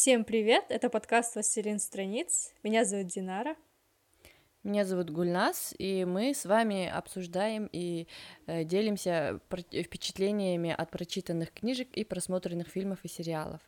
[0.00, 0.64] Всем привет!
[0.70, 2.54] Это подкаст «Властелин страниц».
[2.62, 3.54] Меня зовут Динара.
[4.62, 8.06] Меня зовут Гульнас, и мы с вами обсуждаем и
[8.46, 13.60] э, делимся впечатлениями от прочитанных книжек и просмотренных фильмов и сериалов.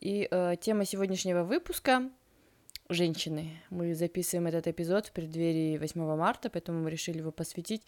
[0.00, 2.10] И э, тема сегодняшнего выпуска—
[2.88, 3.60] женщины.
[3.68, 7.82] Мы записываем этот эпизод в преддверии 8 марта, поэтому мы решили его посвятить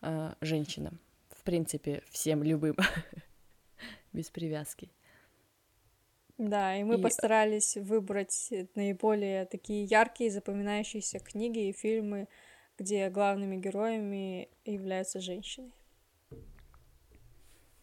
[0.00, 1.00] э, женщинам.
[1.28, 2.76] В принципе, всем любым,
[4.14, 4.88] без привязки.
[6.38, 7.02] Да, и мы и...
[7.02, 12.28] постарались выбрать наиболее такие яркие, запоминающиеся книги и фильмы,
[12.78, 15.70] где главными героями являются женщины.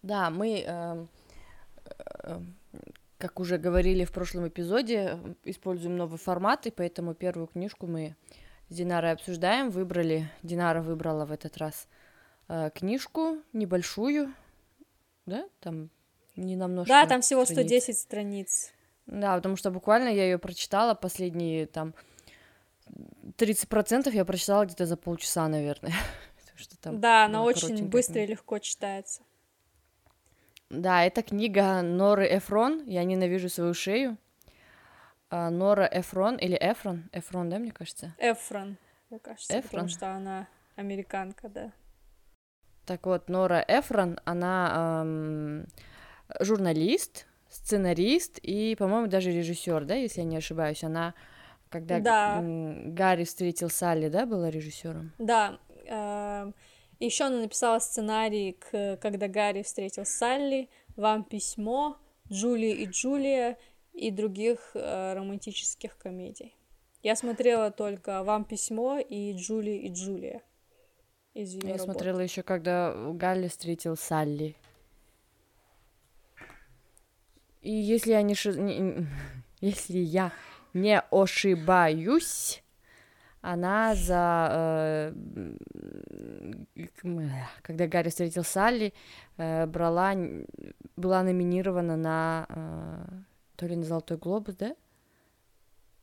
[0.04, 1.06] Да, мы, э,
[1.86, 2.40] э,
[3.18, 8.16] как уже говорили в прошлом эпизоде, используем новый формат, и поэтому первую книжку мы
[8.70, 9.72] с Динарой обсуждаем.
[9.72, 11.88] Выбрали, Динара выбрала в этот раз
[12.50, 14.34] э, книжку небольшую,
[15.26, 15.90] да, там
[16.36, 16.88] не намного.
[16.88, 17.84] Да, там всего страниц.
[17.84, 18.72] 110 страниц.
[19.06, 21.94] Да, потому что буквально я ее прочитала последние там
[23.38, 25.94] 30% я прочитала где-то за полчаса, наверное.
[26.56, 29.22] что там да, она очень быстро и легко читается.
[30.70, 34.18] Да, это книга Норы Эфрон «Я ненавижу свою шею».
[35.30, 37.10] А, Нора Эфрон или Эфрон?
[37.12, 38.14] Эфрон, да, мне кажется?
[38.20, 38.78] Эфрон,
[39.10, 39.70] мне кажется, Эфрон.
[39.70, 41.72] потому что она американка, да.
[42.86, 45.68] Так вот, Нора Эфрон, она эм,
[46.40, 50.84] журналист, сценарист и, по-моему, даже режиссер, да, если я не ошибаюсь.
[50.84, 51.14] Она,
[51.70, 52.42] когда да.
[52.42, 55.12] Гарри встретил Салли, да, была режиссером.
[55.20, 55.60] Да.
[55.86, 56.52] Э,
[57.00, 61.98] Еще она написала сценарий к когда Гарри встретил Салли, Вам письмо,
[62.32, 63.58] Джули и Джулия
[63.94, 66.56] и других э, романтических комедий.
[67.02, 70.42] Я смотрела только Вам письмо и Джули и Джулия.
[71.34, 71.84] Из ее Я работы.
[71.84, 74.56] смотрела еще, когда Галли встретил Салли.
[77.64, 78.54] И если я не, ши...
[78.54, 79.08] не...
[79.62, 80.32] если я
[80.74, 82.62] не ошибаюсь,
[83.42, 85.14] она за э,
[87.62, 88.94] когда Гарри встретил Салли,
[89.38, 90.14] э, брала,
[90.98, 93.06] была номинирована на э,
[93.56, 94.76] то ли на Золотой глобус, да?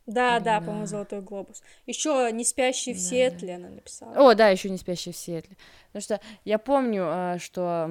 [0.07, 0.67] Да, Или да, на...
[0.67, 1.63] по-моему, Золотой глобус.
[1.87, 3.55] Еще не спящий в да, Сиэтле да.
[3.57, 4.31] она написала.
[4.31, 5.57] О, да, еще не спящий в Сиэтле.
[5.89, 7.89] Потому что я помню, э, что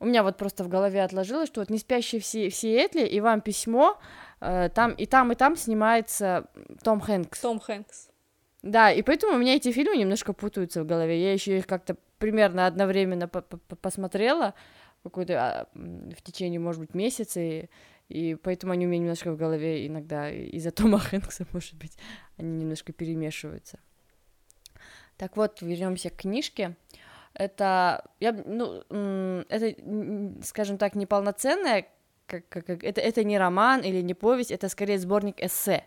[0.00, 3.06] у меня вот просто в голове отложилось, что вот «Не спящие в, Си- в Сиэтле»
[3.06, 3.98] и «Вам письмо»,
[4.40, 6.46] э, там и там, и там снимается
[6.82, 7.40] Том Хэнкс.
[7.40, 8.08] Том Хэнкс.
[8.62, 11.22] Да, и поэтому у меня эти фильмы немножко путаются в голове.
[11.22, 14.54] Я еще их как-то примерно одновременно посмотрела
[15.02, 17.68] какой-то а, в течение, может быть, месяца, и,
[18.08, 21.96] и поэтому они у меня немножко в голове иногда из-за Тома Хэнкса, может быть,
[22.38, 23.78] они немножко перемешиваются.
[25.18, 26.64] Так вот, вернемся к книжке.
[26.64, 26.94] Uh,
[27.34, 28.82] это, я, ну,
[29.48, 29.74] это,
[30.44, 31.86] скажем так, неполноценная,
[32.26, 35.84] как, как, как, это, это не роман или не повесть, это скорее сборник эссе,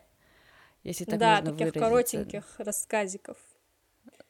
[0.83, 3.37] если так да, можно таких коротеньких рассказиков.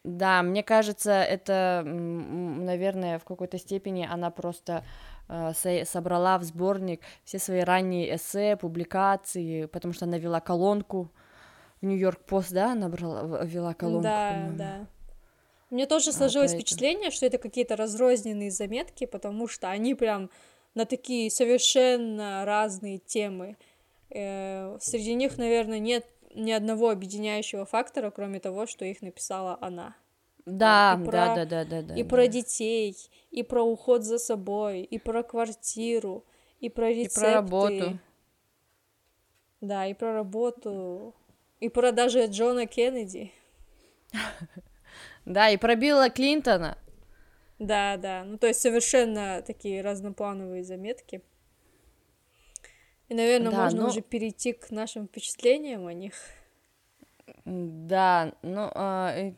[0.03, 4.85] Да, мне кажется, это, наверное, в какой-то степени она просто
[5.28, 5.51] э,
[5.84, 11.11] собрала в сборник все свои ранние эссе, публикации, потому что она вела колонку
[11.81, 14.03] в Нью-Йорк Пост, да, она брала, вела колонку.
[14.03, 14.88] Да, да.
[15.69, 20.29] Мне тоже сложилось а, впечатление, что это какие-то разрозненные заметки, потому что они прям
[20.75, 23.57] на такие совершенно разные темы.
[24.09, 29.95] Э, среди них, наверное, нет ни одного объединяющего фактора, кроме того, что их написала она.
[30.45, 31.95] Да, про, да, да, да, да, да.
[31.95, 32.09] И да.
[32.09, 32.95] про детей,
[33.31, 36.23] и про уход за собой, и про квартиру,
[36.61, 37.19] и про рецепты.
[37.19, 37.99] И про работу.
[39.59, 41.13] Да, и про работу,
[41.59, 43.34] и про даже Джона Кеннеди.
[45.28, 46.78] Да, и пробила Клинтона.
[47.60, 48.24] Да, да.
[48.24, 51.22] Ну, то есть совершенно такие разноплановые заметки.
[53.10, 53.88] И, наверное, да, можно но...
[53.90, 56.14] уже перейти к нашим впечатлениям о них.
[57.44, 59.34] Да, ну, а,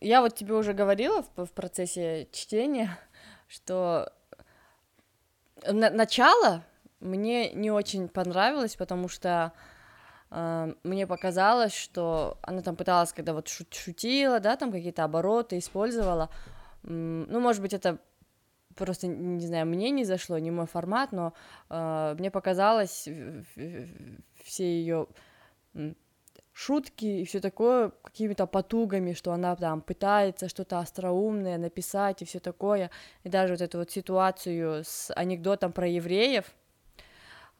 [0.00, 2.96] я вот тебе уже говорила в, в процессе чтения,
[3.48, 4.12] что
[5.66, 6.64] на начало
[7.00, 9.52] мне не очень понравилось, потому что
[10.30, 16.30] мне показалось, что она там пыталась, когда вот шут шутила, да, там какие-то обороты использовала.
[16.82, 17.98] Ну, может быть, это
[18.76, 21.34] просто, не знаю, мне не зашло, не мой формат, но
[21.68, 23.08] uh, мне показалось
[24.44, 25.08] все ее
[26.52, 32.38] шутки и все такое какими-то потугами, что она там пытается что-то остроумное написать и все
[32.40, 32.90] такое.
[33.24, 36.44] И даже вот эту вот ситуацию с анекдотом про евреев,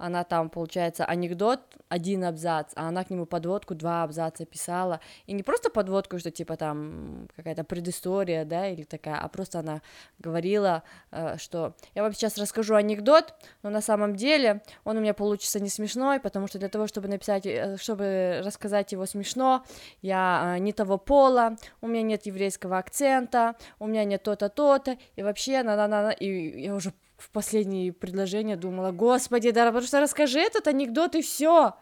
[0.00, 5.32] она там, получается, анекдот один абзац, а она к нему подводку два абзаца писала, и
[5.32, 9.82] не просто подводку, что типа там какая-то предыстория, да, или такая, а просто она
[10.19, 15.12] говорила, э, что я вам сейчас расскажу анекдот, но на самом деле он у меня
[15.12, 19.64] получится не смешной, потому что для того, чтобы написать, э, чтобы рассказать его смешно,
[20.00, 24.96] я э, не того пола, у меня нет еврейского акцента, у меня нет то-то, то-то,
[25.17, 30.40] и вообще, на-на-на, и я уже в последние предложения думала, господи, да, потому что расскажи
[30.40, 31.75] этот анекдот и все.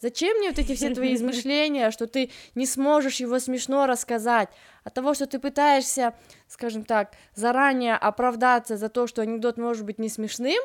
[0.00, 4.48] Зачем мне вот эти все твои измышления, что ты не сможешь его смешно рассказать?
[4.84, 6.14] От того, что ты пытаешься,
[6.48, 10.62] скажем так, заранее оправдаться за то, что анекдот может быть не смешным,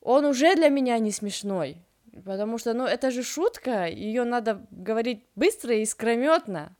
[0.00, 1.82] он уже для меня не смешной.
[2.24, 6.74] Потому что, ну, это же шутка, ее надо говорить быстро и искрометно.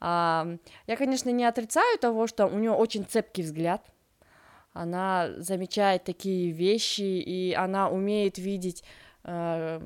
[0.00, 0.46] А,
[0.86, 3.84] я, конечно, не отрицаю того, что у него очень цепкий взгляд,
[4.78, 8.84] она замечает такие вещи, и она умеет видеть
[9.24, 9.80] э,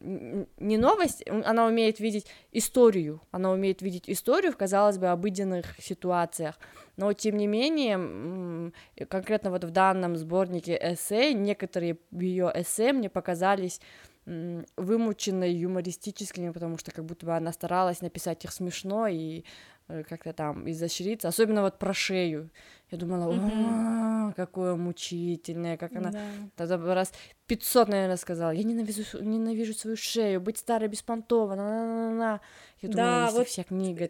[0.00, 6.58] не новость, она умеет видеть историю, она умеет видеть историю в, казалось бы, обыденных ситуациях,
[6.96, 8.72] но, тем не менее,
[9.08, 13.80] конкретно вот в данном сборнике эссе, некоторые ее эссе мне показались
[14.26, 19.44] вымученной юмористическими, потому что как будто бы она старалась написать их смешно и
[19.86, 22.48] Э, как-то там изощриться, особенно вот про шею.
[22.90, 26.10] Я думала, о, какое мучительное, как она
[26.56, 27.12] тогда раз
[27.48, 32.40] 500, наверное, сказала, я ненавижу, ненавижу свою шею, быть старой беспонтово, на на на на
[32.80, 34.08] Я думала, если вся книга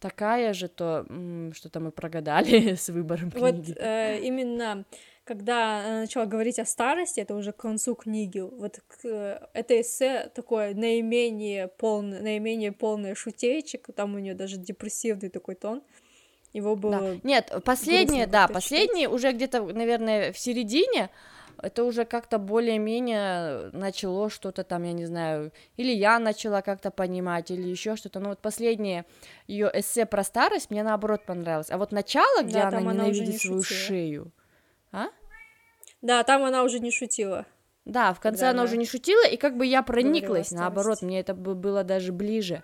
[0.00, 1.06] такая же, то
[1.52, 3.40] что-то мы прогадали с выбором книги.
[3.40, 4.84] Вот э, именно
[5.24, 10.30] когда она начала говорить о старости, это уже к концу книги, вот к, это эссе
[10.34, 15.82] такое наименее полное, наименее полное шутеечек, там у нее даже депрессивный такой тон.
[16.52, 17.00] Его было...
[17.00, 17.16] Да.
[17.24, 21.10] Нет, последнее, да, последнее уже где-то, наверное, в середине,
[21.60, 27.50] это уже как-то более-менее начало что-то там, я не знаю, или я начала как-то понимать,
[27.50, 28.20] или еще что-то.
[28.20, 29.04] Но вот последнее
[29.46, 31.70] ее эссе про старость мне наоборот понравилось.
[31.70, 34.32] А вот начало, где да, она ненавидит не свою шею,
[34.94, 35.08] а?
[36.02, 37.46] Да, там она уже не шутила.
[37.84, 41.20] Да, в конце она, она уже не шутила, и как бы я прониклась, наоборот, мне
[41.20, 42.62] это было даже ближе.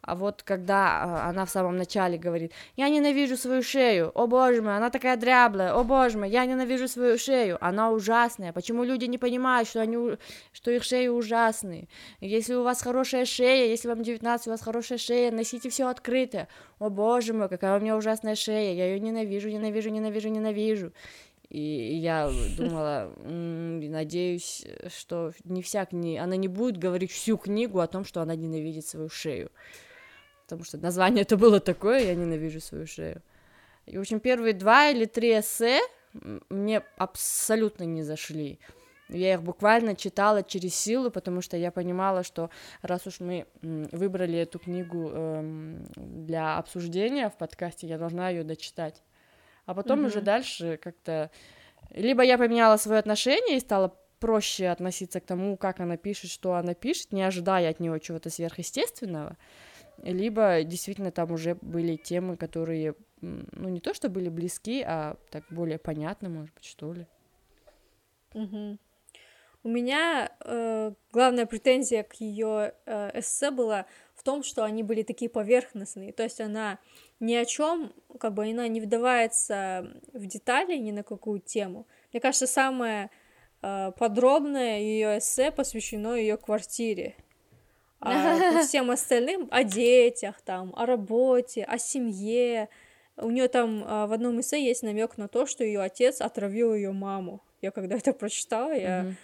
[0.00, 4.62] А вот когда а, она в самом начале говорит, я ненавижу свою шею, о боже
[4.62, 9.04] мой, она такая дряблая, о боже мой, я ненавижу свою шею, она ужасная, почему люди
[9.04, 10.16] не понимают, что, они,
[10.52, 11.88] что их шеи ужасные,
[12.20, 16.48] если у вас хорошая шея, если вам 19, у вас хорошая шея, носите все открытое,
[16.78, 20.92] о боже мой, какая у меня ужасная шея, я ее ненавижу, ненавижу, ненавижу, ненавижу,
[21.50, 27.86] и я думала, надеюсь, что не вся книга, она не будет говорить всю книгу о
[27.86, 29.50] том, что она ненавидит свою шею.
[30.44, 33.22] Потому что название это было такое, я ненавижу свою шею.
[33.86, 35.80] И, в общем, первые два или три эссе
[36.50, 38.58] мне абсолютно не зашли.
[39.08, 42.50] Я их буквально читала через силу, потому что я понимала, что
[42.82, 49.02] раз уж мы выбрали эту книгу эм, для обсуждения в подкасте, я должна ее дочитать
[49.68, 50.06] а потом mm-hmm.
[50.06, 51.30] уже дальше как-то
[51.90, 56.54] либо я поменяла свое отношение и стала проще относиться к тому, как она пишет, что
[56.54, 59.36] она пишет, не ожидая от нее чего-то сверхъестественного,
[60.02, 65.44] либо действительно там уже были темы, которые, ну, не то что были близки, а так
[65.50, 67.06] более понятны, может быть, что ли.
[68.32, 68.78] Угу.
[69.64, 75.02] У меня э, главная претензия к ее э, эссе была в том, что они были
[75.02, 76.78] такие поверхностные, то есть она
[77.20, 81.86] ни о чем, как бы она не вдавается в детали ни на какую тему.
[82.12, 83.10] Мне кажется, самое
[83.62, 87.16] э, подробное ее эссе посвящено ее квартире.
[88.00, 92.68] А всем остальным о детях, там, о работе, о семье.
[93.16, 96.74] У нее там э, в одном эссе есть намек на то, что ее отец отравил
[96.74, 97.42] ее маму.
[97.60, 99.14] Я когда это прочитала, я mm-hmm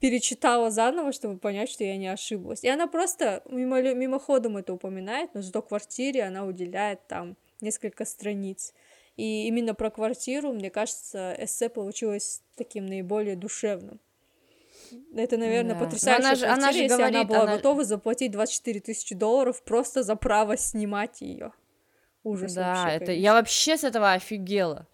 [0.00, 2.62] перечитала заново, чтобы понять, что я не ошиблась.
[2.62, 8.74] И она просто мимо, мимоходом это упоминает, но зато квартире она уделяет там несколько страниц.
[9.16, 13.98] И именно про квартиру, мне кажется, эссе получилось таким наиболее душевным.
[15.14, 15.84] Это, наверное, да.
[15.84, 17.56] потрясающая она же, она же если говорит, она была она...
[17.56, 21.52] готова заплатить 24 тысячи долларов просто за право снимать ее.
[22.24, 24.86] Ужас Да, вообще, это я вообще с этого офигела.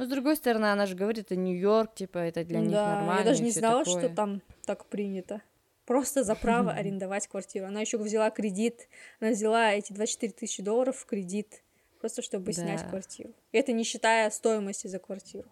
[0.00, 3.18] Но с другой стороны, она же говорит, это Нью-Йорк, типа, это для да, них нормально.
[3.18, 4.06] Я даже не знала, такое.
[4.06, 5.42] что там так принято.
[5.84, 7.66] Просто за право арендовать квартиру.
[7.66, 8.88] Она еще взяла кредит,
[9.20, 11.62] она взяла эти 24 тысячи долларов в кредит,
[12.00, 12.52] просто чтобы да.
[12.52, 13.34] снять квартиру.
[13.52, 15.50] И это не считая стоимости за квартиру.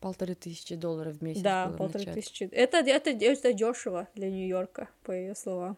[0.00, 1.42] Полторы тысячи долларов в месяц.
[1.42, 2.42] Да, полторы тысячи.
[2.50, 5.76] Это, это, это дешево для Нью-Йорка, по ее словам.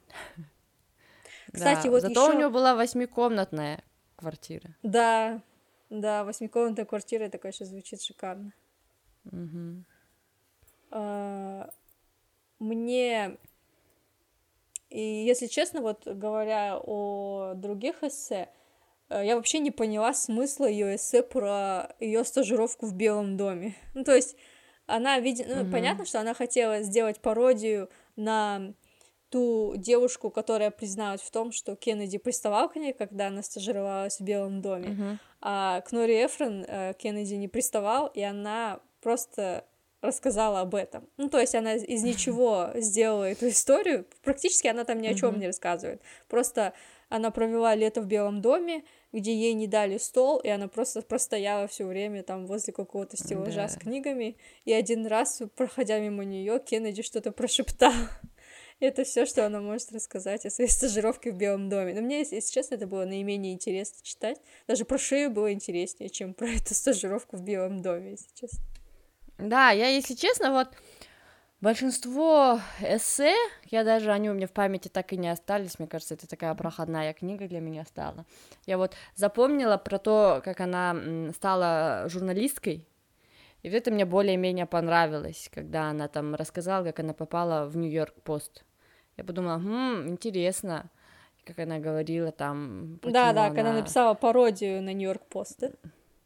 [1.53, 2.35] Кстати, да, вот зато еще...
[2.35, 3.85] у нее была восьмикомнатная
[4.17, 4.75] квартира.
[4.83, 5.43] Да,
[5.91, 8.53] да, восьмикомнатная квартира, это, конечно, звучит шикарно.
[9.25, 9.85] Угу.
[10.93, 11.71] А,
[12.59, 13.39] мне
[14.91, 18.49] и если честно, вот говоря о других эссе,
[19.09, 23.77] э, я вообще не поняла смысла ее эссе про ее стажировку в Белом доме.
[23.95, 24.37] Ну, то есть
[24.87, 25.71] она, видит, ну, угу.
[25.71, 28.75] понятно, что она хотела сделать пародию на
[29.31, 34.25] ту девушку, которая призналась в том, что Кеннеди приставал к ней, когда она стажировалась в
[34.25, 35.17] Белом доме, uh-huh.
[35.41, 39.65] а к Нори Эфрон э, Кеннеди не приставал, и она просто
[40.03, 41.07] рассказала об этом.
[41.17, 44.07] Ну, то есть она из ничего сделала эту историю.
[44.23, 46.03] Практически она там ни о чем не рассказывает.
[46.29, 46.73] Просто
[47.09, 51.67] она провела лето в Белом доме, где ей не дали стол, и она просто простояла
[51.67, 53.69] все время там возле какого-то стеллажа да.
[53.69, 54.37] с книгами.
[54.65, 57.93] И один раз, проходя мимо нее, Кеннеди что-то прошептал.
[58.81, 61.93] Это все, что она может рассказать о своей стажировке в Белом доме.
[61.93, 64.41] Но мне, если честно, это было наименее интересно читать.
[64.67, 68.65] Даже про шею было интереснее, чем про эту стажировку в Белом доме, если честно.
[69.37, 70.69] Да, я, если честно, вот
[71.61, 73.35] большинство эссе,
[73.67, 76.55] я даже, они у меня в памяти так и не остались, мне кажется, это такая
[76.55, 78.25] проходная книга для меня стала.
[78.67, 80.97] Я вот запомнила про то, как она
[81.35, 82.87] стала журналисткой,
[83.63, 88.23] и вот это мне более-менее понравилось, когда она там рассказала, как она попала в Нью-Йорк
[88.23, 88.65] Пост.
[89.21, 90.89] Я подумала, хм, интересно,
[91.45, 92.99] как она говорила там.
[93.03, 93.55] Да, да, она...
[93.55, 95.63] когда написала пародию на Нью-Йорк Пост.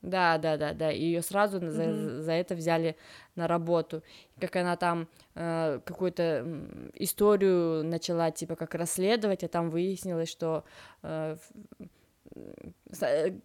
[0.01, 0.93] Да, да, да, да.
[0.93, 1.71] И ее сразу mm-hmm.
[1.71, 2.97] за, за это взяли
[3.35, 4.05] на работу.
[4.39, 6.47] Как она там э, какую-то
[6.95, 10.63] историю начала, типа, как расследовать, а там выяснилось, что
[11.03, 11.37] э,
[11.81, 11.85] э,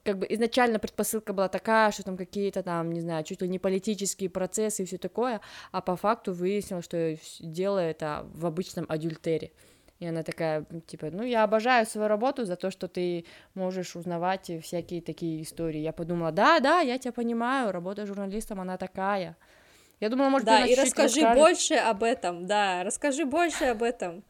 [0.04, 3.60] как бы изначально предпосылка была такая, что там какие-то там, не знаю, чуть ли не
[3.60, 5.42] политические процессы и все такое,
[5.72, 9.52] а по факту выяснилось, что дело это в обычном адюльтере.
[10.00, 14.50] И она такая, типа, ну, я обожаю свою работу за то, что ты можешь узнавать
[14.64, 15.80] всякие такие истории.
[15.80, 19.36] Я подумала, да, да, я тебя понимаю, работа журналистом, она такая.
[20.00, 21.38] Я думала, может, да, и расскажи расскажет...
[21.38, 24.24] больше об этом, да, расскажи больше об этом.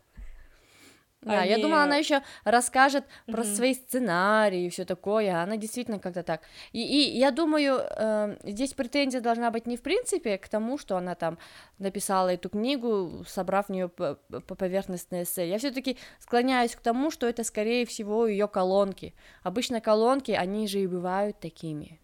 [1.21, 1.51] Да, Они...
[1.51, 3.31] я думала, она еще расскажет mm-hmm.
[3.31, 5.43] про свои сценарии и все такое.
[5.43, 6.41] Она действительно как-то так.
[6.71, 10.95] И, и я думаю, э, здесь претензия должна быть не в принципе к тому, что
[10.95, 11.37] она там
[11.77, 14.15] написала эту книгу, собрав в нее по
[14.55, 15.49] поверхностное эссе.
[15.49, 19.13] Я все-таки склоняюсь к тому, что это скорее всего ее колонки.
[19.43, 21.99] Обычно колонки, они же и бывают такими.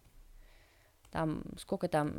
[1.10, 2.12] Там сколько там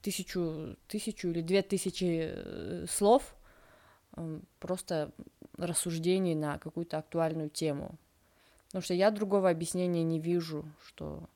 [0.00, 3.34] тысячу, тысячу или две тысячи э, слов
[4.58, 5.12] просто
[5.60, 7.98] рассуждений на какую-то актуальную тему.
[8.66, 11.28] Потому что я другого объяснения не вижу, что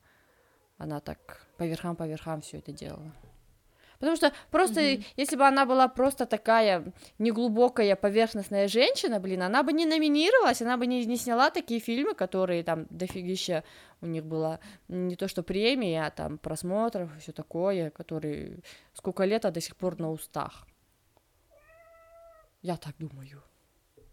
[0.78, 3.12] она так по верхам, по верхам все это делала.
[3.99, 5.04] Потому что просто, mm-hmm.
[5.16, 10.76] если бы она была просто такая неглубокая, поверхностная женщина, блин, она бы не номинировалась, она
[10.76, 13.64] бы не, не сняла такие фильмы, которые там дофигища
[14.00, 18.59] у них было не то что премии, а там просмотров и все такое, которые
[18.93, 20.66] сколько лет, а до сих пор на устах.
[22.61, 23.43] Я так думаю.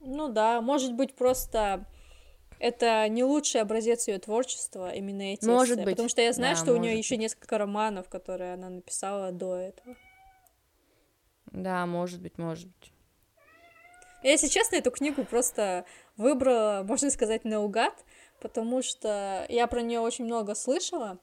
[0.01, 1.85] Ну да, может быть, просто
[2.59, 5.93] это не лучший образец ее творчества, именно эти Может эссе, быть.
[5.93, 9.55] Потому что я знаю, да, что у нее еще несколько романов, которые она написала до
[9.55, 9.95] этого.
[11.47, 12.93] Да, может быть, может быть.
[14.23, 15.85] если честно, эту книгу просто
[16.17, 17.93] выбрала, можно сказать, наугад,
[18.39, 21.19] потому что я про нее очень много слышала.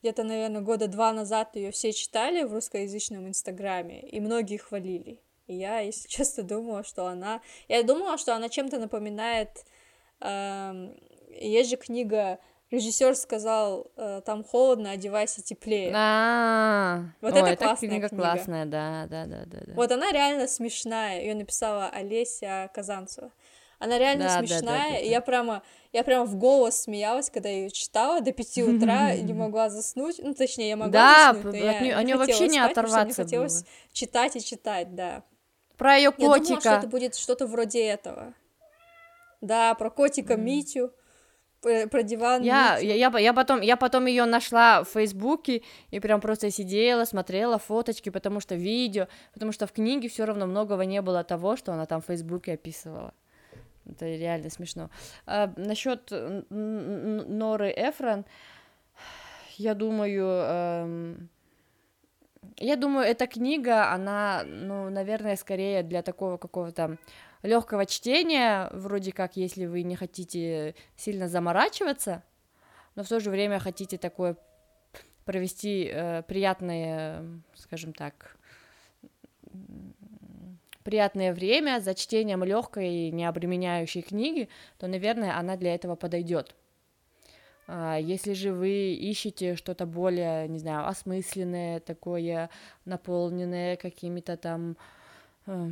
[0.00, 5.20] Где-то, наверное, года два назад ее все читали в русскоязычном инстаграме, и многие хвалили.
[5.48, 7.40] И я, если честно, думала, что она...
[7.66, 9.64] Я думала, что она чем-то напоминает...
[10.20, 10.96] Эм...
[11.40, 12.38] Есть же книга
[12.70, 15.92] режиссер сказал, э, там холодно, одевайся теплее.
[15.94, 18.08] А, вот это классная книга.
[18.08, 19.72] классная, да, да, да, да.
[19.74, 21.20] Вот она реально смешная.
[21.20, 23.30] Ее написала Олеся Казанцева.
[23.78, 25.62] Она реально да, смешная, да, да, да, и я прямо,
[25.92, 30.34] я прямо в голос смеялась, когда ее читала до пяти утра, не могла заснуть, ну,
[30.34, 33.70] точнее, я могла да, заснуть, но я не, не вообще не оторваться мне хотелось было.
[33.92, 35.22] читать и читать, да.
[35.78, 36.24] Про ее котика.
[36.24, 38.34] Я думала, что это будет что-то вроде этого.
[39.40, 40.40] Да, про котика mm.
[40.40, 40.92] Митю,
[41.60, 42.42] про диван.
[42.42, 47.04] Я, я, я, я потом, я потом ее нашла в Фейсбуке и прям просто сидела,
[47.04, 51.56] смотрела фоточки, потому что видео, потому что в книге все равно многого не было того,
[51.56, 53.14] что она там в Фейсбуке описывала.
[53.86, 54.90] Это реально смешно.
[55.26, 56.10] А, насчет
[56.50, 58.24] Норы Эфрон,
[59.56, 61.28] я думаю, эм,
[62.56, 66.98] я думаю, эта книга, она, ну, наверное, скорее для такого какого-то
[67.42, 72.22] легкого чтения, вроде как, если вы не хотите сильно заморачиваться,
[72.94, 74.36] но в то же время хотите такое
[75.24, 77.22] провести э, приятное,
[77.54, 78.36] скажем так,
[80.82, 86.56] приятное время за чтением легкой и не обременяющей книги, то, наверное, она для этого подойдет.
[87.70, 92.48] А, если же вы ищете что-то более, не знаю, осмысленное, такое
[92.86, 94.78] наполненное какими-то там
[95.46, 95.68] э,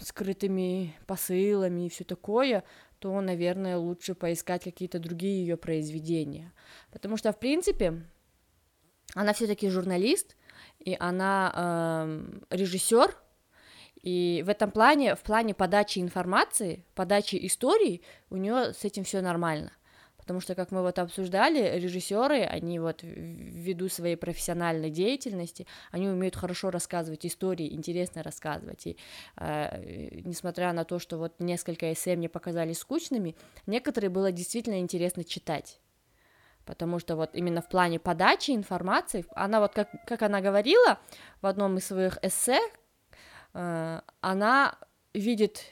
[0.00, 2.64] скрытыми посылами и все такое,
[2.98, 6.52] то, наверное, лучше поискать какие-то другие ее произведения.
[6.90, 8.02] Потому что, в принципе,
[9.14, 10.36] она все-таки журналист,
[10.80, 13.16] и она э, режиссер,
[14.02, 19.20] и в этом плане, в плане подачи информации, подачи истории, у нее с этим все
[19.20, 19.70] нормально.
[20.26, 26.34] Потому что, как мы вот обсуждали, режиссеры, они вот ввиду своей профессиональной деятельности, они умеют
[26.34, 28.88] хорошо рассказывать истории, интересно рассказывать.
[28.88, 28.96] И
[29.36, 35.22] э, несмотря на то, что вот несколько эссе мне показались скучными, некоторые было действительно интересно
[35.22, 35.80] читать
[36.64, 40.98] потому что вот именно в плане подачи информации, она вот как, как она говорила
[41.40, 42.58] в одном из своих эссе,
[43.54, 44.76] э, она
[45.14, 45.62] видит,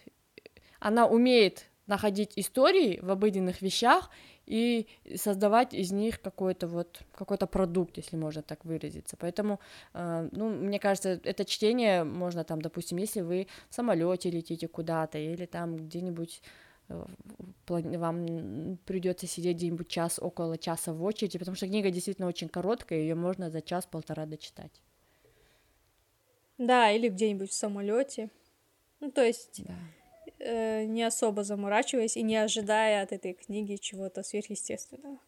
[0.79, 4.11] она умеет находить истории в обыденных вещах
[4.47, 4.87] и
[5.17, 9.17] создавать из них какой-то вот какой-то продукт, если можно так выразиться.
[9.17, 9.61] Поэтому,
[9.95, 15.19] э, ну, мне кажется, это чтение можно там, допустим, если вы в самолете летите куда-то
[15.19, 16.43] или там где-нибудь
[16.89, 17.05] э,
[17.69, 23.01] вам придется сидеть где-нибудь час, около часа в очереди, потому что книга действительно очень короткая,
[23.01, 24.83] ее можно за час-полтора дочитать.
[26.59, 28.31] Да, или где-нибудь в самолете.
[29.01, 29.75] Ну, то есть да.
[30.45, 35.19] Э, не особо заморачиваясь и не ожидая от этой книги чего-то сверхъестественного.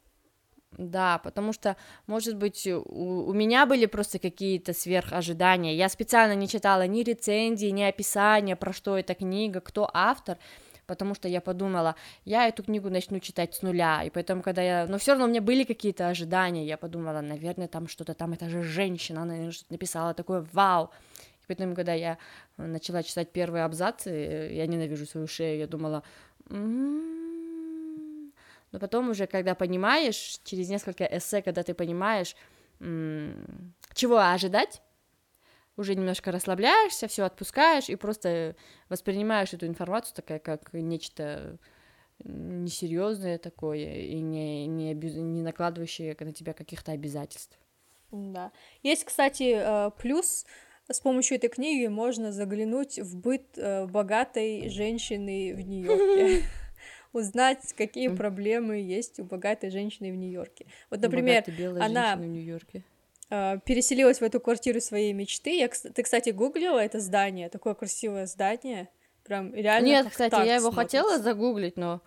[0.78, 5.74] Да, потому что, может быть, у, у меня были просто какие-то сверхожидания.
[5.74, 10.38] Я специально не читала ни рецензии, ни описания, про что эта книга, кто автор
[10.86, 14.86] потому что я подумала, я эту книгу начну читать с нуля, и поэтому, когда я,
[14.86, 18.48] но все равно у меня были какие-то ожидания, я подумала, наверное, там что-то там, это
[18.48, 20.90] же женщина, она что-то написала такое, вау,
[21.46, 22.18] и поэтому, когда я
[22.56, 24.10] начала читать первые абзацы,
[24.52, 26.02] я ненавижу свою шею, я думала,
[26.50, 28.32] м-м-м".
[28.72, 32.34] но потом уже, когда понимаешь, через несколько эссе, когда ты понимаешь,
[32.80, 34.82] чего ожидать,
[35.76, 38.56] уже немножко расслабляешься, все отпускаешь и просто
[38.88, 41.58] воспринимаешь эту информацию такая как нечто
[42.24, 47.58] несерьезное такое и не, не, не накладывающее на тебя каких-то обязательств.
[48.10, 48.52] Да.
[48.82, 50.46] Есть, кстати, э, плюс
[50.88, 56.44] с помощью этой книги можно заглянуть в быт э, богатой женщины в Нью-Йорке
[57.12, 60.66] узнать, какие проблемы есть у богатой женщины в Нью-Йорке.
[60.90, 61.44] Вот, например,
[61.80, 62.20] она в
[63.28, 65.58] а, переселилась в эту квартиру своей мечты.
[65.58, 68.88] Я, ты, кстати, гуглила это здание, такое красивое здание,
[69.24, 69.86] прям реально.
[69.86, 70.98] Нет, кстати, я его смотрится.
[70.98, 72.02] хотела загуглить, но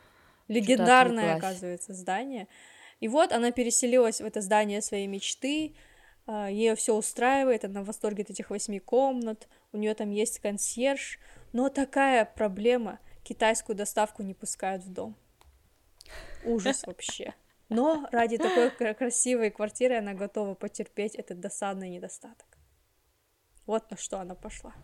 [0.48, 2.48] легендарное, оказывается, здание.
[3.02, 5.74] И вот она переселилась в это здание своей мечты.
[6.32, 9.48] А, Ее все устраивает, она в восторге от этих восьми комнат.
[9.72, 11.18] У нее там есть консьерж,
[11.54, 15.18] но такая проблема: китайскую доставку не пускают в дом.
[16.46, 17.34] Ужас вообще.
[17.70, 22.60] Но ради такой красивой квартиры она готова потерпеть этот досадный недостаток.
[23.66, 24.76] Вот на что она пошла.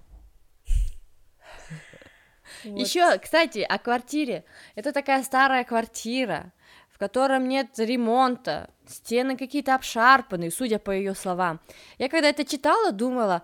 [2.64, 2.80] Вот.
[2.80, 4.46] Еще, кстати, о квартире.
[4.74, 6.54] Это такая старая квартира,
[6.96, 11.60] в котором нет ремонта, стены какие-то обшарпанные, судя по ее словам.
[11.98, 13.44] Я когда это читала, думала,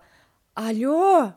[0.54, 1.34] алло,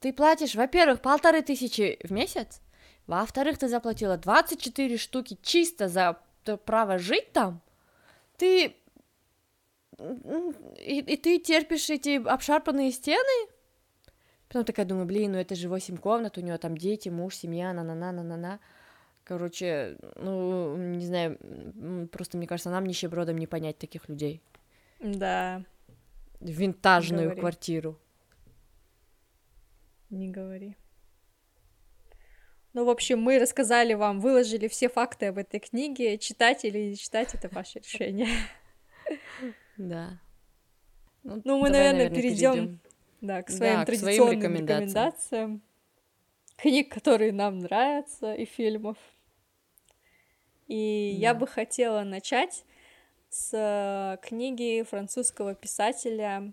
[0.00, 2.60] ты платишь, во-первых, полторы тысячи в месяц,
[3.06, 6.18] во-вторых, ты заплатила 24 штуки чисто за
[6.64, 7.60] право жить там,
[8.36, 8.74] ты
[9.96, 13.48] и, и ты терпишь эти обшарпанные стены?
[14.48, 17.72] Потом такая думаю, блин, ну это же восемь комнат, у нее там дети, муж, семья,
[17.72, 18.58] на-на-на-на-на-на.
[19.24, 21.38] Короче, ну, не знаю,
[22.12, 24.42] просто, мне кажется, нам нищебродом не понять таких людей.
[25.00, 25.64] Да.
[26.40, 27.98] Винтажную квартиру.
[30.10, 30.76] Не говори.
[32.74, 36.18] Ну, в общем, мы рассказали вам, выложили все факты об этой книге.
[36.18, 38.28] Читать или не читать, это ваше решение.
[39.76, 40.20] Да.
[41.22, 42.78] Ну, ну мы, наверное, перейдем
[43.20, 44.88] да, к своим да, традиционным к своим рекомендациям.
[44.88, 45.62] рекомендациям.
[46.56, 48.96] Книг, которые нам нравятся, и фильмов.
[50.66, 51.20] И да.
[51.28, 52.64] я бы хотела начать
[53.28, 56.52] с книги французского писателя.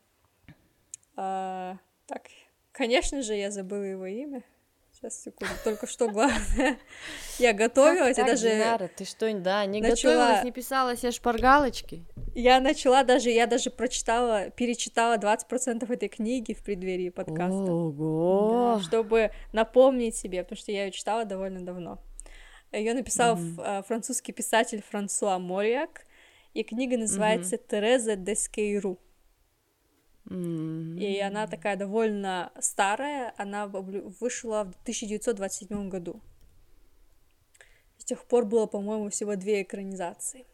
[1.15, 1.76] Э,
[2.08, 2.24] так,
[2.71, 4.43] конечно же, я забыла его имя.
[5.02, 6.78] Сейчас, секунду, только что главное.
[7.39, 8.52] Я готовилась, я даже...
[8.52, 10.13] Динара, ты что, да, не начала...
[10.13, 12.06] готовилась, не писала себе шпаргалочки?
[12.36, 17.74] Я начала даже, я даже прочитала, перечитала 20% этой книги в преддверии подкаста.
[17.74, 18.76] Ого!
[18.78, 21.97] Да, чтобы напомнить себе, потому что я ее читала довольно давно.
[22.72, 23.84] Ее написал mm-hmm.
[23.84, 26.06] французский писатель Франсуа Мориак,
[26.54, 27.68] и книга называется mm-hmm.
[27.70, 28.98] «Тереза де Скейру».
[30.26, 31.00] Mm-hmm.
[31.00, 36.22] И она такая довольно старая, она вышла в 1927 году.
[37.98, 40.46] С тех пор было, по-моему, всего две экранизации.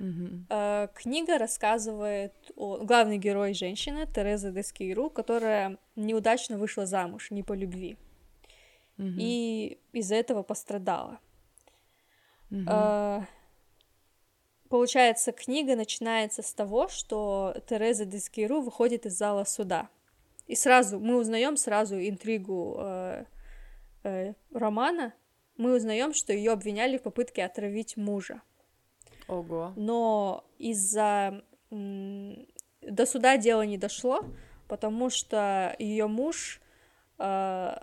[0.00, 0.90] Uh-huh.
[0.94, 7.96] Книга рассказывает о главный герой женщина Тереза Дескейру, которая неудачно вышла замуж, не по любви.
[8.98, 11.18] И из-за этого пострадала.
[12.50, 13.24] Uh-huh.
[14.68, 19.88] Получается, книга начинается с того, что Тереза Дескейру выходит из зала суда.
[20.46, 23.24] И сразу мы узнаем сразу интригу э,
[24.02, 25.14] э, романа.
[25.56, 28.42] Мы узнаем, что ее обвиняли в попытке отравить мужа.
[29.28, 29.72] Ого.
[29.76, 34.24] Но из-за до суда дело не дошло,
[34.68, 36.60] потому что ее муж
[37.18, 37.76] э,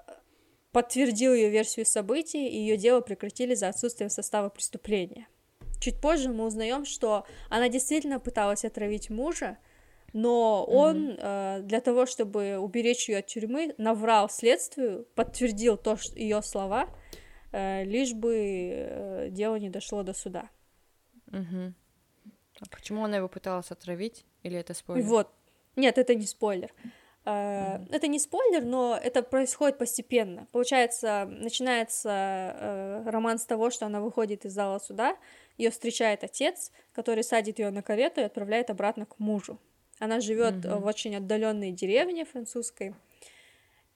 [0.71, 5.27] подтвердил ее версию событий, и ее дело прекратили за отсутствием состава преступления.
[5.79, 9.57] Чуть позже мы узнаем, что она действительно пыталась отравить мужа,
[10.13, 11.59] но он mm-hmm.
[11.59, 16.87] э, для того, чтобы уберечь ее от тюрьмы, наврал следствию, подтвердил то, что ее слова,
[17.51, 20.49] э, лишь бы э, дело не дошло до суда.
[21.27, 21.73] Угу.
[22.59, 24.25] А почему она его пыталась отравить?
[24.43, 25.03] Или это спойлер?
[25.05, 25.29] Вот.
[25.75, 26.73] Нет, это не спойлер.
[27.23, 30.47] Uh, Это не спойлер, но это происходит постепенно.
[30.51, 35.15] Получается, начинается uh, роман с того, что она выходит из зала суда,
[35.57, 39.59] ее встречает отец, который садит ее на карету и отправляет обратно к мужу.
[39.99, 40.79] Она живет uh-huh.
[40.79, 42.95] в очень отдаленной деревне французской,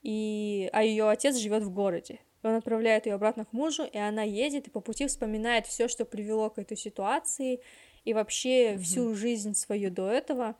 [0.04, 0.70] и...
[0.72, 4.68] а ее отец живет в городе он отправляет ее обратно к мужу, и она едет
[4.68, 7.60] и по пути вспоминает все, что привело к этой ситуации,
[8.04, 8.78] и вообще mm-hmm.
[8.80, 10.56] всю жизнь свою до этого,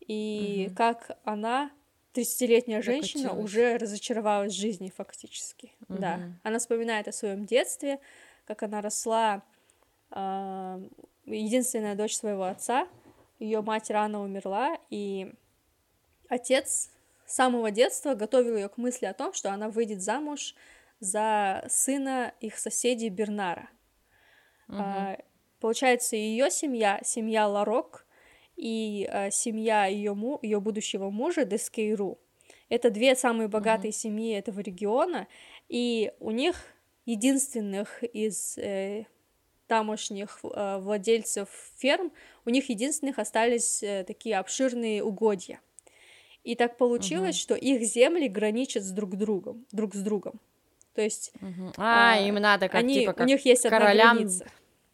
[0.00, 0.74] и mm-hmm.
[0.74, 1.70] как она,
[2.14, 5.72] 30-летняя женщина, уже разочаровалась в жизни фактически.
[5.88, 5.98] Mm-hmm.
[5.98, 6.20] Да.
[6.42, 7.98] Она вспоминает о своем детстве,
[8.46, 9.42] как она росла,
[10.10, 10.88] э,
[11.26, 12.86] единственная дочь своего отца,
[13.38, 15.32] ее мать рано умерла, и
[16.28, 16.90] отец
[17.26, 20.54] с самого детства готовил ее к мысли о том, что она выйдет замуж
[21.00, 23.68] за сына их соседей Бернара.
[24.68, 24.76] Угу.
[24.78, 25.18] А,
[25.60, 28.03] получается, ее семья, семья Ларок
[28.56, 32.18] и а, семья ее му, ее будущего мужа Дескейру.
[32.68, 33.96] Это две самые богатые угу.
[33.96, 35.26] семьи этого региона,
[35.68, 36.56] и у них
[37.04, 39.04] единственных из э,
[39.66, 42.12] тамошних э, владельцев ферм,
[42.44, 45.60] у них единственных остались э, такие обширные угодья.
[46.42, 47.42] И так получилось, угу.
[47.42, 50.40] что их земли граничат с друг другом, друг с другом.
[50.94, 51.32] То есть...
[51.40, 51.72] Угу.
[51.78, 54.10] А, а, им надо как, они, типа, как у них есть королям...
[54.10, 54.46] одна граница.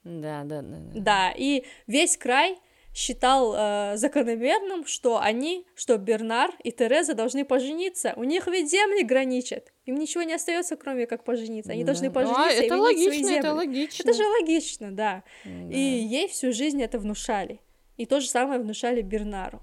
[0.04, 1.00] Да, да, да, да.
[1.00, 2.58] Да, и весь край
[2.92, 8.14] считал э, закономерным, что они, что Бернар и Тереза должны пожениться.
[8.16, 9.72] У них ведь земли граничат.
[9.86, 11.72] Им ничего не остается, кроме как пожениться.
[11.72, 11.92] Они да.
[11.92, 13.30] должны пожениться а, и это логично.
[13.30, 14.02] Это логично.
[14.02, 15.22] Это же логично, да.
[15.44, 15.50] да.
[15.70, 17.60] И ей всю жизнь это внушали.
[17.96, 19.62] И то же самое внушали Бернару.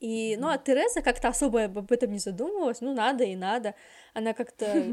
[0.00, 3.74] И, ну, а Тереза как-то особо об этом не задумывалась, ну, надо и надо.
[4.12, 4.66] Она как-то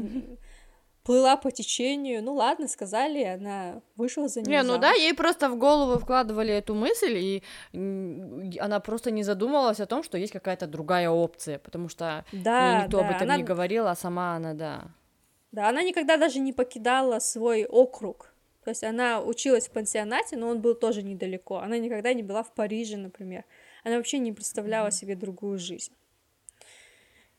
[1.04, 4.50] плыла по течению, ну ладно, сказали, она вышла за нее.
[4.50, 7.42] Не, ну да, ей просто в голову вкладывали эту мысль, и
[8.58, 12.98] она просто не задумывалась о том, что есть какая-то другая опция, потому что да, никто
[12.98, 13.36] да, об этом она...
[13.36, 14.84] не говорил, а сама она, да.
[15.50, 18.32] Да, она никогда даже не покидала свой округ.
[18.64, 21.58] То есть она училась в пансионате, но он был тоже недалеко.
[21.58, 23.44] Она никогда не была в Париже, например.
[23.82, 25.92] Она вообще не представляла себе другую жизнь.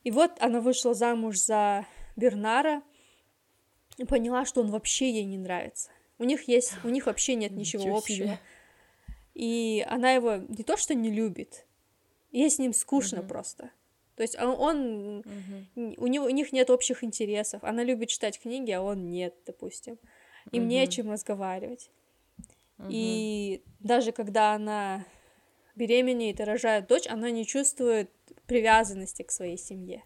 [0.03, 1.85] И вот она вышла замуж за
[2.17, 2.83] Бернара
[3.97, 5.89] и поняла, что он вообще ей не нравится.
[6.19, 8.27] У них есть, у них вообще нет ничего, ничего общего.
[8.27, 8.39] Себе.
[9.33, 11.65] И она его не то что не любит,
[12.31, 13.29] ей с ним скучно угу.
[13.29, 13.71] просто.
[14.15, 15.93] То есть он, он угу.
[15.97, 17.63] у него у них нет общих интересов.
[17.63, 19.97] Она любит читать книги, а он нет, допустим.
[20.51, 20.69] Им угу.
[20.69, 21.89] не о чем разговаривать.
[22.77, 22.87] Угу.
[22.89, 25.05] И даже когда она
[25.75, 28.11] беременеет и рожает дочь, она не чувствует
[28.45, 30.03] привязанности к своей семье.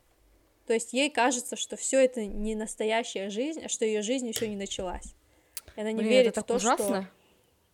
[0.67, 4.47] То есть ей кажется, что все это не настоящая жизнь, а что ее жизнь еще
[4.49, 5.15] не началась.
[5.77, 6.85] И она не Блин, верит это в то, ужасно.
[6.85, 7.11] что...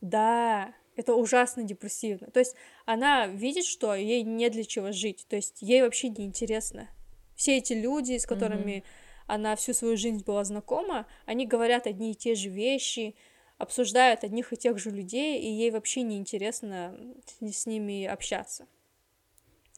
[0.02, 2.28] Да, это ужасно депрессивно.
[2.28, 5.26] То есть она видит, что ей не для чего жить.
[5.28, 6.88] То есть ей вообще не интересно.
[7.36, 9.24] Все эти люди, с которыми mm-hmm.
[9.26, 13.16] она всю свою жизнь была знакома, они говорят одни и те же вещи,
[13.58, 16.96] обсуждают одних и тех же людей, и ей вообще не интересно
[17.42, 18.68] с ними общаться.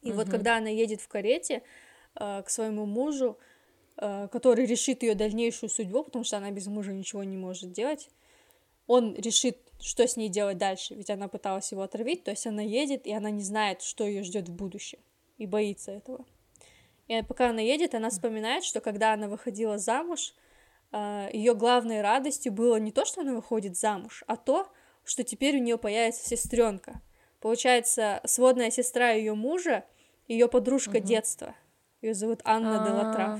[0.01, 0.17] И угу.
[0.17, 1.63] вот когда она едет в карете
[2.15, 3.37] к своему мужу,
[3.97, 8.09] э, который решит ее дальнейшую судьбу, потому что она без мужа ничего не может делать,
[8.87, 12.61] он решит, что с ней делать дальше, ведь она пыталась его отравить, то есть она
[12.61, 14.99] едет, и она не знает, что ее ждет в будущем,
[15.37, 16.25] и боится этого.
[17.07, 20.33] И пока она едет, она вспоминает, что когда она выходила замуж,
[20.91, 24.67] э, ее главной радостью было не то, что она выходит замуж, а то,
[25.03, 27.01] что теперь у нее появится сестренка.
[27.39, 29.85] Получается, сводная сестра ее мужа
[30.27, 31.05] ее подружка угу.
[31.05, 31.55] детства.
[32.01, 32.87] Ее зовут Анна А-а-а.
[32.87, 33.39] Делатрав.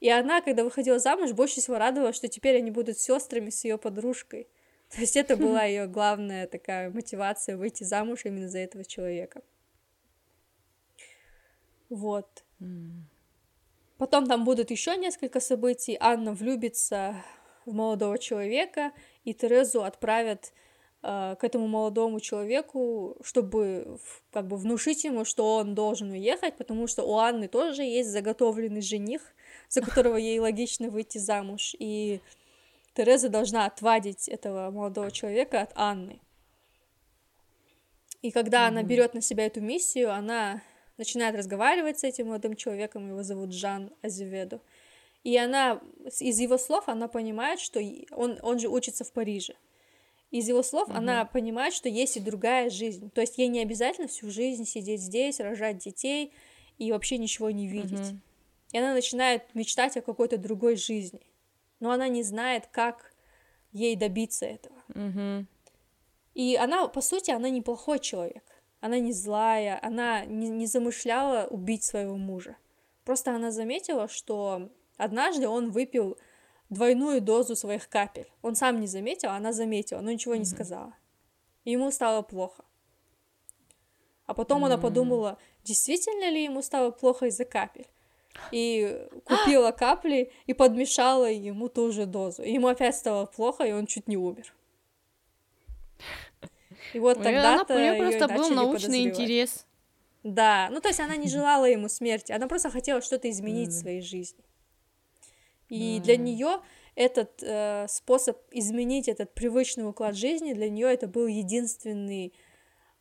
[0.00, 3.78] И она, когда выходила замуж, больше всего радовалась, что теперь они будут сестрами с ее
[3.78, 4.48] подружкой.
[4.90, 9.42] То есть это была ее главная такая мотивация выйти замуж именно за этого человека.
[11.88, 12.44] Вот.
[13.98, 15.96] Потом там будут еще несколько событий.
[16.00, 17.16] Анна влюбится
[17.64, 18.92] в молодого человека,
[19.24, 20.52] и Терезу отправят
[21.04, 23.98] к этому молодому человеку, чтобы
[24.32, 28.80] как бы внушить ему, что он должен уехать, потому что у Анны тоже есть заготовленный
[28.80, 29.20] жених,
[29.68, 31.76] за которого ей логично выйти замуж.
[31.78, 32.20] И
[32.94, 36.20] Тереза должна отвадить этого молодого человека от Анны.
[38.22, 38.68] И когда mm-hmm.
[38.68, 40.62] она берет на себя эту миссию, она
[40.96, 44.62] начинает разговаривать с этим молодым человеком, его зовут Жан Азеведо.
[45.22, 45.82] И она,
[46.20, 47.78] из его слов, она понимает, что
[48.12, 49.54] он, он же учится в Париже.
[50.34, 50.96] Из его слов угу.
[50.96, 53.10] она понимает, что есть и другая жизнь.
[53.10, 56.32] То есть ей не обязательно всю жизнь сидеть здесь, рожать детей
[56.76, 58.10] и вообще ничего не видеть.
[58.10, 58.18] Угу.
[58.72, 61.20] И она начинает мечтать о какой-то другой жизни.
[61.78, 63.14] Но она не знает, как
[63.70, 64.76] ей добиться этого.
[64.88, 65.46] Угу.
[66.34, 68.42] И она, по сути, она неплохой человек
[68.84, 72.58] она не злая, она не, не замышляла убить своего мужа.
[73.06, 74.68] Просто она заметила, что
[74.98, 76.18] однажды он выпил
[76.70, 78.30] двойную дозу своих капель.
[78.42, 80.94] Он сам не заметил, а она заметила, но ничего не сказала.
[81.64, 82.64] И ему стало плохо.
[84.26, 87.86] А потом она подумала, действительно ли ему стало плохо из-за капель.
[88.50, 92.42] И купила капли и подмешала ему ту же дозу.
[92.42, 94.52] И ему опять стало плохо, и он чуть не умер.
[96.92, 99.66] И вот тогда-то У нее просто был научный интерес.
[100.22, 103.72] Да, ну то есть она не желала ему смерти, она просто хотела что-то изменить mm.
[103.72, 104.42] в своей жизни.
[105.74, 106.02] И mm.
[106.02, 106.60] для нее
[106.94, 112.32] этот э, способ изменить этот привычный уклад жизни, для нее это был единственный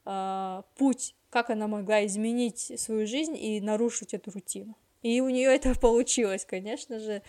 [0.05, 4.75] э, путь, как она могла изменить свою жизнь и нарушить эту рутину.
[5.03, 7.21] И у нее это получилось, конечно же,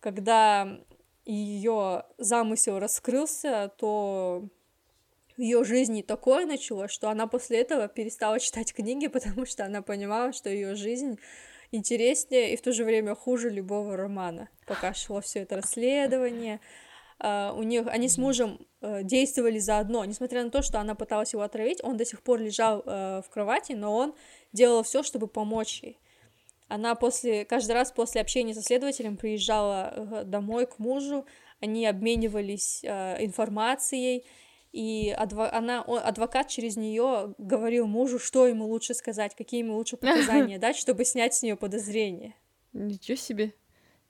[0.00, 0.80] когда
[1.24, 4.48] ее замысел раскрылся, то
[5.36, 9.80] в ее жизни такое началось, что она после этого перестала читать книги, потому что она
[9.82, 11.20] понимала, что ее жизнь
[11.72, 14.48] интереснее и в то же время хуже любого романа.
[14.66, 16.60] Пока шло все это расследование,
[17.18, 21.32] Uh, у них они с мужем uh, действовали заодно, несмотря на то, что она пыталась
[21.32, 24.14] его отравить, он до сих пор лежал uh, в кровати, но он
[24.52, 25.98] делал все, чтобы помочь ей.
[26.68, 31.24] Она после каждый раз после общения со следователем приезжала домой к мужу,
[31.58, 34.26] они обменивались информацией,
[34.76, 35.50] и адво...
[35.54, 40.76] она, адвокат через нее говорил мужу, что ему лучше сказать, какие ему лучше показания дать,
[40.76, 42.34] чтобы снять с нее подозрения.
[42.74, 43.54] Ничего себе.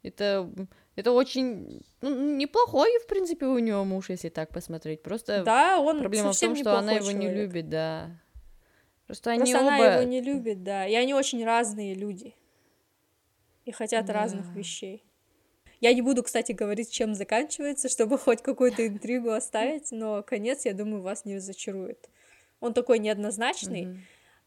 [0.02, 0.50] Это,
[0.96, 5.04] это очень ну, неплохой, в принципе, у него муж, если так посмотреть.
[5.04, 7.20] Просто да, он проблема в том, что она его человек.
[7.20, 8.10] не любит, да.
[9.06, 9.68] Просто они Просто оба...
[9.68, 10.84] она его не любит, да.
[10.84, 12.34] И они очень разные люди.
[13.64, 14.14] И хотят да.
[14.14, 15.04] разных вещей.
[15.80, 20.74] Я не буду, кстати, говорить, чем заканчивается, чтобы хоть какую-то интригу оставить, но конец, я
[20.74, 22.08] думаю, вас не разочарует.
[22.60, 23.98] Он такой неоднозначный,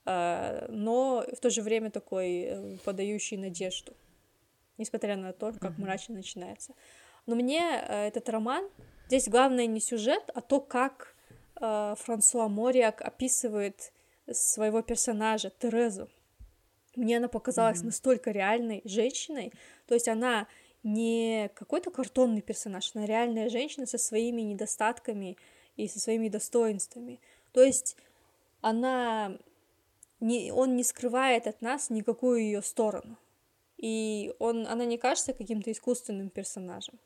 [0.05, 0.71] mm-hmm.
[0.71, 3.93] но в то же время такой э, подающий надежду,
[4.77, 5.81] несмотря на то, как mm-hmm.
[5.81, 6.73] мрачно начинается.
[7.27, 8.67] Но мне э, этот роман,
[9.07, 11.15] здесь главное не сюжет, а то, как
[11.61, 13.91] э, Франсуа Мориак описывает
[14.31, 16.09] своего персонажа Терезу.
[16.95, 17.85] Мне она показалась mm-hmm.
[17.85, 19.53] настолько реальной женщиной,
[19.85, 20.47] то есть она
[20.83, 25.37] не какой-то картонный персонаж, она реальная женщина со своими недостатками
[25.75, 27.19] и со своими достоинствами.
[27.51, 27.95] То есть
[28.61, 29.37] она
[30.19, 33.17] не, он не скрывает от нас никакую ее сторону.
[33.77, 36.99] И он, она не кажется каким-то искусственным персонажем.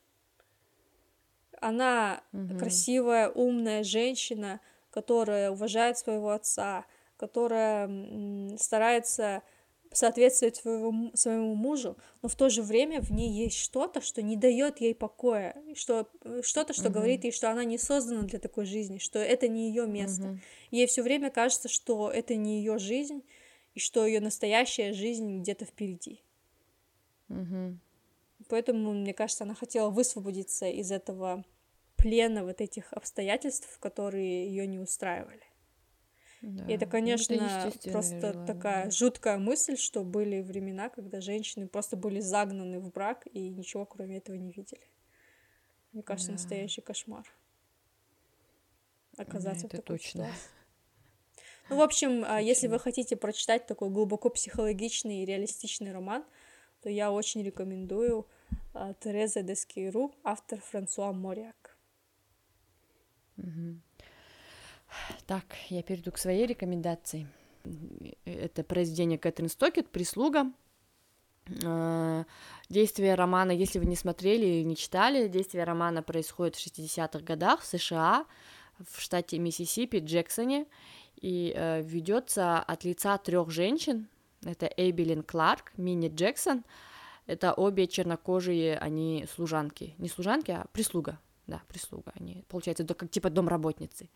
[1.62, 2.57] Она угу.
[2.57, 4.59] красивая, умная женщина,
[4.89, 6.86] которая уважает своего отца,
[7.17, 9.43] которая старается
[9.93, 14.36] соответствовать своего, своему мужу, но в то же время в ней есть что-то, что не
[14.36, 16.08] дает ей покоя, что,
[16.41, 19.69] что-то, что uh говорит ей, что она не создана для такой жизни, что это не
[19.69, 20.23] ее место.
[20.23, 20.38] uh
[20.71, 23.23] Ей все время кажется, что это не ее жизнь,
[23.75, 26.21] и что ее настоящая жизнь где-то впереди.
[27.29, 27.75] uh
[28.49, 31.45] Поэтому, мне кажется, она хотела высвободиться из этого
[31.95, 35.43] плена вот этих обстоятельств, которые ее не устраивали.
[36.43, 36.65] Да.
[36.65, 41.95] И это, конечно, это просто желание, такая жуткая мысль, что были времена, когда женщины просто
[41.95, 44.86] были загнаны в брак и ничего кроме этого не видели.
[45.93, 46.34] Мне кажется, да.
[46.34, 47.25] настоящий кошмар.
[49.15, 50.25] Оказаться да, в такой точно.
[50.25, 50.49] ситуации.
[51.69, 52.41] Ну, в общем, точно.
[52.41, 56.25] если вы хотите прочитать такой глубоко психологичный и реалистичный роман,
[56.82, 58.27] то я очень рекомендую
[58.99, 61.77] Тереза Дескейру, автор Франсуа Мориак.
[63.38, 63.79] Угу.
[65.25, 67.27] Так, я перейду к своей рекомендации.
[68.25, 70.51] Это произведение Кэтрин Стокет «Прислуга».
[71.45, 72.23] э,
[72.69, 77.62] действие романа, если вы не смотрели или не читали, действие романа происходит в 60-х годах
[77.62, 78.25] в США,
[78.79, 80.65] в штате Миссисипи, Джексоне,
[81.21, 84.08] и э, ведется от лица трех женщин.
[84.43, 86.63] Это Эйбелин Кларк, Мини Джексон.
[87.25, 89.95] Это обе чернокожие, они служанки.
[89.97, 91.19] Не служанки, а прислуга.
[91.47, 92.12] Да, прислуга.
[92.15, 94.10] Они, получается, как типа домработницы.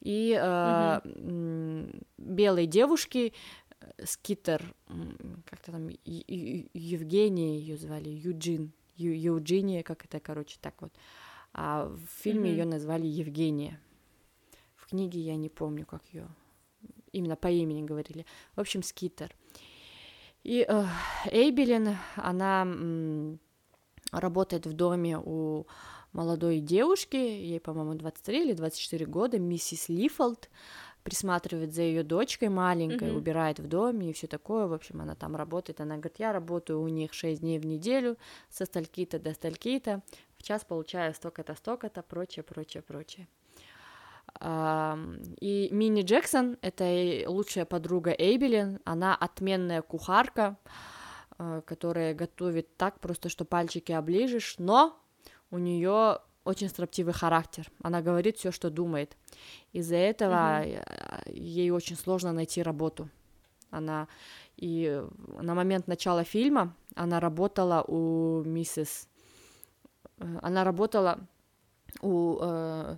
[0.00, 1.90] И э, угу.
[2.18, 3.32] белые девушки,
[3.80, 4.74] э, Скитер,
[5.44, 10.92] как-то там, Евгения ее звали, Юджин, Ю, Евгения, как это, короче, так вот.
[11.52, 13.80] А в фильме mm ее назвали Евгения.
[14.76, 16.28] В книге я не помню, как ее
[17.12, 18.26] именно по имени говорили.
[18.54, 19.34] В общем, Скитер.
[20.44, 20.84] И э,
[21.30, 23.40] Эйбелин, она м,
[24.12, 25.66] работает в доме у
[26.18, 30.50] молодой девушки, ей, по-моему, 23 или 24 года, миссис Лифолд,
[31.04, 33.16] присматривает за ее дочкой маленькой, mm-hmm.
[33.16, 34.66] убирает в доме и все такое.
[34.66, 35.80] В общем, она там работает.
[35.80, 38.16] Она говорит, я работаю у них 6 дней в неделю,
[38.50, 40.02] со стальки-то до стальки-то,
[40.36, 43.28] в час получаю столько-то, столько-то, прочее, прочее, прочее.
[45.40, 50.58] И Мини Джексон— это лучшая подруга Эйбелин, она отменная кухарка,
[51.38, 55.00] а, которая готовит так просто, что пальчики оближешь, но
[55.50, 57.70] у нее очень строптивый характер.
[57.82, 59.16] Она говорит все, что думает.
[59.72, 61.32] Из-за этого mm-hmm.
[61.34, 63.08] ей очень сложно найти работу.
[63.70, 64.08] Она
[64.56, 65.04] и
[65.40, 69.08] на момент начала фильма она работала у миссис,
[70.18, 71.20] э, она работала
[72.02, 72.96] у э,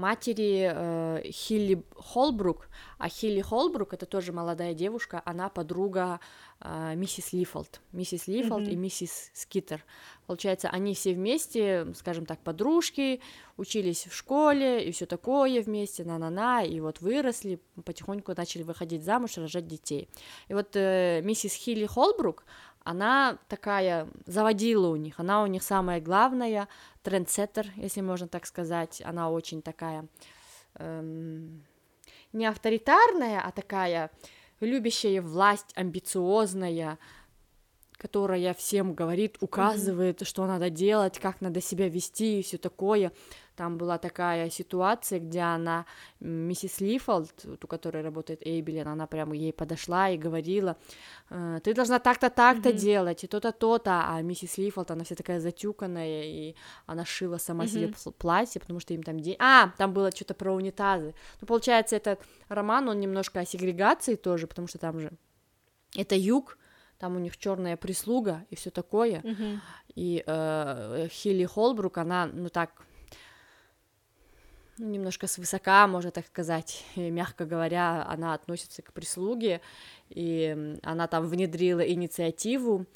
[0.00, 6.20] матери э, Хилли Холбрук, а Хилли Холбрук это тоже молодая девушка, она подруга
[6.60, 8.72] э, миссис Лифолд, миссис Лифолд mm-hmm.
[8.72, 9.84] и миссис Скиттер.
[10.26, 13.20] Получается, они все вместе, скажем так, подружки,
[13.56, 19.36] учились в школе и все такое вместе, на-на-на, и вот выросли, потихоньку начали выходить замуж,
[19.36, 20.08] рожать детей.
[20.48, 22.44] И вот э, миссис Хилли Холбрук,
[22.84, 26.68] она такая заводила у них, она у них самая главная,
[27.02, 30.06] трендсеттер, если можно так сказать, она очень такая
[30.74, 31.64] эм,
[32.32, 34.10] не авторитарная, а такая
[34.60, 36.98] любящая власть, амбициозная,
[38.00, 40.24] которая всем говорит, указывает, mm-hmm.
[40.24, 43.12] что надо делать, как надо себя вести и все такое.
[43.56, 45.84] Там была такая ситуация, где она,
[46.18, 47.30] миссис Лифолд,
[47.62, 50.78] у которой работает Эйбелин, она прямо ей подошла и говорила,
[51.28, 52.78] «Э, ты должна так-то, так-то mm-hmm.
[52.78, 56.54] делать, и то-то, то-то, а миссис Лифолд, она вся такая затюканная, и
[56.86, 57.98] она шила сама mm-hmm.
[57.98, 59.36] себе платье, потому что им там день...
[59.38, 61.14] А, там было что-то про унитазы.
[61.42, 65.12] Ну, получается, этот роман, он немножко о сегрегации тоже, потому что там же
[65.94, 66.56] это юг,
[67.00, 69.20] там у них черная прислуга и все такое.
[69.20, 69.58] Mm-hmm.
[69.96, 72.70] И э, Хилли Холбрук, она, ну так,
[74.76, 79.62] ну, немножко свысока, можно так сказать, и, мягко говоря, она относится к прислуге,
[80.10, 82.86] и она там внедрила инициативу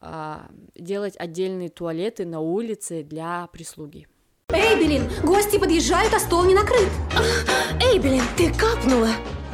[0.00, 0.36] э,
[0.76, 4.06] делать отдельные туалеты на улице для прислуги.
[4.48, 6.90] Эйбелин, гости подъезжают, а стол не накрыт.
[7.80, 9.10] Эйбелин, ты капнула.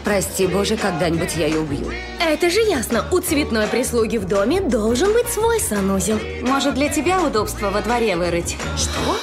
[0.07, 1.90] Прости, боже, когда-нибудь я ее убью.
[2.21, 3.05] Это же ясно.
[3.11, 6.16] У цветной прислуги в доме должен быть свой санузел.
[6.42, 8.57] Может, для тебя удобство во дворе вырыть?
[8.77, 9.16] Что?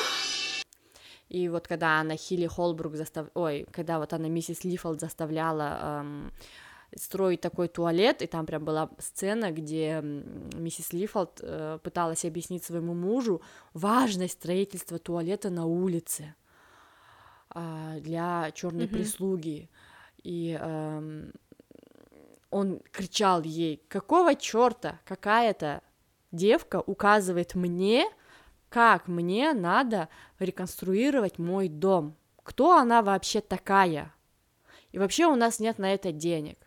[1.30, 3.28] И вот когда она Хилли Холбрук застав...
[3.34, 6.34] Ой, когда вот она миссис Лифолд заставляла эм,
[6.98, 12.93] строить такой туалет, и там прям была сцена, где миссис Лифолд э, пыталась объяснить своему
[12.93, 13.41] мужу
[13.74, 16.36] важность строительства туалета на улице
[17.56, 18.89] э, для черной mm-hmm.
[18.89, 19.69] прислуги
[20.24, 21.34] и эм,
[22.50, 25.82] он кричал ей, какого черта какая-то
[26.32, 28.06] девка указывает мне,
[28.70, 30.10] как мне надо
[30.40, 34.14] реконструировать мой дом, кто она вообще такая,
[34.92, 36.58] и вообще у нас нет на это денег.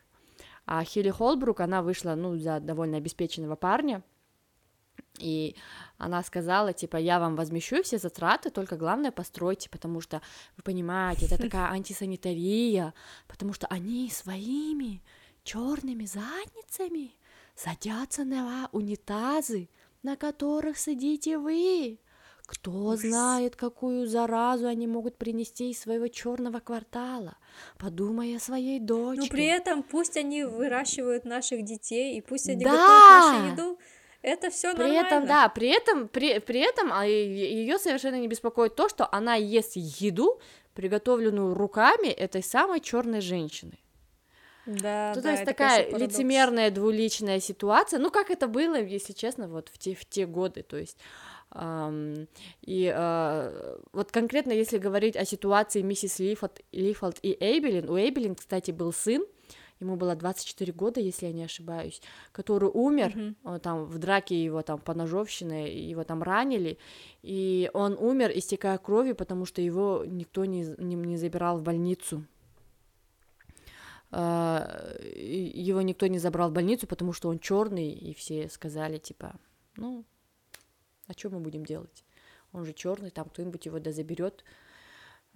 [0.65, 4.03] А Хилли Холбрук, она вышла, ну, за довольно обеспеченного парня,
[5.19, 5.55] и
[5.97, 10.21] она сказала, типа, я вам возмещу все затраты, только главное постройте, потому что,
[10.55, 12.93] вы понимаете, это такая антисанитария,
[13.27, 15.01] потому что они своими
[15.43, 17.15] черными задницами
[17.55, 19.69] садятся на унитазы,
[20.03, 21.99] на которых сидите вы.
[22.45, 27.35] Кто знает, какую заразу они могут принести из своего черного квартала,
[27.77, 29.21] подумай о своей дочке.
[29.23, 32.71] Но при этом пусть они выращивают наших детей, и пусть они да!
[32.71, 33.79] готовят нашу еду,
[34.21, 38.75] это все при этом, да, при этом, при, при этом а ее совершенно не беспокоит
[38.75, 40.39] то, что она ест еду,
[40.73, 43.79] приготовленную руками этой самой черной женщины.
[44.65, 49.47] Да, ну, да, то есть такая лицемерная двуличная ситуация, ну как это было, если честно,
[49.47, 50.97] вот в те в те годы, то есть
[51.51, 52.27] Um,
[52.61, 58.35] и uh, вот конкретно, если говорить о ситуации миссис Лифолд, Лифолд и Эйбелин, у Эйбелин,
[58.35, 59.25] кстати, был сын,
[59.79, 62.01] ему было 24 года, если я не ошибаюсь,
[62.31, 63.13] который умер,
[63.43, 63.59] mm-hmm.
[63.59, 66.77] там в драке его там по ножовщине, его там ранили,
[67.21, 72.25] и он умер, истекая кровью, потому что его никто не, не, не забирал в больницу.
[74.09, 79.35] А, его никто не забрал в больницу, потому что он черный, и все сказали, типа,
[79.75, 80.05] ну,
[81.07, 82.03] а что мы будем делать?
[82.53, 84.43] Он же черный, там кто-нибудь его да заберет.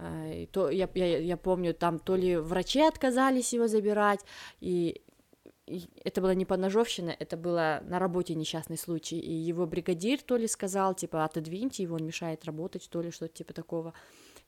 [0.01, 4.21] А, и то, я, я, я помню, там то ли врачи отказались его забирать,
[4.59, 5.03] и,
[5.67, 10.37] и это было не подножовщина, это было на работе несчастный случай, и его бригадир то
[10.37, 13.93] ли сказал, типа, отодвиньте его, он мешает работать, то ли что-то типа такого,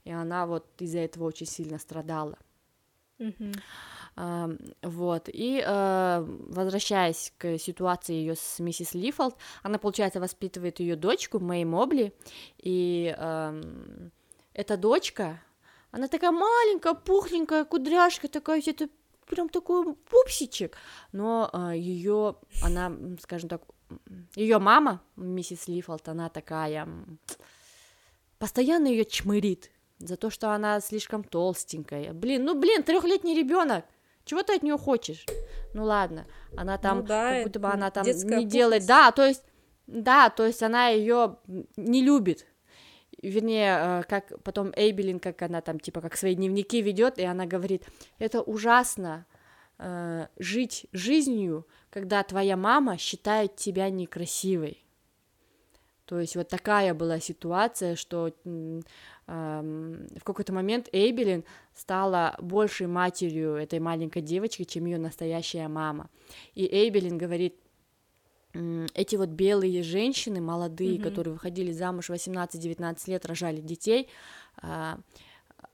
[0.06, 2.38] и она вот из-за этого очень сильно страдала.
[3.20, 3.60] Mm-hmm.
[4.82, 11.39] Вот, и э, возвращаясь к ситуации ее с миссис Лифолд, она, получается, воспитывает ее дочку
[11.39, 12.12] Мэй Мобли,
[12.58, 13.16] и
[14.54, 15.41] эта дочка,
[15.91, 18.89] она такая маленькая, пухленькая, кудряшка такая, это
[19.28, 20.76] прям такой пупсичек,
[21.12, 22.91] но э, ее, она,
[23.22, 23.62] скажем так,
[24.36, 26.88] ее мама, миссис Лифолд, она такая,
[28.39, 32.14] постоянно ее чмырит за то, что она слишком толстенькая.
[32.14, 33.86] Блин, ну блин, трехлетний ребенок.
[34.26, 35.26] Чего ты от нее хочешь?
[35.74, 36.26] Ну ладно,
[36.56, 39.43] она там, ну, да, как будто бы она там не делает, да, то есть,
[39.86, 41.38] да, то есть она ее
[41.76, 42.45] не любит,
[43.30, 47.45] вернее, э, как потом Эйбелин, как она там, типа, как свои дневники ведет, и она
[47.45, 47.84] говорит,
[48.19, 49.26] это ужасно
[49.80, 54.84] э, жить жизнью, когда твоя мама считает тебя некрасивой.
[56.05, 58.34] То есть вот такая была ситуация, что
[59.26, 66.09] в какой-то момент Эйбелин стала большей матерью этой маленькой девочки, чем ее настоящая мама.
[66.55, 67.55] И Эйбелин говорит,
[68.54, 71.04] эти вот белые женщины, молодые, mm-hmm.
[71.04, 74.10] которые выходили замуж 18-19 лет, рожали детей,
[74.58, 74.99] а,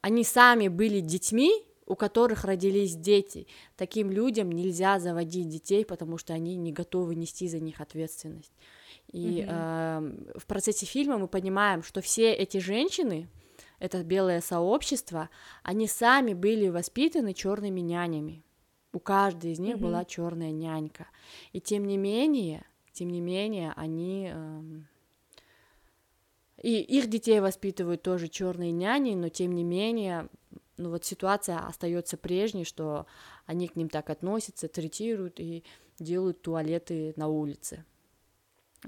[0.01, 1.51] они сами были детьми,
[1.85, 3.47] у которых родились дети.
[3.75, 8.53] Таким людям нельзя заводить детей, потому что они не готовы нести за них ответственность.
[9.11, 10.27] И mm-hmm.
[10.35, 13.27] э, в процессе фильма мы понимаем, что все эти женщины,
[13.79, 15.29] это белое сообщество,
[15.63, 18.43] они сами были воспитаны черными нянями.
[18.91, 19.81] У каждой из них mm-hmm.
[19.81, 21.07] была черная нянька.
[21.53, 24.61] И тем не менее, тем не менее, они э,
[26.61, 30.27] и их детей воспитывают тоже черные няни, но тем не менее,
[30.77, 33.05] ну вот ситуация остается прежней, что
[33.45, 35.63] они к ним так относятся, третируют и
[35.99, 37.85] делают туалеты на улице.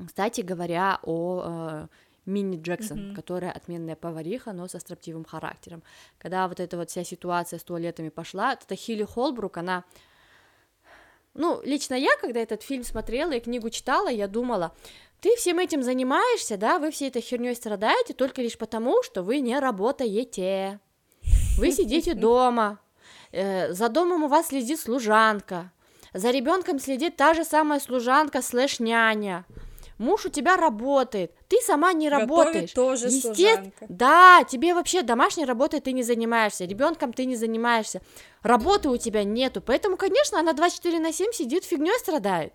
[0.06, 1.88] Кстати говоря о э,
[2.26, 3.16] Мини Джексон, mm-hmm.
[3.16, 5.84] которая отменная повариха, но со строптивым характером.
[6.18, 9.84] Когда вот эта вот вся ситуация с туалетами пошла, это Хилли Холбрук, она...
[11.34, 14.76] Ну, лично я, когда этот фильм смотрела и книгу читала, я думала,
[15.22, 19.40] ты всем этим занимаешься, да, вы всей этой херней страдаете только лишь потому, что вы
[19.40, 20.80] не работаете.
[21.58, 22.80] Вы сидите дома,
[23.32, 25.72] э, за домом у вас следит служанка,
[26.14, 29.46] за ребенком следит та же самая служанка слэш няня
[30.02, 32.72] муж у тебя работает, ты сама не Готовит работаешь.
[32.72, 38.02] тоже Естественно, да, тебе вообще домашней работой ты не занимаешься, ребенком ты не занимаешься,
[38.42, 42.54] работы у тебя нету, поэтому, конечно, она 24 на 7 сидит, фигней страдает.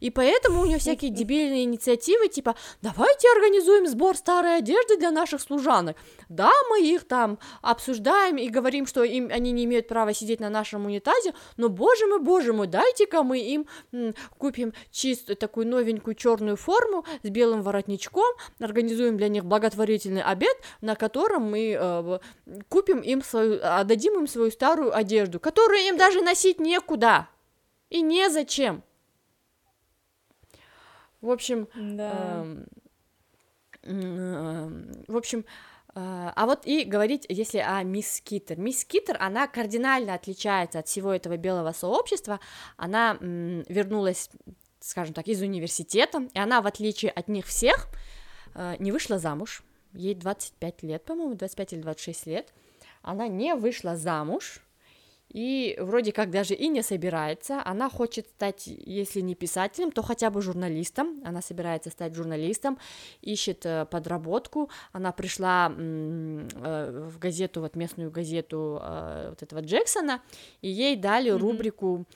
[0.00, 5.40] И поэтому у нее всякие дебильные инициативы, типа, давайте организуем сбор старой одежды для наших
[5.40, 5.96] служанок.
[6.28, 10.50] Да, мы их там обсуждаем и говорим, что им, они не имеют права сидеть на
[10.50, 16.14] нашем унитазе, но, боже мой, боже мой, дайте-ка мы им м, купим чистую такую новенькую
[16.14, 22.18] черную форму с белым воротничком, организуем для них благотворительный обед, на котором мы э,
[22.68, 27.28] купим им свою, отдадим им свою старую одежду, которую им даже носить некуда
[27.90, 28.82] и незачем.
[31.20, 32.46] В общем, да.
[33.82, 34.68] э,
[35.06, 35.44] в общем, э,
[35.94, 38.58] а вот и говорить, если о мисс Китер.
[38.58, 42.40] Мисс Китер, она кардинально отличается от всего этого белого сообщества.
[42.76, 44.30] Она вернулась,
[44.80, 47.88] скажем так, из университета, и она, в отличие от них всех,
[48.54, 49.62] э, не вышла замуж.
[49.92, 52.54] Ей 25 лет, по-моему, 25 или 26 лет.
[53.02, 54.62] Она не вышла замуж,
[55.30, 57.62] и вроде как даже и не собирается.
[57.64, 61.22] Она хочет стать, если не писателем, то хотя бы журналистом.
[61.24, 62.78] Она собирается стать журналистом,
[63.20, 64.70] ищет э, подработку.
[64.92, 70.20] Она пришла э, в газету, вот местную газету э, вот этого Джексона,
[70.62, 71.38] и ей дали mm-hmm.
[71.38, 72.06] рубрику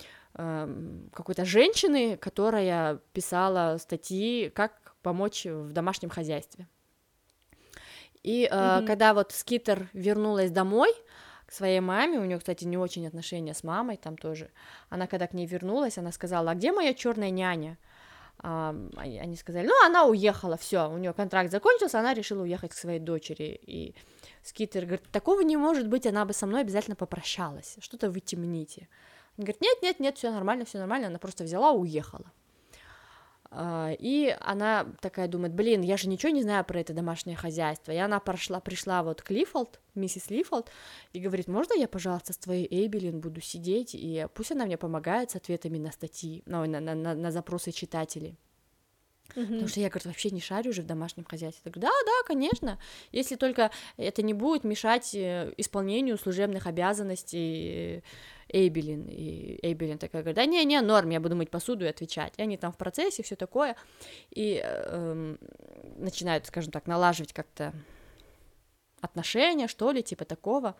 [1.12, 6.66] какой-то женщины, которая писала статьи, как помочь в домашнем хозяйстве.
[8.24, 8.84] И mm-hmm.
[8.84, 10.92] когда вот Скитер вернулась домой,
[11.54, 14.50] своей маме, у нее, кстати, не очень отношения с мамой там тоже,
[14.88, 17.78] она когда к ней вернулась, она сказала, а где моя черная няня?
[18.38, 22.74] А, они сказали, ну, она уехала, все, у нее контракт закончился, она решила уехать к
[22.74, 23.94] своей дочери, и
[24.42, 28.88] Скитер говорит, такого не может быть, она бы со мной обязательно попрощалась, что-то вы темните.
[29.38, 32.30] Он говорит, нет, нет, нет, все нормально, все нормально, она просто взяла, уехала.
[33.56, 37.92] А, и она такая думает, блин, я же ничего не знаю про это домашнее хозяйство.
[37.92, 40.70] И она прошла, пришла вот к Лифолд, миссис Лифолд,
[41.12, 45.30] и говорит, можно я, пожалуйста, с твоей Эйбелин буду сидеть, и пусть она мне помогает
[45.30, 48.36] с ответами на статьи, ну, на, на, на, на запросы читателей.
[49.36, 49.44] Mm-hmm.
[49.44, 51.70] Потому что я, говорит, вообще не шарю уже в домашнем хозяйстве.
[51.70, 52.78] Говорю, да, да, конечно,
[53.12, 58.02] если только это не будет мешать э, исполнению служебных обязанностей
[58.48, 62.34] Эйбелин, и Эйбелин такая говорит, да не, не, норм, я буду мыть посуду и отвечать,
[62.36, 63.76] и они там в процессе, все такое,
[64.30, 65.36] и э,
[65.96, 67.72] начинают, скажем так, налаживать как-то
[69.00, 70.76] отношения, что ли, типа такого,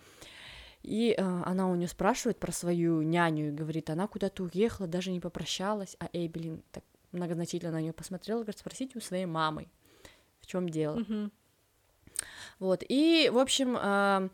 [0.83, 5.11] и э, она у нее спрашивает про свою няню и говорит, она куда-то уехала, даже
[5.11, 9.69] не попрощалась, а Эйбелин так многозначительно на нее посмотрела, говорит, спросите у своей мамы,
[10.41, 10.99] в чем дело.
[10.99, 11.31] Mm-hmm.
[12.59, 14.29] Вот, и, в общем, э,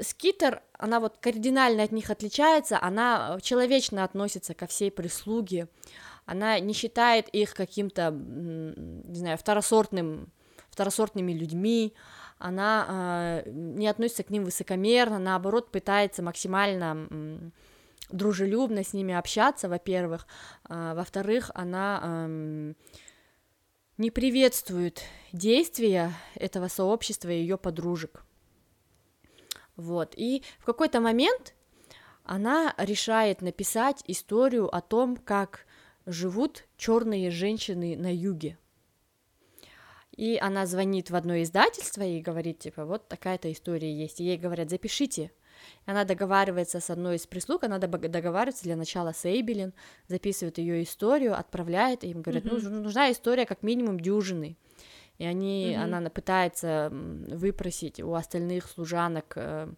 [0.00, 5.68] Скитер, она вот кардинально от них отличается, она человечно относится ко всей прислуге,
[6.26, 10.32] она не считает их каким-то, не знаю, второсортным,
[10.70, 11.94] второсортными людьми,
[12.38, 17.38] она э, не относится к ним высокомерно, наоборот, пытается максимально э,
[18.10, 20.26] дружелюбно с ними общаться, во-первых,
[20.68, 22.74] э, во-вторых, она э,
[23.98, 28.24] не приветствует действия этого сообщества и ее подружек.
[29.76, 31.54] Вот, и в какой-то момент
[32.24, 35.66] она решает написать историю о том, как
[36.06, 38.58] живут черные женщины на юге.
[40.16, 44.20] И она звонит в одно издательство и говорит, типа, вот такая-то история есть.
[44.20, 45.32] И ей говорят, запишите.
[45.86, 49.72] Она договаривается с одной из прислуг, она договаривается для начала с Эйбелин,
[50.08, 52.68] записывает ее историю, отправляет, и им говорят, mm-hmm.
[52.68, 54.56] ну, нужна история как минимум дюжины
[55.18, 55.82] и они, mm-hmm.
[55.82, 59.68] она пытается выпросить у остальных служанок э,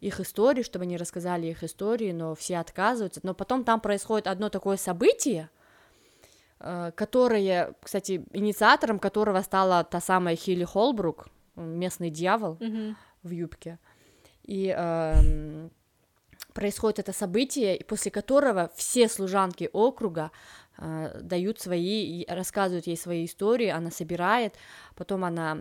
[0.00, 4.50] их истории, чтобы они рассказали их истории, но все отказываются, но потом там происходит одно
[4.50, 5.48] такое событие,
[6.60, 12.94] э, которое, кстати, инициатором которого стала та самая Хилли Холбрук, местный дьявол mm-hmm.
[13.22, 13.78] в юбке,
[14.42, 15.68] и э,
[16.52, 20.30] происходит это событие, после которого все служанки округа
[21.20, 24.54] дают свои, рассказывают ей свои истории, она собирает,
[24.94, 25.56] потом она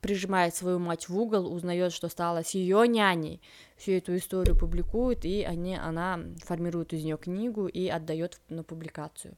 [0.00, 3.40] прижимает свою мать в угол, узнает, что стало с ее няней,
[3.76, 9.36] всю эту историю публикует, и они, она формирует из нее книгу и отдает на публикацию.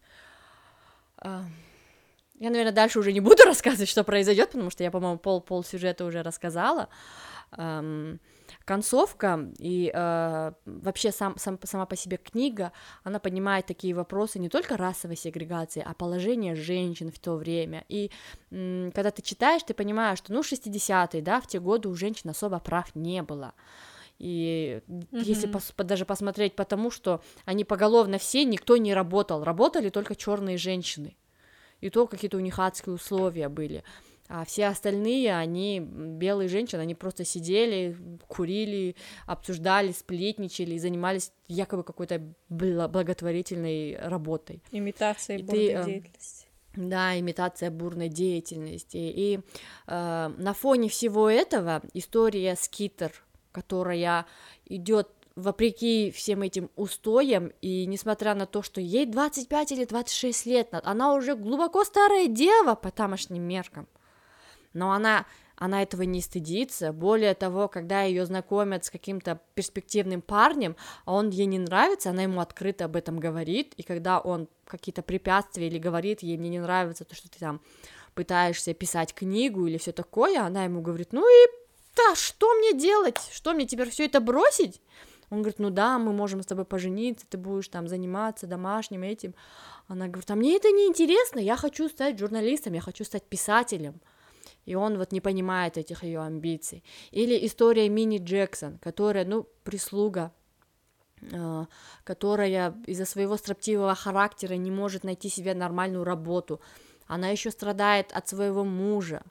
[1.16, 1.44] А,
[2.38, 5.64] я, наверное, дальше уже не буду рассказывать, что произойдет, потому что я, по-моему, пол, пол
[5.64, 6.88] сюжета уже рассказала
[8.64, 12.72] концовка и э, вообще сам, сам, сама по себе книга,
[13.04, 17.84] она поднимает такие вопросы не только расовой сегрегации, а положение женщин в то время.
[17.88, 18.10] И
[18.50, 22.30] э, когда ты читаешь, ты понимаешь, что, ну, 60-е, да, в те годы у женщин
[22.30, 23.54] особо прав не было.
[24.18, 25.06] И mm-hmm.
[25.24, 30.14] если пос, даже посмотреть по тому, что они поголовно все, никто не работал, работали только
[30.14, 31.16] черные женщины.
[31.80, 33.82] И то какие-то у них адские условия были
[34.28, 37.96] а все остальные, они, белые женщины, они просто сидели,
[38.28, 38.96] курили,
[39.26, 44.62] обсуждали, сплетничали и занимались якобы какой-то благотворительной работой.
[44.70, 46.46] Имитацией бурной ты, э, деятельности.
[46.74, 48.96] Да, имитация бурной деятельности.
[48.96, 49.40] И
[49.86, 53.12] э, на фоне всего этого история Скитер,
[53.52, 54.26] которая
[54.64, 60.68] идет вопреки всем этим устоям, и несмотря на то, что ей 25 или 26 лет,
[60.72, 63.88] она уже глубоко старая дева по тамошним меркам,
[64.74, 70.76] но она, она этого не стыдится, более того, когда ее знакомят с каким-то перспективным парнем,
[71.04, 75.02] а он ей не нравится, она ему открыто об этом говорит, и когда он какие-то
[75.02, 77.60] препятствия или говорит ей, мне не нравится то, что ты там
[78.14, 81.50] пытаешься писать книгу или все такое, она ему говорит, ну и
[81.96, 84.80] да, что мне делать, что мне теперь все это бросить?
[85.30, 89.34] Он говорит, ну да, мы можем с тобой пожениться, ты будешь там заниматься домашним этим.
[89.88, 94.00] Она говорит, а мне это не интересно, я хочу стать журналистом, я хочу стать писателем
[94.64, 96.84] и он вот не понимает этих ее амбиций.
[97.10, 100.32] Или история Мини Джексон, которая, ну, прислуга,
[101.20, 101.66] э,
[102.04, 106.60] которая из-за своего строптивого характера не может найти себе нормальную работу.
[107.06, 109.22] Она еще страдает от своего мужа,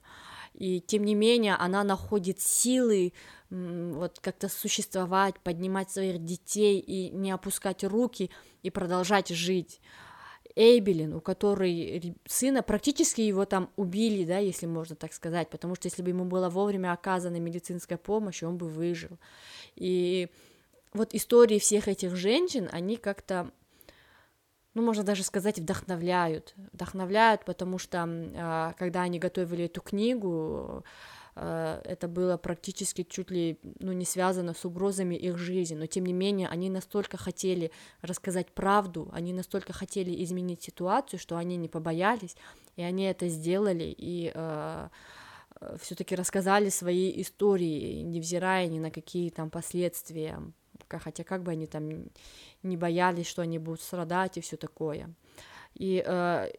[0.54, 3.12] и тем не менее она находит силы
[3.50, 8.30] вот как-то существовать, поднимать своих детей и не опускать руки
[8.62, 9.80] и продолжать жить.
[10.56, 15.86] Эйбелин, у которой сына практически его там убили, да, если можно так сказать, потому что
[15.86, 19.18] если бы ему была вовремя оказана медицинская помощь, он бы выжил.
[19.76, 20.28] И
[20.92, 23.50] вот истории всех этих женщин, они как-то,
[24.74, 26.54] ну, можно даже сказать, вдохновляют.
[26.72, 30.84] Вдохновляют, потому что, а, когда они готовили эту книгу,
[31.34, 36.12] это было практически чуть ли ну, не связано с угрозами их жизни, но тем не
[36.12, 37.70] менее они настолько хотели
[38.02, 42.36] рассказать правду, они настолько хотели изменить ситуацию, что они не побоялись,
[42.76, 44.88] и они это сделали, и э,
[45.80, 50.38] все-таки рассказали свои истории, невзирая ни на какие там последствия,
[50.88, 52.10] хотя как бы они там
[52.62, 55.14] не боялись, что они будут страдать и все такое.
[55.74, 56.50] И э,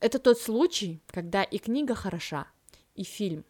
[0.00, 2.46] это тот случай, когда и книга хороша,
[2.94, 3.44] и фильм.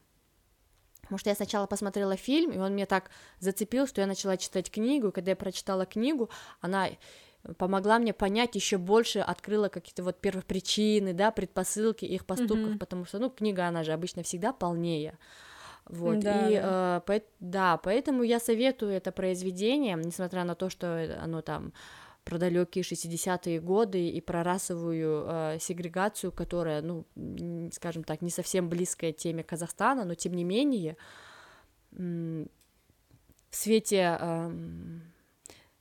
[1.08, 4.70] Потому что я сначала посмотрела фильм, и он мне так зацепил, что я начала читать
[4.70, 6.28] книгу, и когда я прочитала книгу,
[6.60, 6.88] она
[7.56, 12.78] помогла мне понять еще больше, открыла какие-то вот первопричины, да, предпосылки их поступков, mm-hmm.
[12.78, 15.16] потому что, ну, книга, она же обычно всегда полнее.
[15.86, 16.98] Вот, да, и да.
[16.98, 21.72] Э, по, да, поэтому я советую это произведение, несмотря на то, что оно там
[22.28, 27.06] про далекие 60-е годы и про расовую э, сегрегацию, которая, ну,
[27.72, 30.98] скажем так, не совсем близкая теме Казахстана, но тем не менее
[31.90, 32.46] в
[33.50, 34.50] свете э,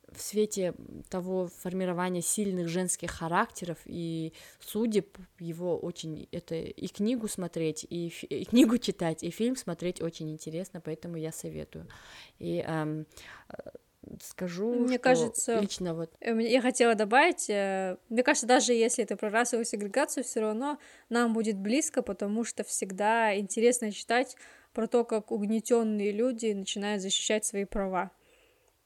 [0.09, 0.73] в свете
[1.09, 4.31] того формирования сильных женских характеров и
[4.61, 10.31] судеб его очень это и книгу смотреть и, и книгу читать и фильм смотреть очень
[10.31, 11.87] интересно поэтому я советую.
[12.39, 13.05] И эм,
[14.21, 16.11] скажу, мне что кажется, лично вот.
[16.19, 20.79] Э, я хотела добавить, э, мне кажется, даже если это про расовую сегрегацию, все равно
[21.09, 24.35] нам будет близко, потому что всегда интересно читать
[24.73, 28.11] про то, как угнетенные люди начинают защищать свои права.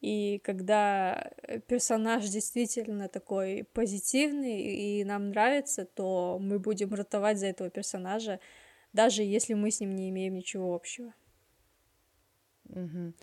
[0.01, 1.32] И когда
[1.67, 8.39] персонаж действительно такой позитивный и нам нравится, то мы будем ратовать за этого персонажа,
[8.93, 11.13] даже если мы с ним не имеем ничего общего.
[12.69, 13.13] Угу.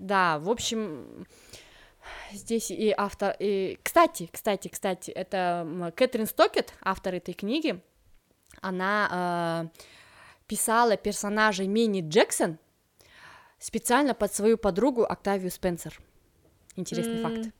[0.00, 1.26] Да, в общем,
[2.32, 3.36] здесь и автор...
[3.38, 3.78] И...
[3.82, 7.82] Кстати, кстати, кстати, это Кэтрин Стокет, автор этой книги,
[8.62, 9.80] она э,
[10.46, 12.58] писала персонажа Мини Джексон
[13.58, 16.00] специально под свою подругу Октавию Спенсер.
[16.76, 17.22] Интересный mm.
[17.22, 17.54] факт.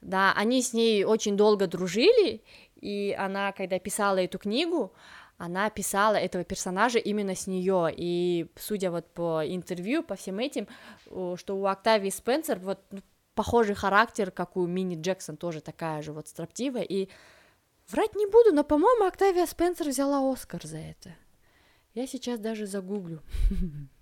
[0.00, 2.42] Да, они с ней очень долго дружили,
[2.74, 4.92] и она, когда писала эту книгу,
[5.38, 10.66] она писала этого персонажа именно с нее, и судя вот по интервью, по всем этим,
[11.06, 13.00] что у Октавии Спенсер вот ну,
[13.34, 17.08] похожий характер, как у Мини Джексон, тоже такая же вот строптивая, и
[17.88, 21.14] врать не буду, но, по-моему, Октавия Спенсер взяла Оскар за это.
[21.94, 23.22] Я сейчас даже загуглю.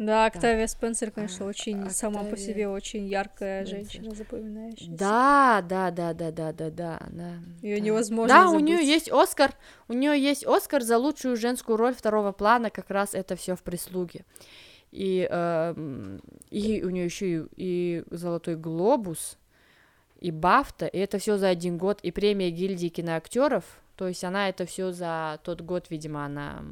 [0.00, 1.92] Да, Октавия Спенсер, конечно, очень Октавия...
[1.92, 3.84] сама по себе очень яркая Спенсер.
[3.84, 4.92] женщина, запоминающаяся.
[4.92, 7.32] Да, да, да, да, да, да, да, да.
[7.60, 7.84] Ее да.
[7.84, 8.34] невозможно.
[8.34, 8.62] Да, забыть.
[8.62, 9.52] у нее есть Оскар,
[9.88, 13.62] у нее есть Оскар за лучшую женскую роль второго плана, как раз это все в
[13.62, 14.24] прислуге.
[14.90, 19.36] И, э, и у нее еще и, и золотой глобус,
[20.18, 23.64] и Бафта, и это все за один год, и премия гильдии киноактеров.
[23.96, 26.64] То есть она это все за тот год, видимо, она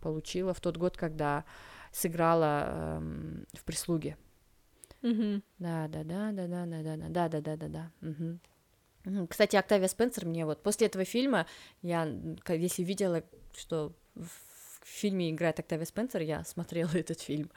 [0.00, 1.44] получила в тот год, когда
[1.92, 4.16] сыграла эм, в прислуге.
[5.02, 5.42] Mm-hmm.
[5.58, 7.92] Да, да, да, да, да, да, да, да, да, да, да, да.
[8.02, 9.26] Угу.
[9.28, 11.46] Кстати, Октавия Спенсер мне вот после этого фильма,
[11.82, 12.08] я,
[12.48, 13.22] если видела,
[13.56, 14.28] что в
[14.84, 17.50] фильме играет Октавия Спенсер, я смотрела этот фильм.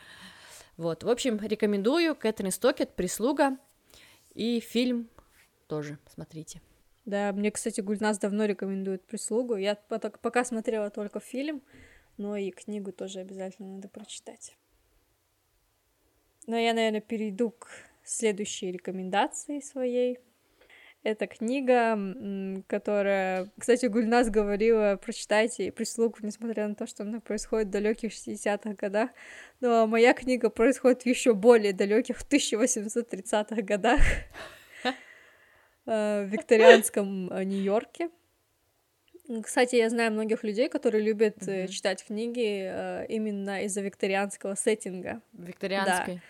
[0.77, 3.57] Вот, в общем, рекомендую Кэтрин Стокет, «Прислуга»,
[4.33, 5.09] и фильм
[5.67, 6.61] тоже смотрите.
[7.05, 9.55] Да, мне, кстати, Гульнас давно рекомендует «Прислугу».
[9.55, 11.61] Я пока смотрела только фильм,
[12.21, 14.55] но и книгу тоже обязательно надо прочитать.
[16.45, 17.67] Но я, наверное, перейду к
[18.03, 20.19] следующей рекомендации своей.
[21.03, 21.97] Это книга,
[22.67, 28.75] которая, кстати, Гульнас говорила, прочитайте прислугу, несмотря на то, что она происходит в далеких 60-х
[28.75, 29.09] годах.
[29.61, 33.99] Но моя книга происходит в еще более далеких 1830-х годах
[35.87, 38.11] э, в викторианском э, Нью-Йорке.
[39.43, 41.67] Кстати, я знаю многих людей, которые любят mm-hmm.
[41.67, 45.21] читать книги э, именно из-за викторианского сеттинга.
[45.33, 46.15] Викторианской.
[46.15, 46.21] Да.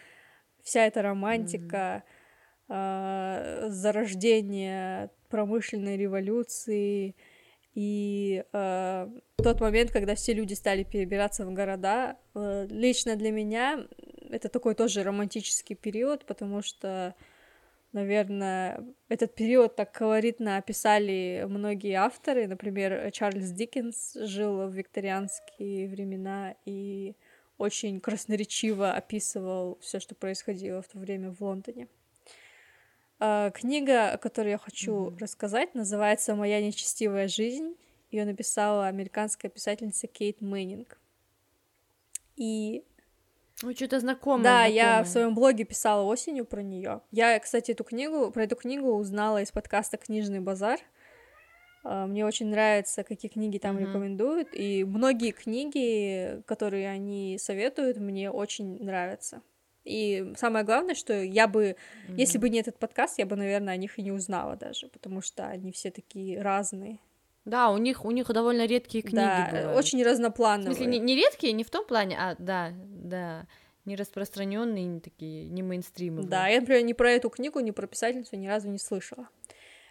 [0.64, 2.04] Вся эта романтика,
[2.70, 3.66] mm-hmm.
[3.66, 7.16] э, зарождение промышленной революции
[7.74, 12.18] и э, тот момент, когда все люди стали перебираться в города.
[12.36, 13.88] Э, лично для меня
[14.30, 17.16] это такой тоже романтический период, потому что
[17.94, 22.48] наверное, этот период так колоритно описали многие авторы.
[22.48, 27.16] Например, Чарльз Диккенс жил в викторианские времена и
[27.58, 31.88] очень красноречиво описывал все, что происходило в то время в Лондоне.
[33.20, 35.20] А, книга, о которой я хочу mm-hmm.
[35.20, 37.76] рассказать, называется «Моя нечестивая жизнь».
[38.10, 41.00] Ее написала американская писательница Кейт Мэннинг.
[42.36, 42.84] И
[43.64, 44.44] ну, что-то знакомое.
[44.44, 44.76] Да, знакомое.
[44.76, 47.02] я в своем блоге писала осенью про нее.
[47.12, 50.80] Я, кстати, эту книгу, про эту книгу узнала из подкаста Книжный базар.
[51.84, 53.86] А, мне очень нравится, какие книги там Мгм.
[53.86, 59.42] рекомендуют, и многие книги, которые они советуют, мне очень нравятся.
[59.84, 61.76] И самое главное, что я бы,
[62.10, 65.22] если бы не этот подкаст, я бы, наверное, о них и не узнала даже, потому
[65.22, 67.00] что они все такие разные.
[67.46, 69.78] Да, у них, у них довольно редкие книги да, бывают.
[69.78, 70.76] очень В разноплановые.
[70.76, 73.48] смысле, не, не редкие, не в том плане, а да, да,
[73.86, 76.30] не распространенные, не такие, не мейнстримовые.
[76.30, 79.28] Да, я, например, ни про эту книгу, ни про писательницу ни разу не слышала.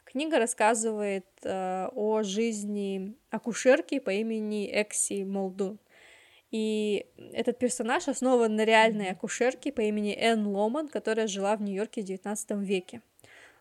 [0.04, 5.78] Книга рассказывает э, о жизни акушерки по имени Экси Молдун.
[6.50, 12.02] И этот персонаж основан на реальной акушерке по имени Энн Ломан, которая жила в Нью-Йорке
[12.02, 13.02] в XIX веке.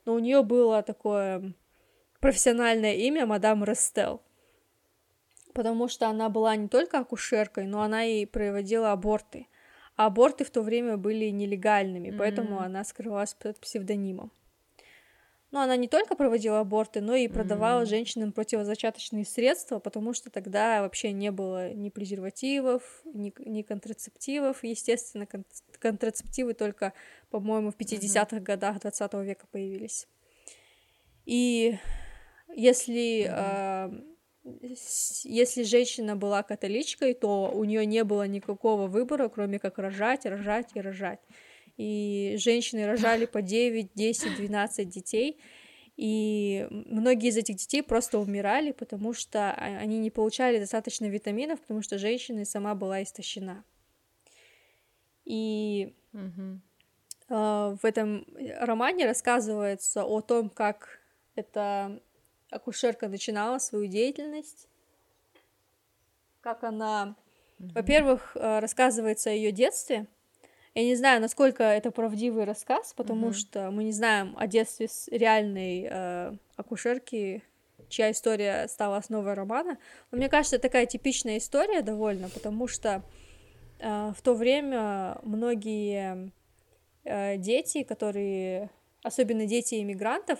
[0.05, 1.53] Но у нее было такое
[2.19, 4.21] профессиональное имя мадам Рестел,
[5.53, 9.47] потому что она была не только акушеркой, но она и проводила аборты.
[9.95, 12.63] А аборты в то время были нелегальными, поэтому Мгм.
[12.63, 14.31] она скрывалась под псевдонимом.
[15.51, 17.89] Но она не только проводила аборты, но и продавала Мгм.
[17.89, 24.63] женщинам противозачаточные средства, потому что тогда вообще не было ни презервативов, ни, ни контрацептивов.
[24.63, 25.45] Естественно, кон-
[25.79, 26.93] контрацептивы только,
[27.31, 30.07] по-моему, в 50-х годах 20 века появились.
[31.25, 31.77] И
[32.55, 33.91] если, а,
[34.75, 40.25] с- если женщина была католичкой, то у нее не было никакого выбора, кроме как рожать,
[40.25, 41.19] рожать и рожать.
[41.77, 45.39] И женщины рожали по 9, 10, 12 детей.
[45.95, 51.59] И многие из этих детей просто умирали, потому что а- они не получали достаточно витаминов,
[51.61, 53.63] потому что женщина сама была истощена.
[55.25, 55.93] И
[57.31, 58.25] а, в этом
[58.59, 60.99] романе рассказывается о том, как
[61.35, 62.01] эта
[62.51, 64.67] акушерка начинала свою деятельность,
[66.41, 67.15] как она,
[67.57, 70.07] во-первых, э, рассказывается о ее детстве.
[70.75, 73.33] Я не знаю, насколько это правдивый рассказ, потому Мгм.
[73.33, 77.43] что мы не знаем о детстве с реальной э, акушерки,
[77.89, 79.77] чья история стала основой романа.
[80.11, 83.03] Но мне кажется, это такая типичная история довольно, потому что
[83.79, 86.31] э, в то время многие
[87.03, 88.69] э, дети, которые,
[89.03, 90.39] особенно дети иммигрантов,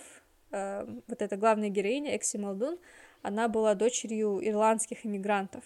[0.50, 2.78] э, вот эта главная героиня Экси Малдун,
[3.22, 5.64] она была дочерью ирландских иммигрантов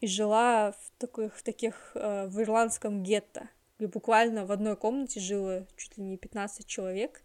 [0.00, 3.48] и жила в таких, в таких э, в ирландском гетто,
[3.78, 7.22] где буквально в одной комнате жило чуть ли не 15 человек,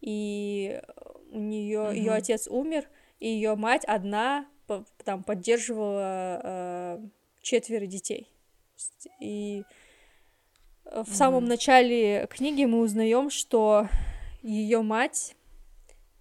[0.00, 0.80] и
[1.30, 2.18] у нее ее Мгм.
[2.18, 2.88] отец умер,
[3.20, 6.98] и ее мать одна по- там поддерживала э,
[7.42, 8.30] четверо детей.
[9.20, 9.64] И
[10.84, 13.88] в самом начале книги мы узнаем, что
[14.42, 15.36] ее мать,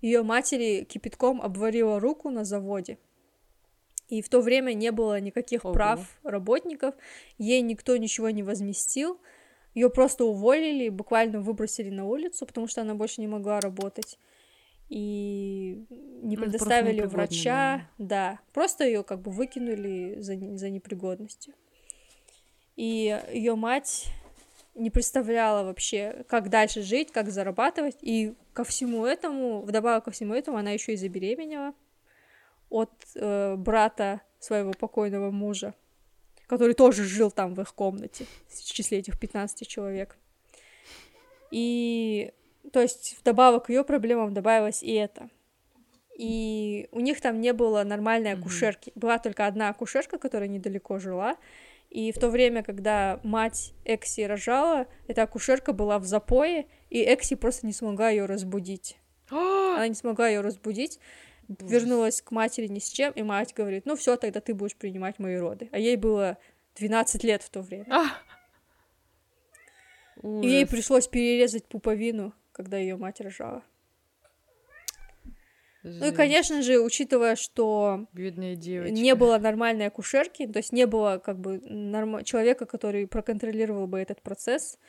[0.03, 2.97] ее матери кипятком обварила руку на заводе.
[4.09, 5.73] И в то время не было никаких Ого.
[5.73, 6.93] прав работников,
[7.37, 9.17] ей никто ничего не возместил,
[9.73, 14.19] ее просто уволили, буквально выбросили на улицу, потому что она больше не могла работать.
[14.89, 15.85] И
[16.21, 21.53] не Ну, предоставили врача, да, просто ее как бы выкинули за, за непригодностью.
[22.75, 24.07] И ее мать
[24.75, 27.97] не представляла вообще, как дальше жить, как зарабатывать.
[28.01, 31.73] И ко всему этому, вдобавок ко всему этому, она еще и забеременела
[32.69, 35.73] от э, брата своего покойного мужа,
[36.47, 40.17] который тоже жил там в их комнате, в числе этих 15 человек.
[41.51, 42.33] И,
[42.71, 45.29] то есть, вдобавок к ее проблемам добавилось и это.
[46.17, 48.91] И у них там не было нормальной акушерки.
[48.95, 51.37] Была только одна акушерка, которая недалеко жила.
[51.93, 57.35] И в то время, когда мать Экси рожала, эта акушерка была в запое, и Экси
[57.35, 58.97] просто не смогла ее разбудить.
[59.29, 60.99] Она не смогла ее разбудить,
[61.47, 65.19] вернулась к матери ни с чем, и мать говорит, ну все, тогда ты будешь принимать
[65.19, 65.69] мои роды.
[65.71, 66.39] А ей было
[66.77, 67.85] 12 лет в то время.
[67.91, 68.05] А!
[70.23, 73.61] И ей пришлось перерезать пуповину, когда ее мать рожала.
[75.83, 76.15] Ну и, Жесть.
[76.15, 78.93] конечно же, учитывая, что Бедная девочка.
[78.93, 83.99] не было нормальной акушерки, то есть не было как бы норм- человека, который проконтролировал бы
[83.99, 84.79] этот процесс,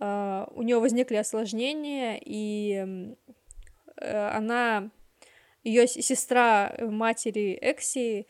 [0.00, 3.14] а, у нее возникли осложнения, и
[3.96, 4.90] э, она,
[5.62, 8.26] ее сестра э, матери Экси,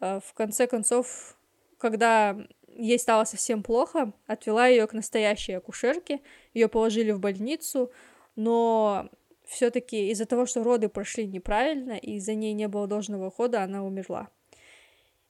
[0.00, 1.36] э, в конце концов,
[1.78, 2.36] когда
[2.68, 6.20] ей стало совсем плохо, отвела ее к настоящей акушерке,
[6.54, 7.90] ее положили в больницу,
[8.36, 9.10] но
[9.50, 13.84] все-таки из-за того, что роды прошли неправильно, и из-за ней не было должного ухода, она
[13.84, 14.28] умерла.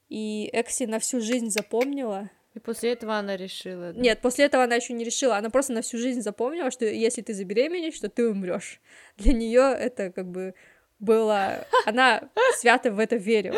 [0.09, 2.29] И Экси на всю жизнь запомнила.
[2.53, 3.93] И после этого она решила.
[3.93, 3.99] да?
[3.99, 5.37] Нет, после этого она еще не решила.
[5.37, 8.79] Она просто на всю жизнь запомнила, что если ты забеременеешь, что ты умрешь.
[9.17, 10.53] Для нее это как бы
[10.99, 11.65] было.
[11.85, 13.57] Она свято в это верила.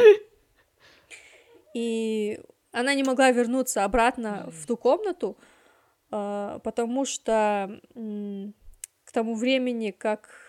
[1.73, 2.39] И
[2.71, 5.37] она не могла вернуться обратно в ту комнату,
[6.11, 7.81] а, потому что
[9.03, 10.42] к тому времени, как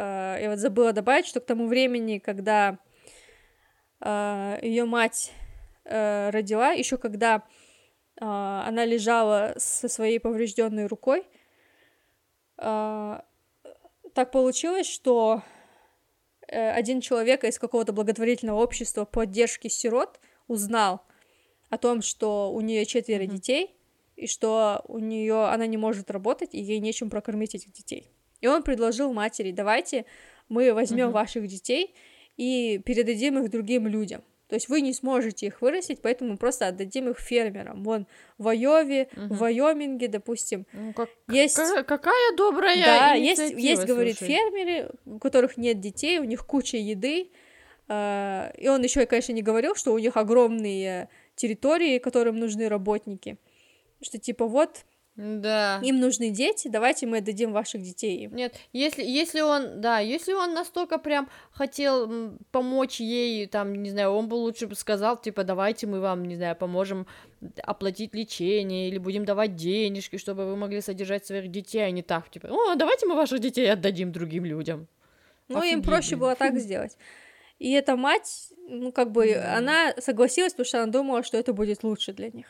[0.00, 2.78] а, я вот забыла добавить, что к тому времени, когда
[4.00, 5.30] э, ее мать
[5.84, 11.26] э, родила, еще когда э, она лежала со своей поврежденной рукой,
[12.56, 13.20] э,
[14.14, 15.42] так получилось, что
[16.48, 21.02] э, один человек из какого-то благотворительного общества поддержки сирот узнал
[21.68, 23.34] о том, что у нее четверо mm-hmm.
[23.34, 23.76] детей,
[24.16, 28.10] и что у нее она не может работать, и ей нечем прокормить этих детей.
[28.40, 30.04] И он предложил матери, давайте
[30.48, 31.12] мы возьмем uh-huh.
[31.12, 31.94] ваших детей
[32.36, 34.22] и передадим их другим людям.
[34.50, 37.84] То есть вы не сможете их вырастить, поэтому мы просто отдадим их фермерам.
[37.84, 39.34] Вон в Айове, угу.
[39.34, 41.54] в Вайоминге, допустим, ну, как, есть...
[41.54, 46.78] Какая, какая добрая Да, есть, есть, говорит, фермеры, у которых нет детей, у них куча
[46.78, 47.30] еды,
[47.88, 53.38] э, и он еще, конечно, не говорил, что у них огромные территории, которым нужны работники,
[54.02, 54.84] что типа вот
[55.20, 55.80] да.
[55.82, 58.34] Им нужны дети, давайте мы отдадим ваших детей им.
[58.34, 64.12] Нет, если, если он, да, если он настолько прям хотел помочь ей, там, не знаю,
[64.12, 67.06] он бы лучше бы сказал, типа, давайте мы вам, не знаю, поможем
[67.62, 72.30] оплатить лечение или будем давать денежки, чтобы вы могли содержать своих детей, а не так,
[72.30, 74.88] типа, о, давайте мы ваших детей отдадим другим людям.
[75.48, 76.96] Ну, Офигеть, им проще было так сделать.
[77.58, 81.82] И эта мать, ну, как бы, она согласилась, потому что она думала, что это будет
[81.82, 82.46] лучше для них.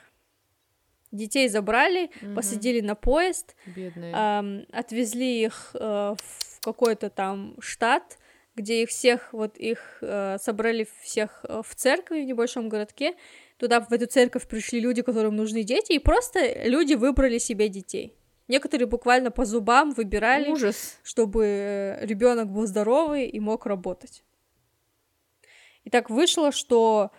[1.12, 2.36] Детей забрали, угу.
[2.36, 8.18] посадили на поезд, э, отвезли их э, в какой-то там штат,
[8.54, 13.14] где их всех, вот их э, собрали всех э, в церкви в небольшом городке.
[13.56, 18.14] Туда, в эту церковь пришли люди, которым нужны дети, и просто люди выбрали себе детей.
[18.48, 20.98] Некоторые буквально по зубам выбирали, Ужас.
[21.02, 24.24] чтобы э, ребенок был здоровый и мог работать.
[25.84, 27.10] И так вышло, что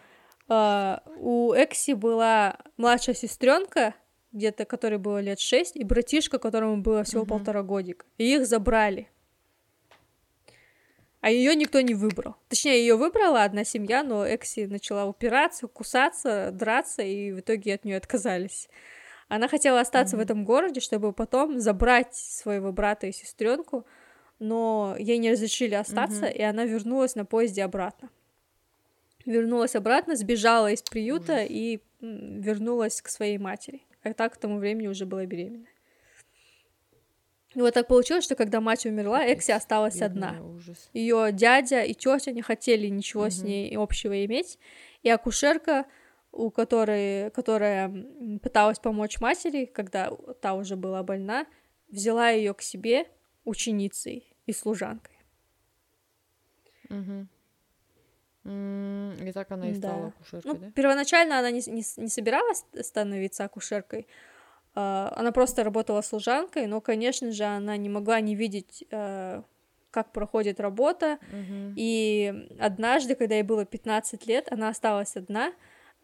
[0.52, 3.96] у Экси была младшая сестренка,
[4.34, 7.28] где-то которой было лет шесть, и братишка, которому было всего uh-huh.
[7.28, 8.06] полтора годика.
[8.18, 9.08] И их забрали.
[11.22, 12.36] А ее никто не выбрал.
[12.50, 17.86] Точнее, ее выбрала одна семья, но Экси начала упираться, кусаться, драться, и в итоге от
[17.86, 18.68] нее отказались.
[19.28, 20.20] Она хотела остаться mm-hmm.
[20.20, 23.86] в этом городе, чтобы потом забрать своего брата и сестренку,
[24.40, 26.38] но ей не разрешили остаться, mm-hmm.
[26.38, 28.10] и она вернулась на поезде обратно
[29.26, 31.48] вернулась обратно, сбежала из приюта Ужас.
[31.50, 33.84] и вернулась к своей матери.
[34.04, 35.68] А так к тому времени уже была беременна.
[37.54, 40.74] И вот так получилось, что когда мать умерла, Экси осталась Бедная, одна.
[40.94, 43.32] Ее дядя и тетя не хотели ничего угу.
[43.32, 44.58] с ней общего иметь.
[45.04, 45.86] И акушерка,
[46.32, 47.94] у которой, которая
[48.42, 50.12] пыталась помочь матери, когда
[50.42, 51.46] та уже была больна,
[51.90, 53.06] взяла ее к себе
[53.44, 55.18] ученицей и служанкой.
[56.90, 57.28] Угу.
[58.44, 60.08] И так она и стала да.
[60.08, 60.72] акушеркой, ну, да?
[60.72, 64.08] Первоначально она не, не, не собиралась становиться акушеркой,
[64.74, 69.44] а, она просто работала служанкой, но, конечно же, она не могла не видеть, а,
[69.92, 71.20] как проходит работа.
[71.28, 71.74] Угу.
[71.76, 75.54] И однажды, когда ей было 15 лет, она осталась одна,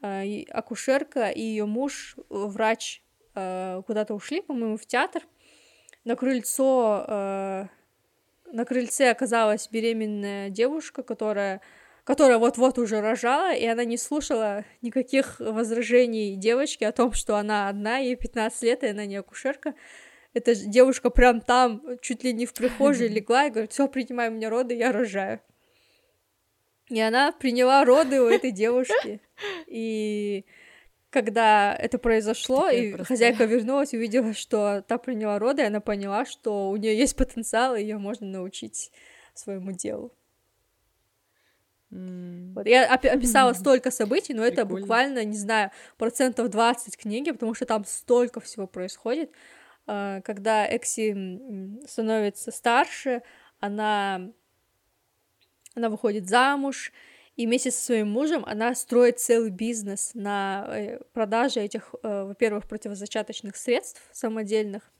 [0.05, 3.01] и акушерка и ее муж, врач,
[3.33, 5.23] куда-то ушли, по-моему, в театр.
[6.03, 7.67] На крыльцо,
[8.45, 11.61] на крыльце оказалась беременная девушка, которая
[12.07, 17.67] которая вот-вот уже рожала, и она не слушала никаких возражений девочки о том, что она
[17.67, 19.73] одна, ей 15 лет, и она не акушерка.
[20.33, 24.31] Эта девушка прям там, чуть ли не в прихожей легла и говорит, все, принимай у
[24.31, 25.41] меня роды, я рожаю.
[26.87, 29.19] И она приняла роды у этой девушки.
[29.65, 30.45] И
[31.09, 33.05] когда это произошло, Такая и простая.
[33.05, 37.75] хозяйка вернулась, увидела, что та приняла роды, и она поняла, что у нее есть потенциал,
[37.75, 38.93] и ее можно научить
[39.33, 40.13] своему делу.
[41.91, 42.53] Mm.
[42.53, 42.67] Вот.
[42.67, 43.55] Я оп- описала mm.
[43.55, 44.61] столько событий, но Прикольно.
[44.61, 49.31] это буквально, не знаю, процентов 20 книги, потому что там столько всего происходит.
[49.85, 53.21] А, когда Экси становится старше,
[53.59, 54.29] она,
[55.75, 56.91] она выходит замуж,
[57.37, 62.67] и вместе со своим мужем она строит целый бизнес на э, продаже этих, э, во-первых,
[62.67, 64.91] противозачаточных средств самодельных,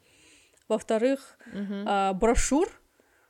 [0.68, 2.14] во-вторых, mm-hmm.
[2.14, 2.70] брошюр,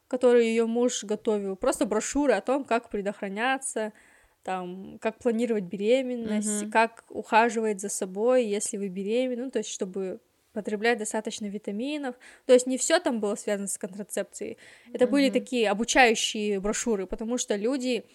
[0.08, 3.94] которую ее муж готовил, просто брошюры о том, как предохраняться,
[4.44, 6.72] там, как планировать беременность, mm-hmm.
[6.72, 10.20] как ухаживать за собой, если вы беременны, ну, то есть, чтобы
[10.54, 12.16] потреблять достаточно витаминов.
[12.48, 14.58] То есть не все там было связано с контрацепцией.
[14.92, 15.10] Это mm-hmm.
[15.10, 18.06] были такие обучающие брошюры, потому что люди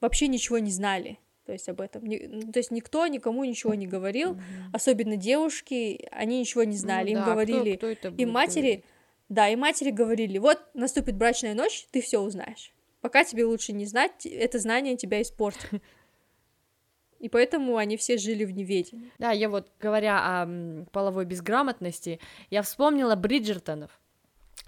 [0.00, 1.18] вообще ничего не знали.
[1.44, 2.02] То есть об этом.
[2.04, 4.72] Ну, то есть никто никому ничего не говорил, mm-hmm.
[4.72, 7.12] особенно девушки, они ничего не знали.
[7.12, 8.82] Ну, Им да, говорили, кто, кто им матери?
[9.28, 12.72] Да, и матери говорили, вот наступит брачная ночь, ты все узнаешь.
[13.00, 15.70] Пока тебе лучше не знать, это знание тебя испортит.
[17.18, 19.10] И поэтому они все жили в неведении.
[19.18, 22.20] Да, я вот, говоря о половой безграмотности,
[22.50, 23.90] я вспомнила Бриджертонов.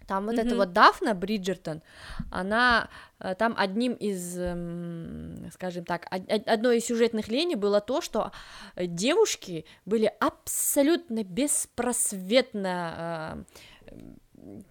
[0.07, 0.47] Там вот mm-hmm.
[0.47, 1.83] эта вот Дафна Бриджертон,
[2.31, 2.89] она
[3.21, 6.07] э, там одним из, эм, скажем так,
[6.47, 8.33] одной из сюжетных линий было то, что
[8.77, 13.61] девушки были абсолютно беспросветно э,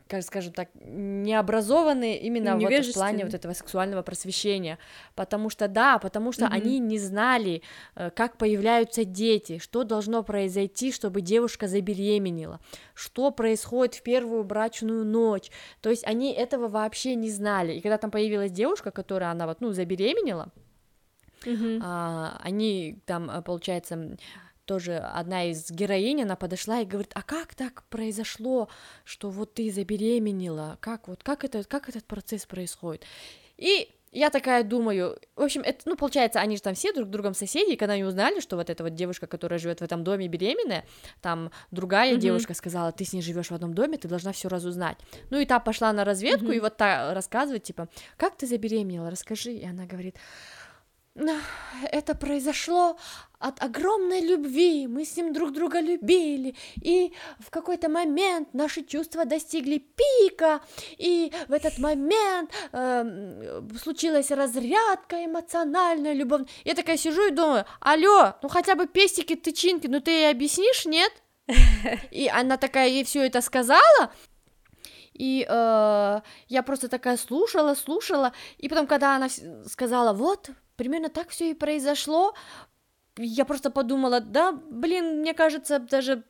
[0.08, 4.78] как скажем так, необразованные именно вот в плане вот этого сексуального просвещения,
[5.16, 6.54] потому что да, потому что mm-hmm.
[6.54, 7.62] они не знали,
[7.96, 12.60] э, как появляются дети, что должно произойти, чтобы девушка забеременела,
[12.94, 15.52] что происходит в первую брачную ночь,
[15.82, 19.62] то есть они этого вообще не знали, и когда там появилась девушка, которая она вот
[19.62, 20.52] ну забеременела,
[21.44, 21.82] mm-hmm.
[21.84, 24.18] а, они там э, получается
[24.68, 28.70] тоже одна из героинь, она подошла и говорит, а как так произошло,
[29.06, 33.04] что вот ты забеременела, как вот, как это, как этот процесс происходит?
[33.58, 37.34] И я такая думаю, в общем, это, ну, получается, они же там все друг другом
[37.34, 40.28] соседи, и когда они узнали, что вот эта вот девушка, которая живет в этом доме
[40.28, 40.86] беременная,
[41.22, 42.20] там другая mm-hmm.
[42.20, 44.98] девушка сказала, ты с ней живешь в одном доме, ты должна все разузнать.
[45.30, 46.58] Ну и та пошла на разведку, mm-hmm.
[46.58, 50.16] и вот та рассказывает, типа, как ты забеременела, расскажи, и она говорит,
[51.92, 52.98] это произошло
[53.40, 59.26] от огромной любви, мы с ним друг друга любили, и в какой-то момент наши чувства
[59.26, 60.62] достигли пика,
[60.98, 66.48] и в этот момент э, случилась разрядка эмоциональная, любовь.
[66.66, 70.86] Я такая сижу и думаю, алло, ну хотя бы пестики, тычинки, ну ты ей объяснишь,
[70.86, 71.12] нет?
[72.12, 74.12] И она такая ей все это сказала,
[75.14, 79.30] и э, я просто такая слушала, слушала, и потом, когда она
[79.66, 82.34] сказала, вот, примерно так все и произошло.
[83.18, 86.24] Я просто подумала, да, блин, мне кажется, даже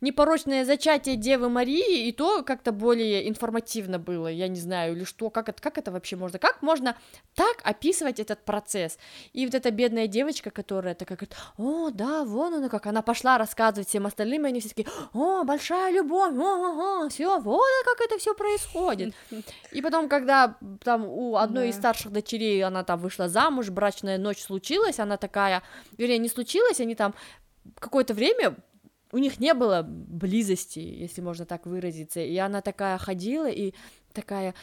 [0.00, 5.30] непорочное зачатие Девы Марии, и то как-то более информативно было, я не знаю, или что,
[5.30, 6.96] как это, как это вообще можно, как можно
[7.34, 8.98] так описывать этот процесс,
[9.32, 13.38] и вот эта бедная девочка, которая такая говорит, о, да, вон она как, она пошла
[13.38, 18.00] рассказывать всем остальным, и они все такие, о, большая любовь, о, о, все, вот как
[18.06, 19.14] это все происходит,
[19.72, 24.42] и потом, когда там у одной из старших дочерей, она там вышла замуж, брачная ночь
[24.42, 25.62] случилась, она такая,
[25.96, 27.14] вернее, не случилась, они там
[27.78, 28.56] какое-то время
[29.14, 33.72] у них не было близости, если можно так выразиться, и она такая ходила и
[34.12, 34.54] такая,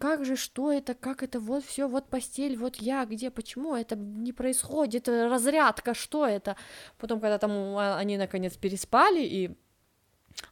[0.00, 3.96] как же, что это, как это, вот все, вот постель, вот я, где, почему это
[3.96, 6.56] не происходит, разрядка, что это?
[6.96, 9.50] Потом, когда там а, они наконец переспали, и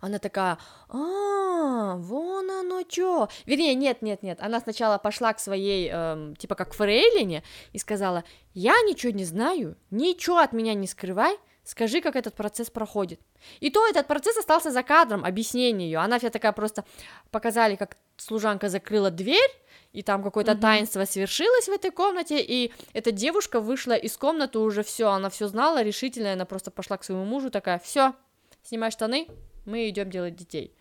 [0.01, 0.59] она такая,
[0.91, 3.29] а, вон оно чё.
[3.47, 4.39] Вернее, нет, нет, нет.
[4.43, 7.43] Она сначала пошла к своей, эм, типа как фрейлине,
[7.73, 12.71] и сказала, я ничего не знаю, ничего от меня не скрывай, Скажи, как этот процесс
[12.71, 13.21] проходит.
[13.59, 15.99] И то этот процесс остался за кадром, объяснение ее.
[15.99, 16.85] Она вся такая просто
[17.33, 19.51] показали, как служанка закрыла дверь,
[19.93, 20.61] и там какое-то mm-hmm.
[20.61, 25.49] таинство свершилось в этой комнате, и эта девушка вышла из комнаты уже все, она все
[25.49, 28.15] знала, решительно, она просто пошла к своему мужу, такая, все,
[28.63, 29.27] снимай штаны,
[29.65, 30.73] мы идем делать детей.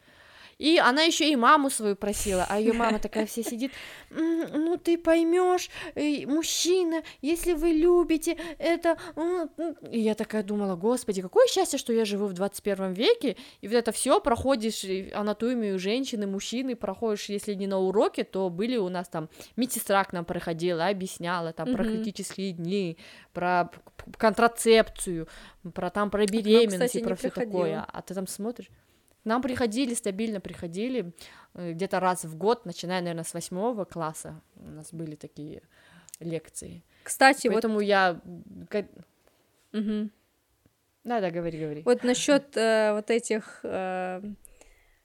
[0.58, 3.72] И она еще и маму свою просила, а ее мама такая вся сидит,
[4.10, 8.98] ну ты поймешь, э, мужчина, если вы любите это...
[9.92, 13.76] И я такая думала, господи, какое счастье, что я живу в 21 веке, и вот
[13.76, 19.10] это все проходишь, анатомию женщины, мужчины проходишь, если не на уроке, то были у нас
[19.10, 21.76] там, медсестра к нам проходила, объясняла там mm-hmm.
[21.76, 22.98] про критические дни,
[23.34, 23.72] про
[24.18, 25.28] контрацепцию,
[25.74, 28.70] про там про беременность кстати, и про все такое, а ты там смотришь
[29.26, 31.14] нам приходили, стабильно приходили,
[31.54, 35.62] э, где-то раз в год, начиная, наверное, с восьмого класса у нас были такие
[36.20, 36.84] лекции.
[37.04, 37.82] Кстати, Поэтому вот...
[37.82, 38.22] я...
[39.74, 40.10] Угу.
[41.04, 41.82] Да, да, говори, говори.
[41.84, 44.22] Вот насчет э, вот этих э,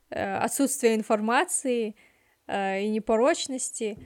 [0.08, 1.94] э, отсутствия информации
[2.46, 3.98] э, и непорочности.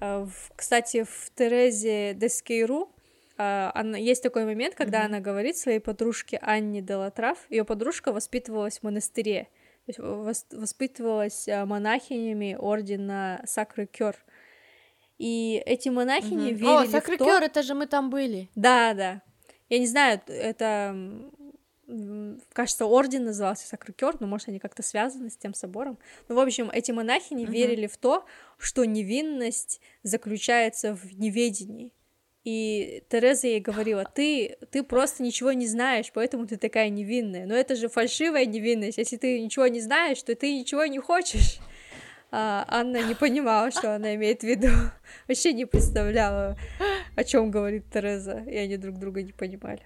[0.00, 2.92] Э, в, кстати, в Терезе Дескейру
[3.38, 5.06] э, она, есть такой момент, когда mm-hmm.
[5.06, 9.48] она говорит своей подружке Анне Делатрав, ее подружка воспитывалась в монастыре,
[9.96, 14.16] воспитывалась э, монахинями ордена Сакры Кёр.
[15.18, 16.58] И эти монахини угу.
[16.58, 17.24] верили О, Сакры в то...
[17.24, 18.48] Кёр, это же мы там были.
[18.54, 19.22] Да, да.
[19.68, 20.96] Я не знаю, это,
[22.52, 25.98] кажется, орден назывался Сакрыкер, но, может, они как-то связаны с тем собором.
[26.28, 28.24] Ну, в общем, эти монахини верили в то,
[28.56, 31.92] что невинность заключается в неведении.
[32.50, 37.44] И Тереза ей говорила, ты, ты просто ничего не знаешь, поэтому ты такая невинная.
[37.44, 38.96] Но это же фальшивая невинность.
[38.96, 41.58] Если ты ничего не знаешь, то ты ничего не хочешь.
[42.30, 44.68] А Анна не понимала, что она имеет в виду.
[45.28, 46.56] Вообще не представляла,
[47.16, 48.42] о чем говорит Тереза.
[48.46, 49.82] И они друг друга не понимали.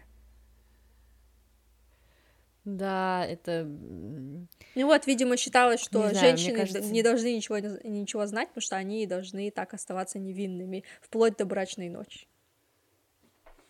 [2.64, 3.64] Да, это...
[3.64, 6.92] Ну вот, видимо, считалось, что не знаю, женщины кажется...
[6.92, 11.88] не должны ничего, ничего знать, потому что они должны так оставаться невинными вплоть до брачной
[11.88, 12.28] ночи.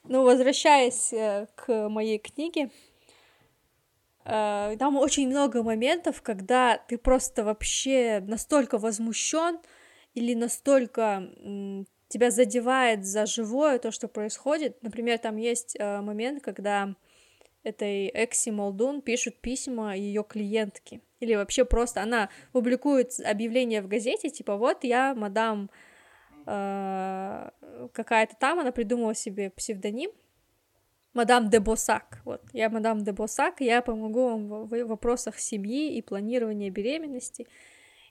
[0.04, 2.70] Ну, возвращаясь э, к моей книге,
[4.24, 9.58] э, там очень много моментов, когда ты просто вообще настолько возмущен
[10.14, 11.30] или настолько
[12.08, 14.82] тебя задевает за живое то, что происходит.
[14.82, 16.94] Например, там есть э, момент, когда
[17.62, 21.00] этой Экси Молдун пишут письма ее клиентке.
[21.20, 25.70] Или вообще просто она публикует объявление в газете, типа вот я мадам
[26.44, 30.10] какая-то там, она придумала себе псевдоним,
[31.14, 36.02] мадам де Босак, вот, я мадам де Босак, я помогу вам в вопросах семьи и
[36.02, 37.46] планирования беременности,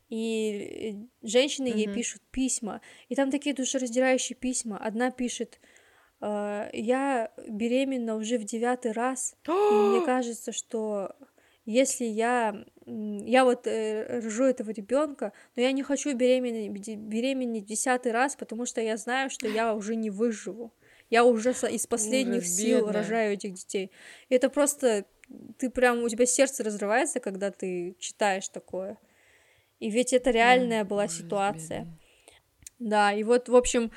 [0.10, 1.78] и женщины mm-hmm.
[1.78, 4.78] ей пишут письма, и там такие душераздирающие письма.
[4.78, 5.62] Одна пишет,
[6.20, 11.16] э, я беременна уже в девятый раз, и мне кажется, что
[11.72, 18.12] если я я вот э, рожу этого ребенка, но я не хочу беременеть, беременеть десятый
[18.12, 20.74] раз, потому что я знаю, что я уже не выживу.
[21.10, 22.94] Я уже из последних Ужас, сил бедная.
[22.94, 23.92] рожаю этих детей.
[24.30, 25.06] И это просто
[25.58, 28.98] ты прям у тебя сердце разрывается, когда ты читаешь такое.
[29.80, 31.88] И ведь это реальная была ситуация.
[32.80, 33.92] Да, и вот, в общем,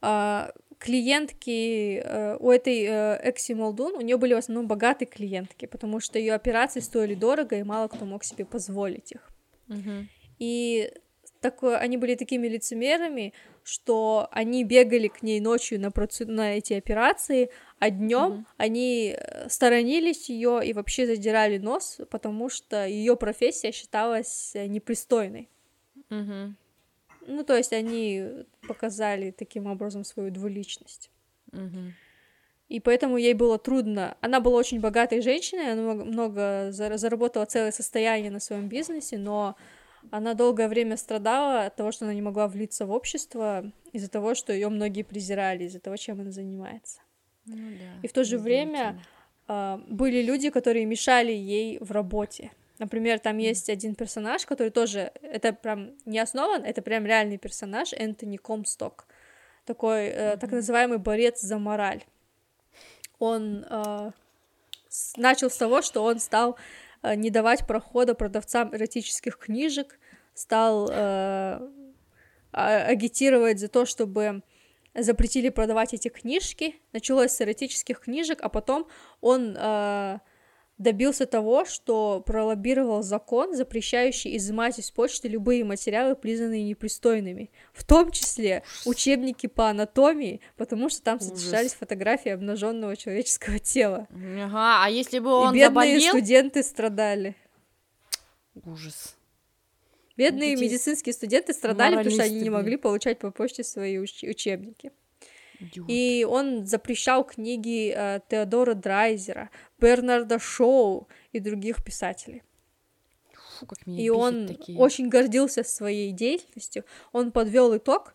[0.00, 0.52] а,
[0.84, 5.98] клиентки э, у этой э, Экси Молдун, у нее были в основном богатые клиентки, потому
[5.98, 9.30] что ее операции стоили дорого, и мало кто мог себе позволить их.
[9.68, 10.04] Uh-huh.
[10.38, 10.92] И
[11.40, 13.32] такое, они были такими лицемерами,
[13.62, 16.28] что они бегали к ней ночью на, процед...
[16.28, 18.44] на эти операции, а днем mm-hmm.
[18.58, 25.48] они э, сторонились ее и вообще задирали нос, потому что ее профессия считалась непристойной.
[26.10, 26.52] Mm-hmm.
[27.26, 31.10] Ну, то есть они показали таким образом свою двуличность.
[31.52, 31.90] Mm-hmm.
[32.68, 34.16] И поэтому ей было трудно.
[34.20, 39.56] Она была очень богатой женщиной, она много, много заработала целое состояние на своем бизнесе, но
[40.10, 44.34] она долгое время страдала от того, что она не могла влиться в общество, из-за того,
[44.34, 47.00] что ее многие презирали, из-за того, чем она занимается.
[47.46, 49.00] Ну, да, и в то же время
[49.46, 52.50] э, были люди, которые мешали ей в работе.
[52.78, 57.92] Например, там есть один персонаж, который тоже, это прям не основан, это прям реальный персонаж,
[57.92, 59.06] Энтони Комсток,
[59.64, 62.04] такой э, так называемый борец за мораль.
[63.20, 64.10] Он э,
[64.88, 66.56] с, начал с того, что он стал
[67.02, 70.00] э, не давать прохода продавцам эротических книжек,
[70.34, 71.60] стал э,
[72.52, 74.42] а, агитировать за то, чтобы
[74.94, 76.76] запретили продавать эти книжки.
[76.92, 78.88] Началось с эротических книжек, а потом
[79.20, 80.18] он э,
[80.78, 88.10] добился того, что пролоббировал закон, запрещающий изымать из почты любые материалы, признанные непристойными, в том
[88.10, 91.28] числе учебники по анатомии, потому что там Ужас.
[91.28, 94.08] содержались фотографии обнаженного человеческого тела.
[94.10, 96.08] Ага, а если бы он И бедные заболел?
[96.10, 97.36] студенты страдали.
[98.64, 99.16] Ужас.
[100.16, 104.28] Бедные Эти медицинские студенты страдали, потому что они не могли получать по почте свои уч-
[104.28, 104.92] учебники.
[105.60, 105.86] Идиот.
[105.88, 109.50] И он запрещал книги э, Теодора Драйзера,
[109.84, 112.42] Бернарда Шоу и других писателей.
[113.58, 114.78] Фу, как меня и он такие.
[114.78, 116.84] очень гордился своей деятельностью.
[117.12, 118.14] Он подвел итог.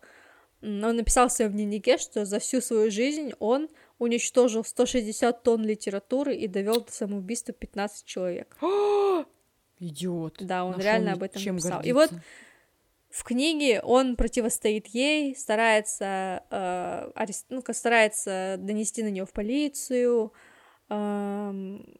[0.62, 3.68] Он написал в своем дневнике, что за всю свою жизнь он
[3.98, 8.56] уничтожил 160 тонн литературы и довел до самоубийства 15 человек.
[9.78, 10.38] Идиот.
[10.40, 11.78] Да, он Нашел реально об этом чем написал.
[11.78, 11.88] Гордиться.
[11.88, 12.10] И вот
[13.10, 17.46] в книге он противостоит ей, старается, э, арест...
[17.48, 20.32] ну, старается донести на нее в полицию,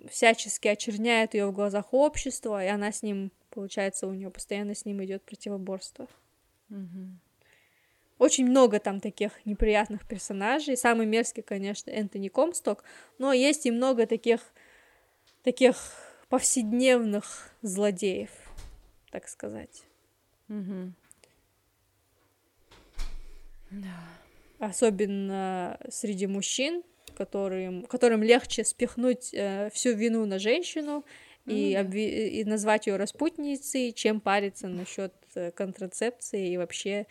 [0.09, 4.85] всячески очерняет ее в глазах общества, и она с ним, получается, у нее постоянно с
[4.85, 6.09] ним идет противоборство.
[6.71, 7.19] Угу.
[8.19, 10.77] Очень много там таких неприятных персонажей.
[10.77, 12.85] Самый мерзкий, конечно, Энтони Комсток,
[13.19, 14.41] но есть и много таких,
[15.43, 15.77] таких
[16.29, 18.31] повседневных злодеев,
[19.11, 19.85] так сказать.
[20.49, 20.93] Угу.
[23.71, 24.09] Да.
[24.59, 26.83] Особенно среди мужчин,
[27.21, 31.05] которым, которым легче спихнуть э, всю вину на женщину
[31.45, 37.07] и, обви- и назвать ее распутницей, чем париться насчет э, контрацепции и вообще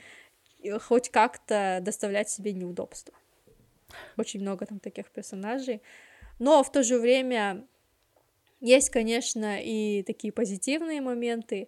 [0.64, 3.14] э, хоть как-то доставлять себе неудобства.
[4.17, 5.79] Очень много там таких персонажей.
[6.39, 7.67] Но в то же время
[8.62, 11.67] есть, конечно, и такие позитивные моменты.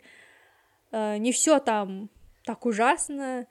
[0.92, 2.10] Э, не все там
[2.44, 3.46] так ужасно.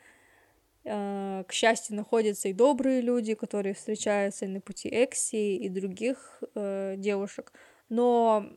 [0.85, 6.43] Э, к счастью, находятся и добрые люди, которые встречаются и на пути Экси, и других
[6.55, 7.53] э, девушек.
[7.91, 8.51] Но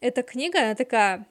[0.00, 1.26] эта книга, она такая,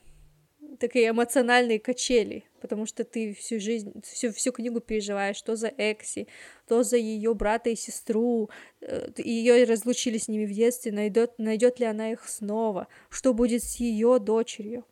[0.80, 6.28] такие эмоциональные качели, потому что ты всю жизнь, всю, всю книгу переживаешь, что за Экси,
[6.66, 11.80] то за ее брата и сестру, э, ее разлучили с ними в детстве, найдет, найдет
[11.82, 14.86] ли она их снова, что будет с ее дочерью.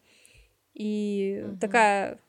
[0.74, 1.58] И угу.
[1.60, 2.20] такая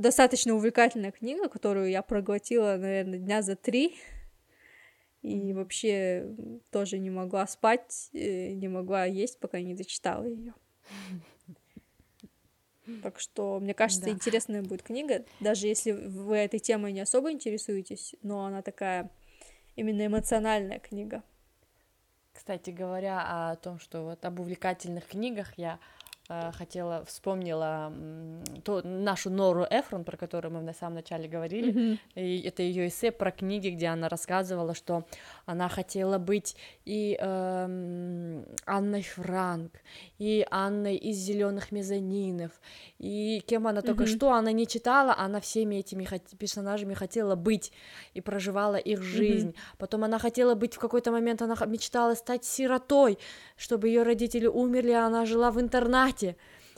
[0.00, 3.96] достаточно увлекательная книга, которую я проглотила, наверное, дня за три.
[5.22, 6.34] И вообще
[6.70, 10.54] тоже не могла спать, э, не могла есть, пока не дочитала ее.
[13.02, 14.10] Так что, мне кажется, да.
[14.10, 19.10] интересная будет книга, даже если вы этой темой не особо интересуетесь, но она такая
[19.76, 21.22] именно эмоциональная книга.
[22.32, 25.78] Кстати говоря о том, что вот об увлекательных книгах я
[26.52, 27.92] хотела, вспомнила
[28.64, 31.98] ту, нашу Нору Эфрон, про которую мы в самом начале говорили, mm-hmm.
[32.14, 35.04] и это ее эссе про книги, где она рассказывала, что
[35.46, 39.72] она хотела быть и э, Анной Франк,
[40.18, 42.52] и Анной из Зеленых мезонинов,
[42.98, 43.86] и кем она mm-hmm.
[43.86, 46.06] только что она не читала, она всеми этими
[46.38, 47.72] персонажами хотела быть
[48.14, 49.48] и проживала их жизнь.
[49.50, 49.76] Mm-hmm.
[49.78, 53.18] Потом она хотела быть в какой-то момент, она мечтала стать сиротой,
[53.56, 56.36] чтобы ее родители умерли, а она жила в интернате формате.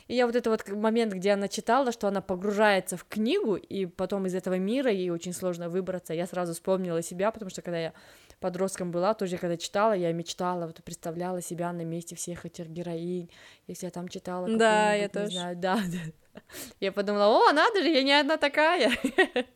[0.09, 3.87] И я вот это вот момент, где она читала, что она погружается в книгу, и
[3.87, 7.79] потом из этого мира ей очень сложно выбраться, я сразу вспомнила себя, потому что когда
[7.79, 7.93] я
[8.41, 13.31] подростком была, тоже когда читала, я мечтала, вот представляла себя на месте всех этих героинь,
[13.69, 14.49] если я там читала.
[14.49, 15.31] Да, я тоже.
[15.31, 16.41] Знаю, да, да.
[16.81, 18.91] Я подумала, о, надо же, я не одна такая.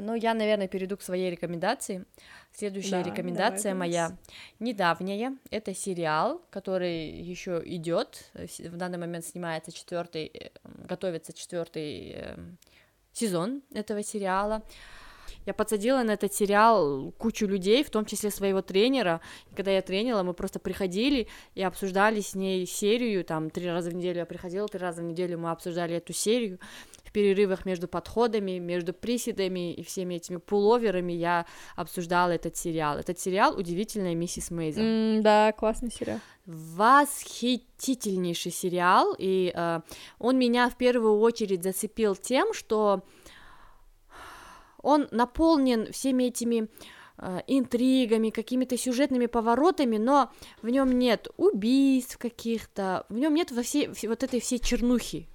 [0.00, 2.06] Ну, я, наверное, перейду к своей рекомендации.
[2.52, 4.16] Следующая да, рекомендация моя
[4.60, 5.36] недавняя.
[5.50, 8.30] Это сериал, который еще идет.
[8.34, 10.50] В данный момент снимается четвертый, э,
[10.86, 12.58] готовится четвертый эм,
[13.12, 14.62] сезон этого сериала.
[15.46, 19.20] Я подсадила на этот сериал кучу людей, в том числе своего тренера.
[19.50, 23.90] И когда я тренила, мы просто приходили и обсуждали с ней серию, там, три раза
[23.90, 26.58] в неделю я приходила, три раза в неделю мы обсуждали эту серию
[27.12, 31.46] перерывах между подходами, между приседами и всеми этими пуловерами я
[31.76, 32.98] обсуждала этот сериал.
[32.98, 34.82] Этот сериал «Удивительная миссис Мейзел».
[34.82, 36.18] Mm, да, классный сериал.
[36.46, 39.80] Восхитительнейший сериал, и э,
[40.18, 43.04] он меня в первую очередь зацепил тем, что
[44.82, 46.68] он наполнен всеми этими
[47.18, 50.30] э, интригами, какими-то сюжетными поворотами, но
[50.60, 55.28] в нем нет убийств каких-то, в нем нет во всей, вот этой всей чернухи,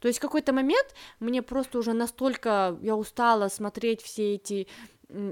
[0.00, 4.66] то есть в какой-то момент мне просто уже настолько я устала смотреть все эти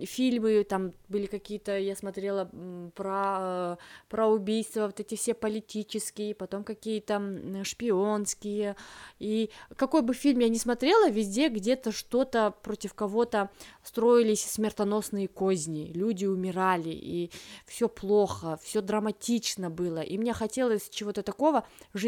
[0.05, 2.51] фильмы, там были какие-то, я смотрела
[2.95, 3.79] про,
[4.09, 8.77] про убийства, вот эти все политические, потом какие-то шпионские,
[9.19, 13.51] и какой бы фильм я ни смотрела, везде где-то что-то против кого-то
[13.83, 17.31] строились смертоносные козни, люди умирали, и
[17.67, 21.65] все плохо, все драматично было, и мне хотелось чего-то такого
[21.95, 21.99] э,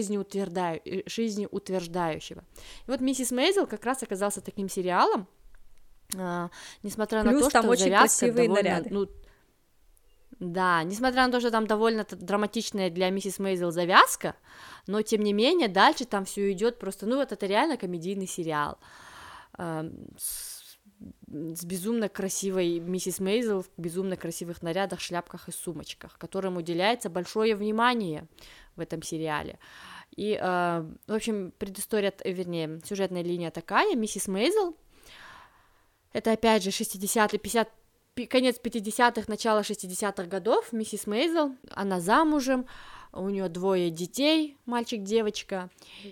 [1.06, 2.44] жизнеутверждающего.
[2.86, 5.26] И вот «Миссис Мейзел» как раз оказался таким сериалом,
[6.18, 6.50] а,
[6.82, 8.88] несмотря Плюс на то, там что очень завязка довольно, наряды.
[8.90, 9.08] ну,
[10.40, 14.34] да, несмотря на то, что там довольно драматичная для миссис Мейзел завязка,
[14.86, 18.78] но тем не менее дальше там все идет просто, ну вот это реально комедийный сериал
[19.58, 20.78] э, с,
[21.28, 27.54] с безумно красивой миссис Мейзел в безумно красивых нарядах, шляпках и сумочках, которым уделяется большое
[27.54, 28.26] внимание
[28.76, 29.58] в этом сериале.
[30.16, 34.74] И, э, в общем, предыстория, вернее, сюжетная линия такая, миссис Мейзел
[36.12, 37.68] это опять же 60-е, 50
[38.28, 42.66] конец 50-х, начало 60-х годов, миссис Мейзел, она замужем,
[43.12, 45.68] у нее двое детей, мальчик-девочка,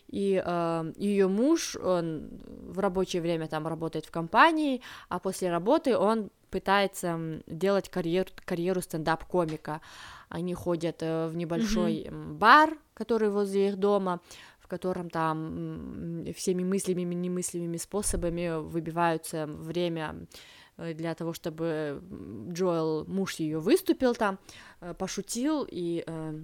[0.09, 5.97] и э, ее муж, он в рабочее время там работает в компании, а после работы
[5.97, 9.81] он пытается делать карьеру, карьеру стендап-комика.
[10.29, 12.33] Они ходят э, в небольшой mm-hmm.
[12.35, 14.21] бар, который возле их дома,
[14.69, 20.27] в котором там всеми мыслимыми, немыслимыми способами выбиваются время
[20.77, 22.03] э, для того, чтобы
[22.53, 24.39] Джоэл, муж ее, выступил там,
[24.83, 26.41] э, пошутил и э,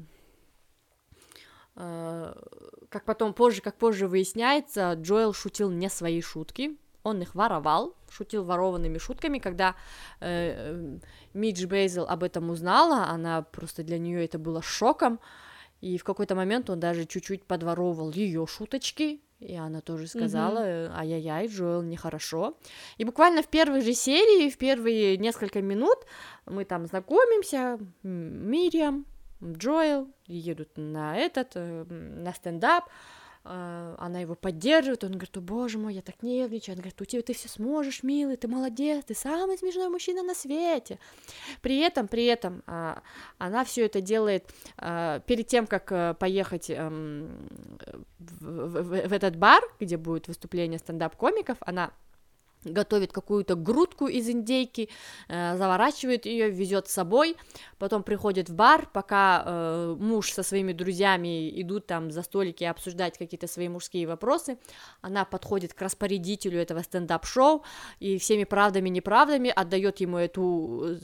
[2.88, 8.42] как потом позже, как позже выясняется, Джоэл шутил не свои шутки, он их воровал, шутил
[8.42, 9.74] ворованными шутками, когда
[10.20, 10.96] э,
[11.34, 15.20] Мидж Бейзел об этом узнала, она просто для нее это было шоком,
[15.84, 20.92] и в какой-то момент он даже чуть-чуть подворовывал ее шуточки, и она тоже сказала, mm-hmm.
[20.96, 22.56] ай-яй-яй, Джоэл, нехорошо.
[22.96, 25.98] И буквально в первой же серии, в первые несколько минут
[26.46, 29.04] мы там знакомимся, Мириам,
[29.42, 32.88] Джоэл едут на этот, э, на стендап,
[33.44, 37.20] она его поддерживает, он говорит, о боже мой, я так нервничаю, она говорит, у тебя
[37.20, 40.98] ты все сможешь, милый, ты молодец, ты самый смешной мужчина на свете.
[41.60, 43.02] При этом, при этом а,
[43.36, 44.46] она все это делает
[44.78, 47.48] а, перед тем, как э, поехать эм,
[48.18, 51.92] в этот бар, где будет выступление стендап-комиков, она
[52.64, 54.88] готовит какую-то грудку из индейки,
[55.28, 57.36] э, заворачивает ее, везет с собой,
[57.78, 63.18] потом приходит в бар, пока э, муж со своими друзьями идут там за столики обсуждать
[63.18, 64.58] какие-то свои мужские вопросы,
[65.00, 67.62] она подходит к распорядителю этого стендап-шоу
[68.00, 70.98] и всеми правдами и неправдами отдает ему эту,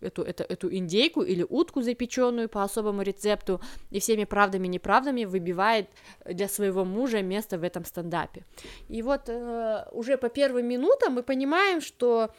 [0.00, 3.60] эту, эту, эту индейку или утку запеченную по особому рецепту,
[3.90, 5.88] и всеми правдами и неправдами выбивает
[6.24, 8.44] для своего мужа место в этом стендапе.
[8.88, 12.30] И вот э, уже по первым минутам мы понимаем, что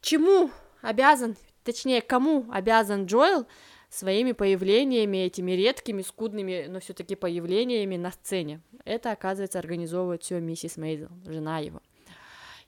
[0.00, 0.50] чему
[0.82, 3.46] обязан, точнее, кому обязан Джоэл
[3.88, 8.60] своими появлениями, этими редкими, скудными, но все-таки появлениями на сцене.
[8.84, 11.80] Это, оказывается, организовывает все миссис Мейзел, жена его.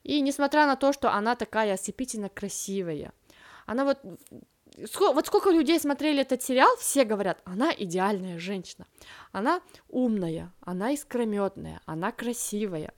[0.04, 3.12] И несмотря на то, что она такая ослепительно красивая,
[3.66, 3.98] она вот
[4.98, 8.86] вот сколько людей смотрели этот сериал, все говорят, она идеальная женщина,
[9.32, 12.92] она умная, она искрометная, она красивая,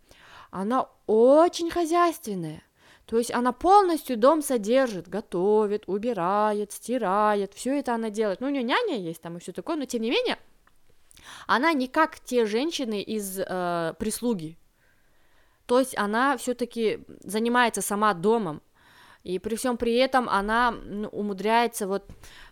[0.51, 2.63] она очень хозяйственная.
[3.07, 8.41] То есть она полностью дом содержит, готовит, убирает, стирает, все это она делает.
[8.41, 10.39] Ну, у нее няня есть там и все такое, но тем не менее,
[11.47, 14.57] она не как те женщины из э, прислуги.
[15.67, 18.63] То есть она все-таки занимается сама домом,
[19.23, 20.75] и при всем при этом она
[21.13, 22.09] умудряется вот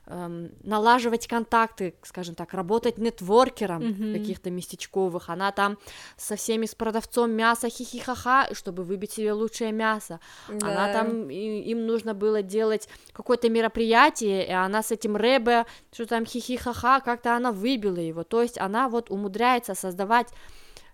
[0.09, 4.19] эм, налаживать контакты, скажем так, работать нетворкером mm-hmm.
[4.19, 5.29] каких-то местечковых.
[5.29, 5.79] Она там
[6.17, 10.21] со всеми с продавцом мяса хихихаха, чтобы выбить себе лучшее мясо.
[10.49, 10.67] Да.
[10.67, 16.07] Она там и, им нужно было делать какое-то мероприятие, и она с этим рэбе что
[16.07, 18.25] там хихихаха, как-то она выбила его.
[18.25, 20.29] То есть она вот умудряется создавать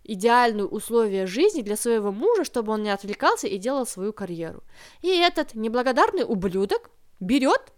[0.04, 4.62] идеальные условия жизни для своего мужа, чтобы он не отвлекался и делал свою карьеру.
[5.02, 7.72] И этот неблагодарный ублюдок берет,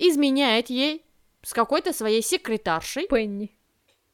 [0.00, 1.04] изменяет ей
[1.42, 3.06] с какой-то своей секретаршей.
[3.06, 3.56] Пенни.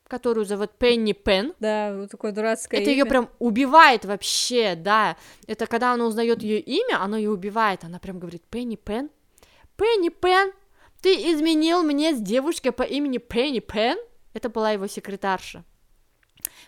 [0.08, 1.52] Которую зовут Пенни Пен.
[1.58, 5.16] Да, вот такое дурацкое Это ее прям убивает вообще, да.
[5.48, 7.82] Это когда она узнает ее имя, оно ее убивает.
[7.82, 9.10] Она прям говорит, Пенни Пен?
[9.76, 10.52] Пенни Пен?
[11.02, 13.98] Ты изменил мне с девушкой по имени Пенни Пен?
[14.32, 15.64] Это была его секретарша.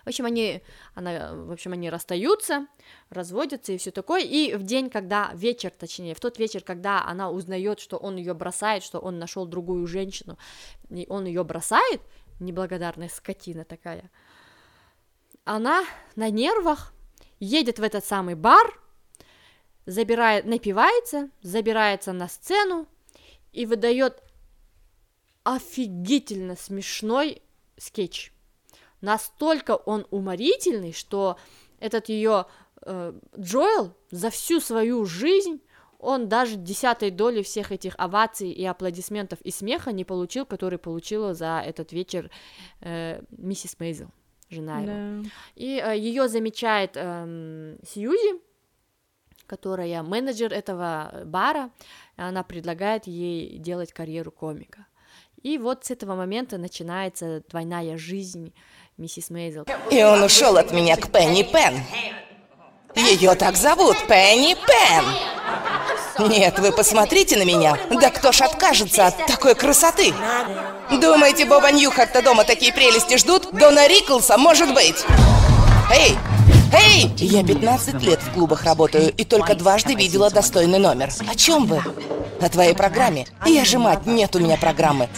[0.04, 0.62] В общем, они,
[0.94, 2.66] она, в общем, они расстаются,
[3.10, 4.22] разводятся и все такое.
[4.22, 8.34] И в день, когда вечер, точнее, в тот вечер, когда она узнает, что он ее
[8.34, 10.38] бросает, что он нашел другую женщину,
[10.90, 12.00] и он ее бросает,
[12.40, 14.10] неблагодарная скотина такая,
[15.44, 15.84] она
[16.14, 16.92] на нервах
[17.40, 18.78] едет в этот самый бар,
[19.86, 22.86] забирает, напивается, забирается на сцену
[23.52, 24.22] и выдает
[25.44, 27.40] офигительно смешной
[27.78, 28.32] скетч
[29.00, 31.36] настолько он уморительный, что
[31.80, 32.46] этот ее
[32.82, 35.60] э, Джоэл за всю свою жизнь
[35.98, 41.34] он даже десятой доли всех этих оваций и аплодисментов и смеха не получил, который получила
[41.34, 42.30] за этот вечер
[42.80, 44.10] э, миссис Мейзел,
[44.48, 45.22] жена его.
[45.22, 45.30] Да.
[45.56, 48.40] И э, ее замечает э, Сьюзи,
[49.46, 51.70] которая менеджер этого бара,
[52.16, 54.86] она предлагает ей делать карьеру комика.
[55.42, 58.52] И вот с этого момента начинается двойная жизнь
[58.98, 59.64] миссис Мейзел.
[59.90, 61.80] И он ушел от меня к Пенни Пен.
[62.96, 66.28] Ее так зовут, Пенни Пен.
[66.28, 67.78] Нет, вы посмотрите на меня.
[67.90, 70.12] Да кто ж откажется от такой красоты?
[70.90, 73.52] Думаете, Боба Ньюхарта дома такие прелести ждут?
[73.52, 75.04] Дона Риклса, может быть?
[75.92, 76.18] Эй,
[76.72, 77.12] эй!
[77.18, 81.10] Я 15 лет в клубах работаю и только дважды видела достойный номер.
[81.30, 81.80] О чем вы?
[82.40, 83.28] О твоей программе.
[83.46, 85.08] Я же мать, нет у меня программы.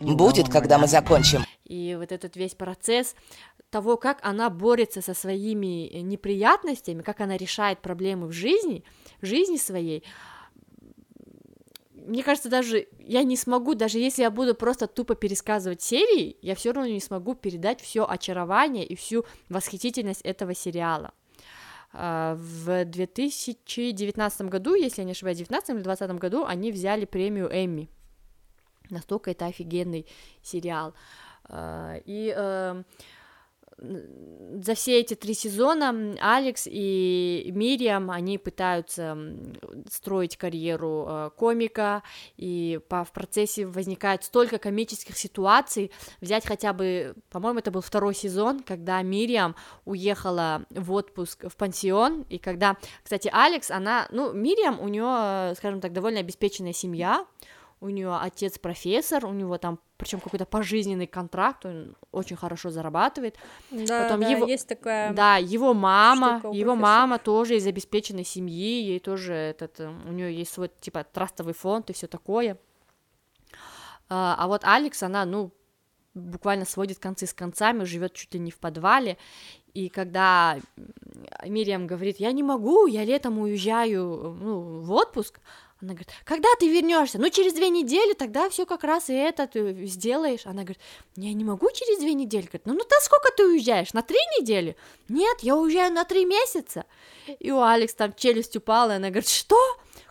[0.00, 1.44] Будет, когда мы закончим.
[1.64, 3.14] И вот этот весь процесс
[3.70, 8.84] того, как она борется со своими неприятностями, как она решает проблемы в жизни,
[9.20, 10.04] в жизни своей,
[12.08, 16.54] мне кажется, даже я не смогу, даже если я буду просто тупо пересказывать серии, я
[16.54, 21.12] все равно не смогу передать все очарование и всю восхитительность этого сериала.
[21.92, 27.04] А, в 2019 году, если я не ошибаюсь, в 2019 или 2020 году они взяли
[27.04, 27.90] премию Эмми
[28.90, 30.06] Настолько это офигенный
[30.42, 30.94] сериал.
[31.44, 32.84] А, и эм,
[33.80, 39.16] за все эти три сезона Алекс и Мириам, они пытаются
[39.88, 42.02] строить карьеру э, комика,
[42.36, 48.60] и в процессе возникает столько комических ситуаций, взять хотя бы, по-моему, это был второй сезон,
[48.60, 49.54] когда Мириам
[49.84, 55.80] уехала в отпуск в пансион, и когда, кстати, Алекс, она, ну, Мириам, у нее, скажем
[55.80, 57.24] так, довольно обеспеченная семья,
[57.80, 63.36] у нее отец профессор, у него там причем какой-то пожизненный контракт, он очень хорошо зарабатывает.
[63.70, 65.12] Да, Потом да, его, есть такая.
[65.12, 70.32] Да, его мама, его мама тоже из обеспеченной семьи, ей тоже этот, э, у нее
[70.32, 72.58] есть свой типа трастовый фонд и все такое.
[74.08, 75.52] А, а вот Алекс, она, ну,
[76.14, 79.18] буквально сводит концы с концами, живет чуть ли не в подвале,
[79.74, 80.58] И когда
[81.44, 85.40] Мириам говорит, я не могу, я летом уезжаю ну, в отпуск,
[85.80, 87.20] она говорит, когда ты вернешься?
[87.20, 90.44] Ну, через две недели, тогда все как раз и это ты сделаешь.
[90.44, 90.80] Она говорит,
[91.14, 92.46] я не могу через две недели.
[92.46, 93.92] Говорит, ну, ну, то сколько ты уезжаешь?
[93.92, 94.76] На три недели?
[95.08, 96.84] Нет, я уезжаю на три месяца.
[97.38, 99.56] И у Алекс там челюсть упала, и она говорит, что?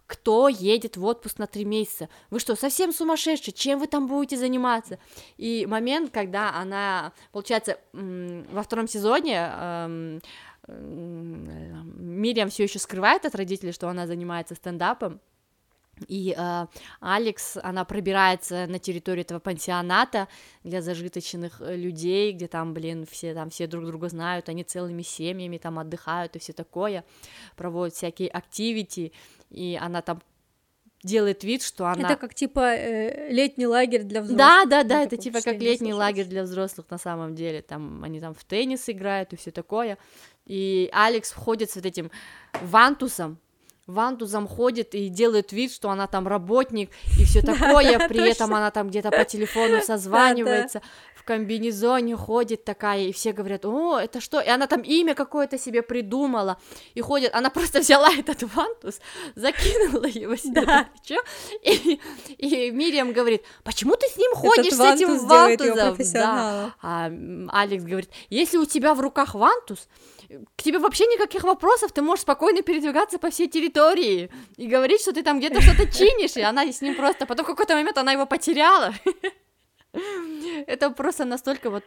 [0.06, 2.08] Кто едет в отпуск на три месяца?
[2.30, 3.54] Вы что, совсем сумасшедшие?
[3.54, 5.00] Чем вы там будете заниматься?
[5.36, 10.22] И момент, когда она, получается, во втором сезоне эм,
[10.68, 15.20] Мириам все еще скрывает от родителей, что она занимается стендапом,
[16.08, 16.66] и э,
[17.00, 20.28] Алекс, она пробирается на территорию этого пансионата
[20.64, 25.02] для зажиточных э, людей, где там, блин, все там все друг друга знают, они целыми
[25.02, 27.04] семьями там отдыхают и все такое,
[27.56, 29.12] проводят всякие активити,
[29.50, 30.22] и она там
[31.04, 32.08] делает вид, что она...
[32.08, 34.38] Это как типа э, летний лагерь для взрослых.
[34.38, 37.62] Да, да, да, это типа как летний лагерь для взрослых на самом деле.
[37.62, 39.98] Там они там в теннис играют и все такое.
[40.46, 42.12] И Алекс входит с вот этим
[42.62, 43.40] вантусом,
[43.88, 48.70] вантузом ходит и делает вид, что она там работник и все такое, при этом она
[48.70, 50.82] там где-то по телефону созванивается,
[51.16, 54.40] в комбинезоне ходит такая, и все говорят, о, это что?
[54.40, 56.58] И она там имя какое-то себе придумала,
[56.94, 59.00] и ходит, она просто взяла этот вантус,
[59.36, 61.22] закинула его себе на плечо,
[61.64, 62.00] и,
[62.38, 65.96] и Мириам говорит, почему ты с ним ходишь, с этим вантузом?
[66.22, 66.76] Да.
[66.82, 67.12] А
[67.50, 69.88] Алекс говорит, если у тебя в руках вантус,
[70.56, 75.14] к тебе вообще никаких вопросов, ты можешь спокойно передвигаться по всей территории и говорить, что
[75.14, 77.26] ты там где-то что-то чинишь, и она с ним просто...
[77.26, 78.94] Потом в какой-то момент она его потеряла.
[80.68, 81.84] Это просто настолько вот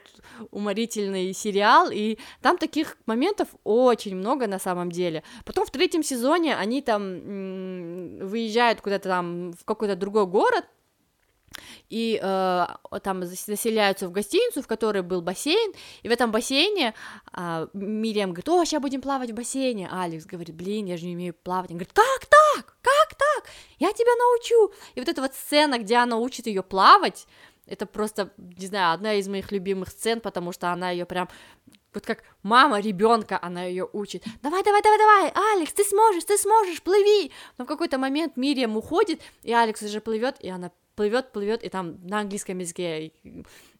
[0.51, 5.23] уморительный сериал, и там таких моментов очень много на самом деле.
[5.45, 10.65] Потом в третьем сезоне они там выезжают куда-то там в какой-то другой город,
[11.91, 12.67] и э,
[13.03, 15.73] там заселяются в гостиницу, в которой был бассейн,
[16.03, 16.95] и в этом бассейне
[17.37, 21.07] э, Мириам говорит, о, сейчас будем плавать в бассейне, а Алекс говорит, блин, я же
[21.07, 25.21] не умею плавать, он говорит, как так, как так, я тебя научу, и вот эта
[25.21, 27.27] вот сцена, где она учит ее плавать,
[27.67, 31.29] это просто, не знаю, одна из моих любимых сцен, потому что она ее прям
[31.93, 34.23] вот как мама ребенка, она ее учит.
[34.43, 37.33] Давай, давай, давай, давай, Алекс, ты сможешь, ты сможешь, плыви.
[37.59, 40.71] Но в какой-то момент Мириам уходит, и Алекс уже плывет, и она
[41.01, 43.11] плывет, плывет, и там на английском языке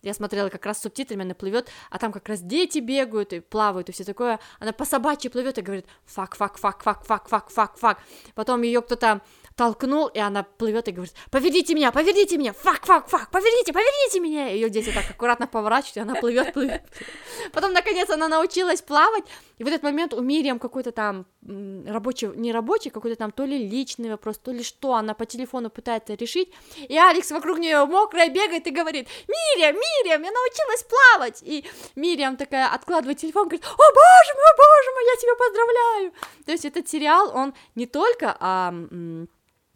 [0.01, 3.41] я смотрела как раз с субтитрами, она плывет, а там как раз дети бегают и
[3.41, 4.41] плавают и все такое.
[4.59, 7.99] Она по собачьи плывет и говорит fuck, fuck, fuck, fuck, fuck, fuck, fuck, fuck.
[8.35, 9.21] Потом ее кто-то
[9.61, 14.19] толкнул, и она плывет и говорит, поверните меня, поверните меня, fuck, fuck, fuck, поверните, поверните
[14.19, 14.49] меня.
[14.49, 16.83] Ее дети так аккуратно поворачивают, и она плывет, плывет.
[17.53, 19.25] Потом, наконец, она научилась плавать,
[19.59, 21.27] и в этот момент у Мириам какой-то там
[21.87, 25.69] рабочий, не рабочий, какой-то там то ли личный вопрос, то ли что, она по телефону
[25.69, 31.43] пытается решить, и Алекс вокруг нее мокрая бегает и говорит, Мириам, Мириам, я научилась плавать,
[31.43, 31.67] и
[31.97, 36.13] Мириам такая откладывает телефон, говорит, о боже мой, о боже мой, я тебя поздравляю,
[36.47, 38.73] то есть этот сериал, он не только о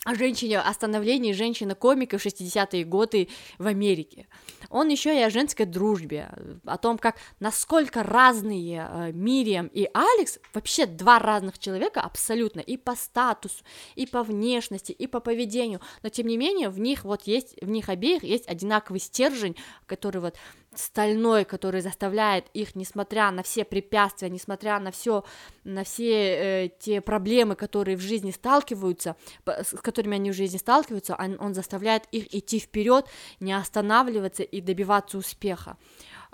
[0.04, 3.28] о женщине, о становлении женщины-комика в 60-е годы
[3.58, 4.26] в Америке.
[4.70, 6.30] Он еще и о женской дружбе,
[6.64, 12.76] о том, как насколько разные э, Мириам и Алекс, вообще два разных человека абсолютно, и
[12.76, 13.64] по статусу,
[13.94, 17.68] и по внешности, и по поведению, но тем не менее в них вот есть, в
[17.68, 19.56] них обеих есть одинаковый стержень,
[19.86, 20.36] который вот
[20.78, 25.24] стальной, который заставляет их, несмотря на все препятствия, несмотря на все,
[25.64, 31.16] на все э, те проблемы, которые в жизни сталкиваются, с которыми они в жизни сталкиваются,
[31.18, 33.06] он, он заставляет их идти вперед,
[33.40, 35.76] не останавливаться и добиваться успеха.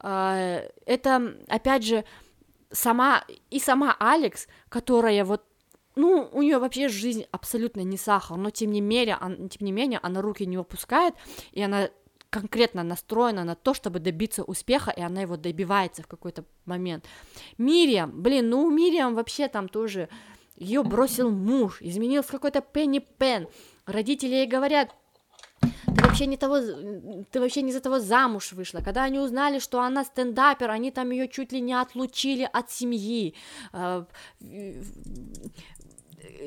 [0.02, 2.04] Э, это, опять же,
[2.72, 5.44] сама и сама Алекс, которая вот
[5.96, 9.72] ну, у нее вообще жизнь абсолютно не сахар, но тем не менее, он, тем не
[9.72, 11.14] менее, она руки не выпускает,
[11.52, 11.90] и она
[12.31, 17.05] конкретно настроена на то, чтобы добиться успеха, и она его добивается в какой-то момент.
[17.59, 20.09] Мириам, блин, ну у Мириам вообще там тоже
[20.57, 23.48] ее бросил муж, изменился какой-то Пенни Пен,
[23.86, 24.94] родители ей говорят,
[25.61, 26.61] ты вообще не того,
[27.31, 28.81] ты вообще не за того замуж вышла.
[28.81, 33.35] Когда они узнали, что она стендапер, они там ее чуть ли не отлучили от семьи.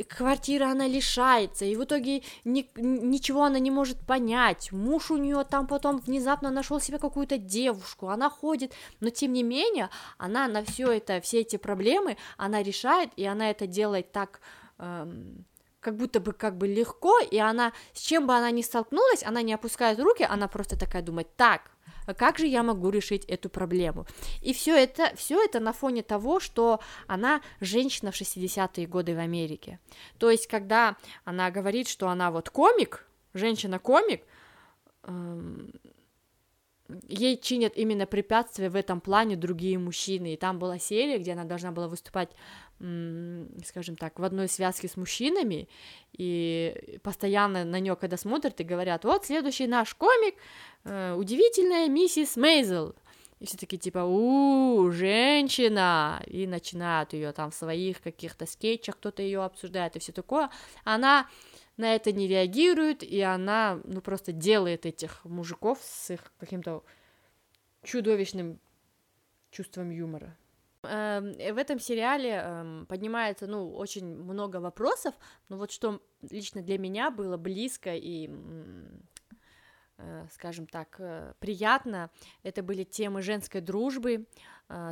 [0.09, 4.71] Квартира она лишается, и в итоге ни, ничего она не может понять.
[4.71, 9.43] Муж у нее там потом внезапно нашел себе какую-то девушку, она ходит, но тем не
[9.43, 14.41] менее, она на все это, все эти проблемы, она решает, и она это делает так.
[14.79, 15.45] Эм,
[15.84, 19.41] как будто бы как бы легко, и она, с чем бы она ни столкнулась, она
[19.41, 21.72] не опускает руки, она просто такая думает, так,
[22.05, 24.05] а как же я могу решить эту проблему?
[24.41, 29.19] И все это, все это на фоне того, что она женщина в 60-е годы в
[29.19, 29.80] Америке.
[30.18, 34.23] То есть, когда она говорит, что она вот комик, женщина-комик,
[35.03, 35.72] эм,
[37.07, 40.34] ей чинят именно препятствия в этом плане другие мужчины.
[40.34, 42.30] И там была серия, где она должна была выступать,
[43.65, 45.69] скажем так, в одной связке с мужчинами,
[46.11, 50.35] и постоянно на нее, когда смотрят и говорят, вот следующий наш комик,
[50.84, 52.95] э, удивительная миссис Мейзел.
[53.39, 59.22] И все таки типа, у, женщина, и начинают ее там в своих каких-то скетчах, кто-то
[59.22, 60.49] ее обсуждает и все такое.
[60.84, 61.30] Она
[61.77, 66.84] на это не реагирует, и она, ну, просто делает этих мужиков с их каким-то
[67.84, 68.60] чудовищным
[69.51, 70.38] чувством юмора.
[70.84, 75.15] Эм, в этом сериале эм, поднимается, ну, очень много вопросов,
[75.47, 78.30] но вот что лично для меня было близко и
[79.97, 82.10] э, скажем так, э, приятно.
[82.43, 84.27] Это были темы женской дружбы,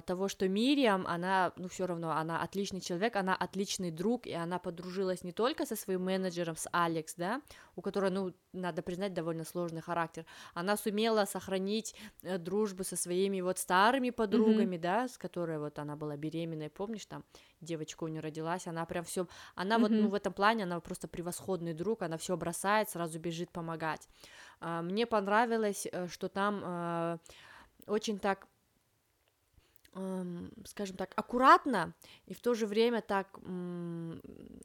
[0.05, 4.59] того, что Мириам, она, ну, все равно, она отличный человек, она отличный друг, и она
[4.59, 7.41] подружилась не только со своим менеджером, с Алекс, да,
[7.75, 13.41] у которой, ну, надо признать, довольно сложный характер, она сумела сохранить э, дружбу со своими
[13.41, 14.81] вот старыми подругами, mm-hmm.
[14.81, 17.23] да, с которой вот она была беременной, помнишь, там
[17.61, 19.81] девочка у нее родилась, она прям все, она mm-hmm.
[19.81, 24.07] вот, ну, в этом плане, она просто превосходный друг, она все бросает, сразу бежит помогать.
[24.59, 27.17] А, мне понравилось, э, что там э,
[27.87, 28.47] очень так
[30.65, 31.93] скажем так, аккуратно
[32.25, 33.39] и в то же время так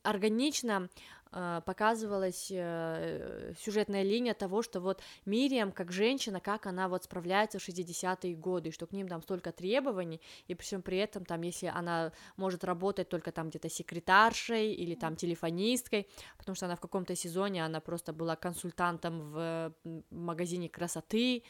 [0.03, 0.89] органично
[1.31, 7.69] показывалась э, сюжетная линия того, что вот Мириам как женщина, как она вот справляется в
[7.69, 11.67] 60-е годы, что к ним там столько требований, и при всем при этом там, если
[11.67, 16.09] она может работать только там где-то секретаршей или там телефонисткой,
[16.39, 19.75] потому что она в каком-то сезоне, она просто была консультантом в
[20.11, 21.43] магазине красоты,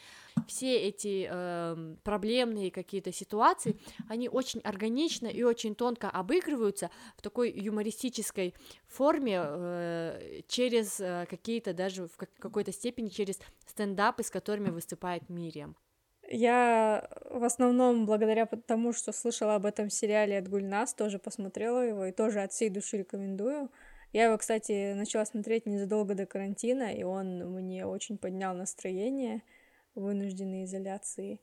[0.47, 3.79] все эти э, проблемные какие-то ситуации,
[4.09, 8.53] они очень органично и очень тонко обыгрываются в такой юмористической
[8.87, 9.66] форме, э,
[10.47, 15.75] через э, какие-то даже в какой-то степени через стендапы, с которыми выступает Мириам.
[16.29, 22.05] Я в основном благодаря тому, что слышала об этом сериале от Гульнас, тоже посмотрела его
[22.05, 23.69] и тоже от всей души рекомендую.
[24.11, 29.41] Я его, кстати, начала смотреть незадолго до карантина, и он мне очень поднял настроение
[29.95, 31.39] в вынужденной изоляции.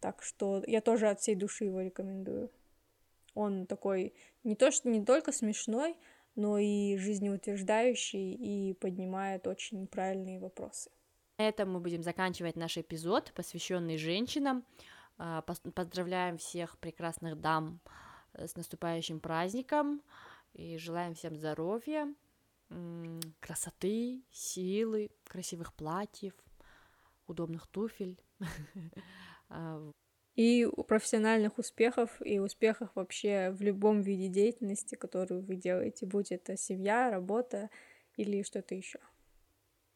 [0.00, 2.50] Так что я тоже от всей души его рекомендую.
[3.34, 4.14] Он такой
[4.44, 5.96] не то что не только смешной,
[6.38, 10.88] но и жизнеутверждающий и поднимает очень правильные вопросы.
[11.36, 14.64] На этом мы будем заканчивать наш эпизод, посвященный женщинам.
[15.18, 17.80] А, поздравляем всех прекрасных дам
[18.34, 20.00] э, с наступающим праздником
[20.52, 22.14] и желаем всем здоровья,
[23.40, 26.34] красоты, силы, красивых платьев,
[27.26, 28.22] удобных туфель.
[30.38, 36.56] И профессиональных успехов, и успехов вообще в любом виде деятельности, которую вы делаете, будь это
[36.56, 37.70] семья, работа
[38.16, 39.00] или что-то еще.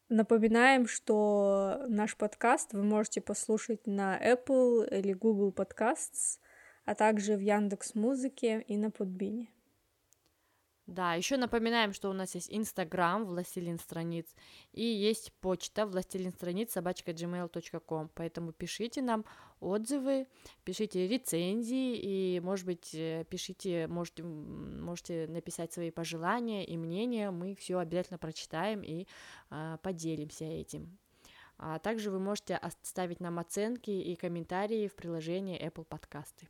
[0.09, 6.39] Напоминаем, что наш подкаст вы можете послушать на Apple или Google Podcasts,
[6.83, 9.52] а также в Яндекс Музыке и на Подбине.
[10.85, 14.27] Да, еще напоминаем, что у нас есть Инстаграм, властелин страниц,
[14.73, 19.23] и есть почта, властелин страниц, собачка gmail.com, поэтому пишите нам
[19.61, 20.27] отзывы,
[20.65, 27.55] пишите рецензии, и, может быть, э, пишите, можете, можете написать свои пожелания и мнения, мы
[27.55, 29.07] все обязательно прочитаем и
[29.49, 30.97] а, поделимся этим.
[31.57, 36.49] А также вы можете оставить нам оценки и комментарии в приложении Apple Подкасты.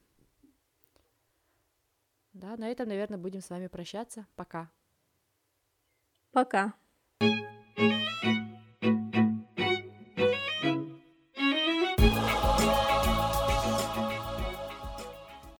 [2.33, 4.27] Да, на этом, наверное, будем с вами прощаться.
[4.35, 4.69] Пока.
[6.31, 6.73] Пока.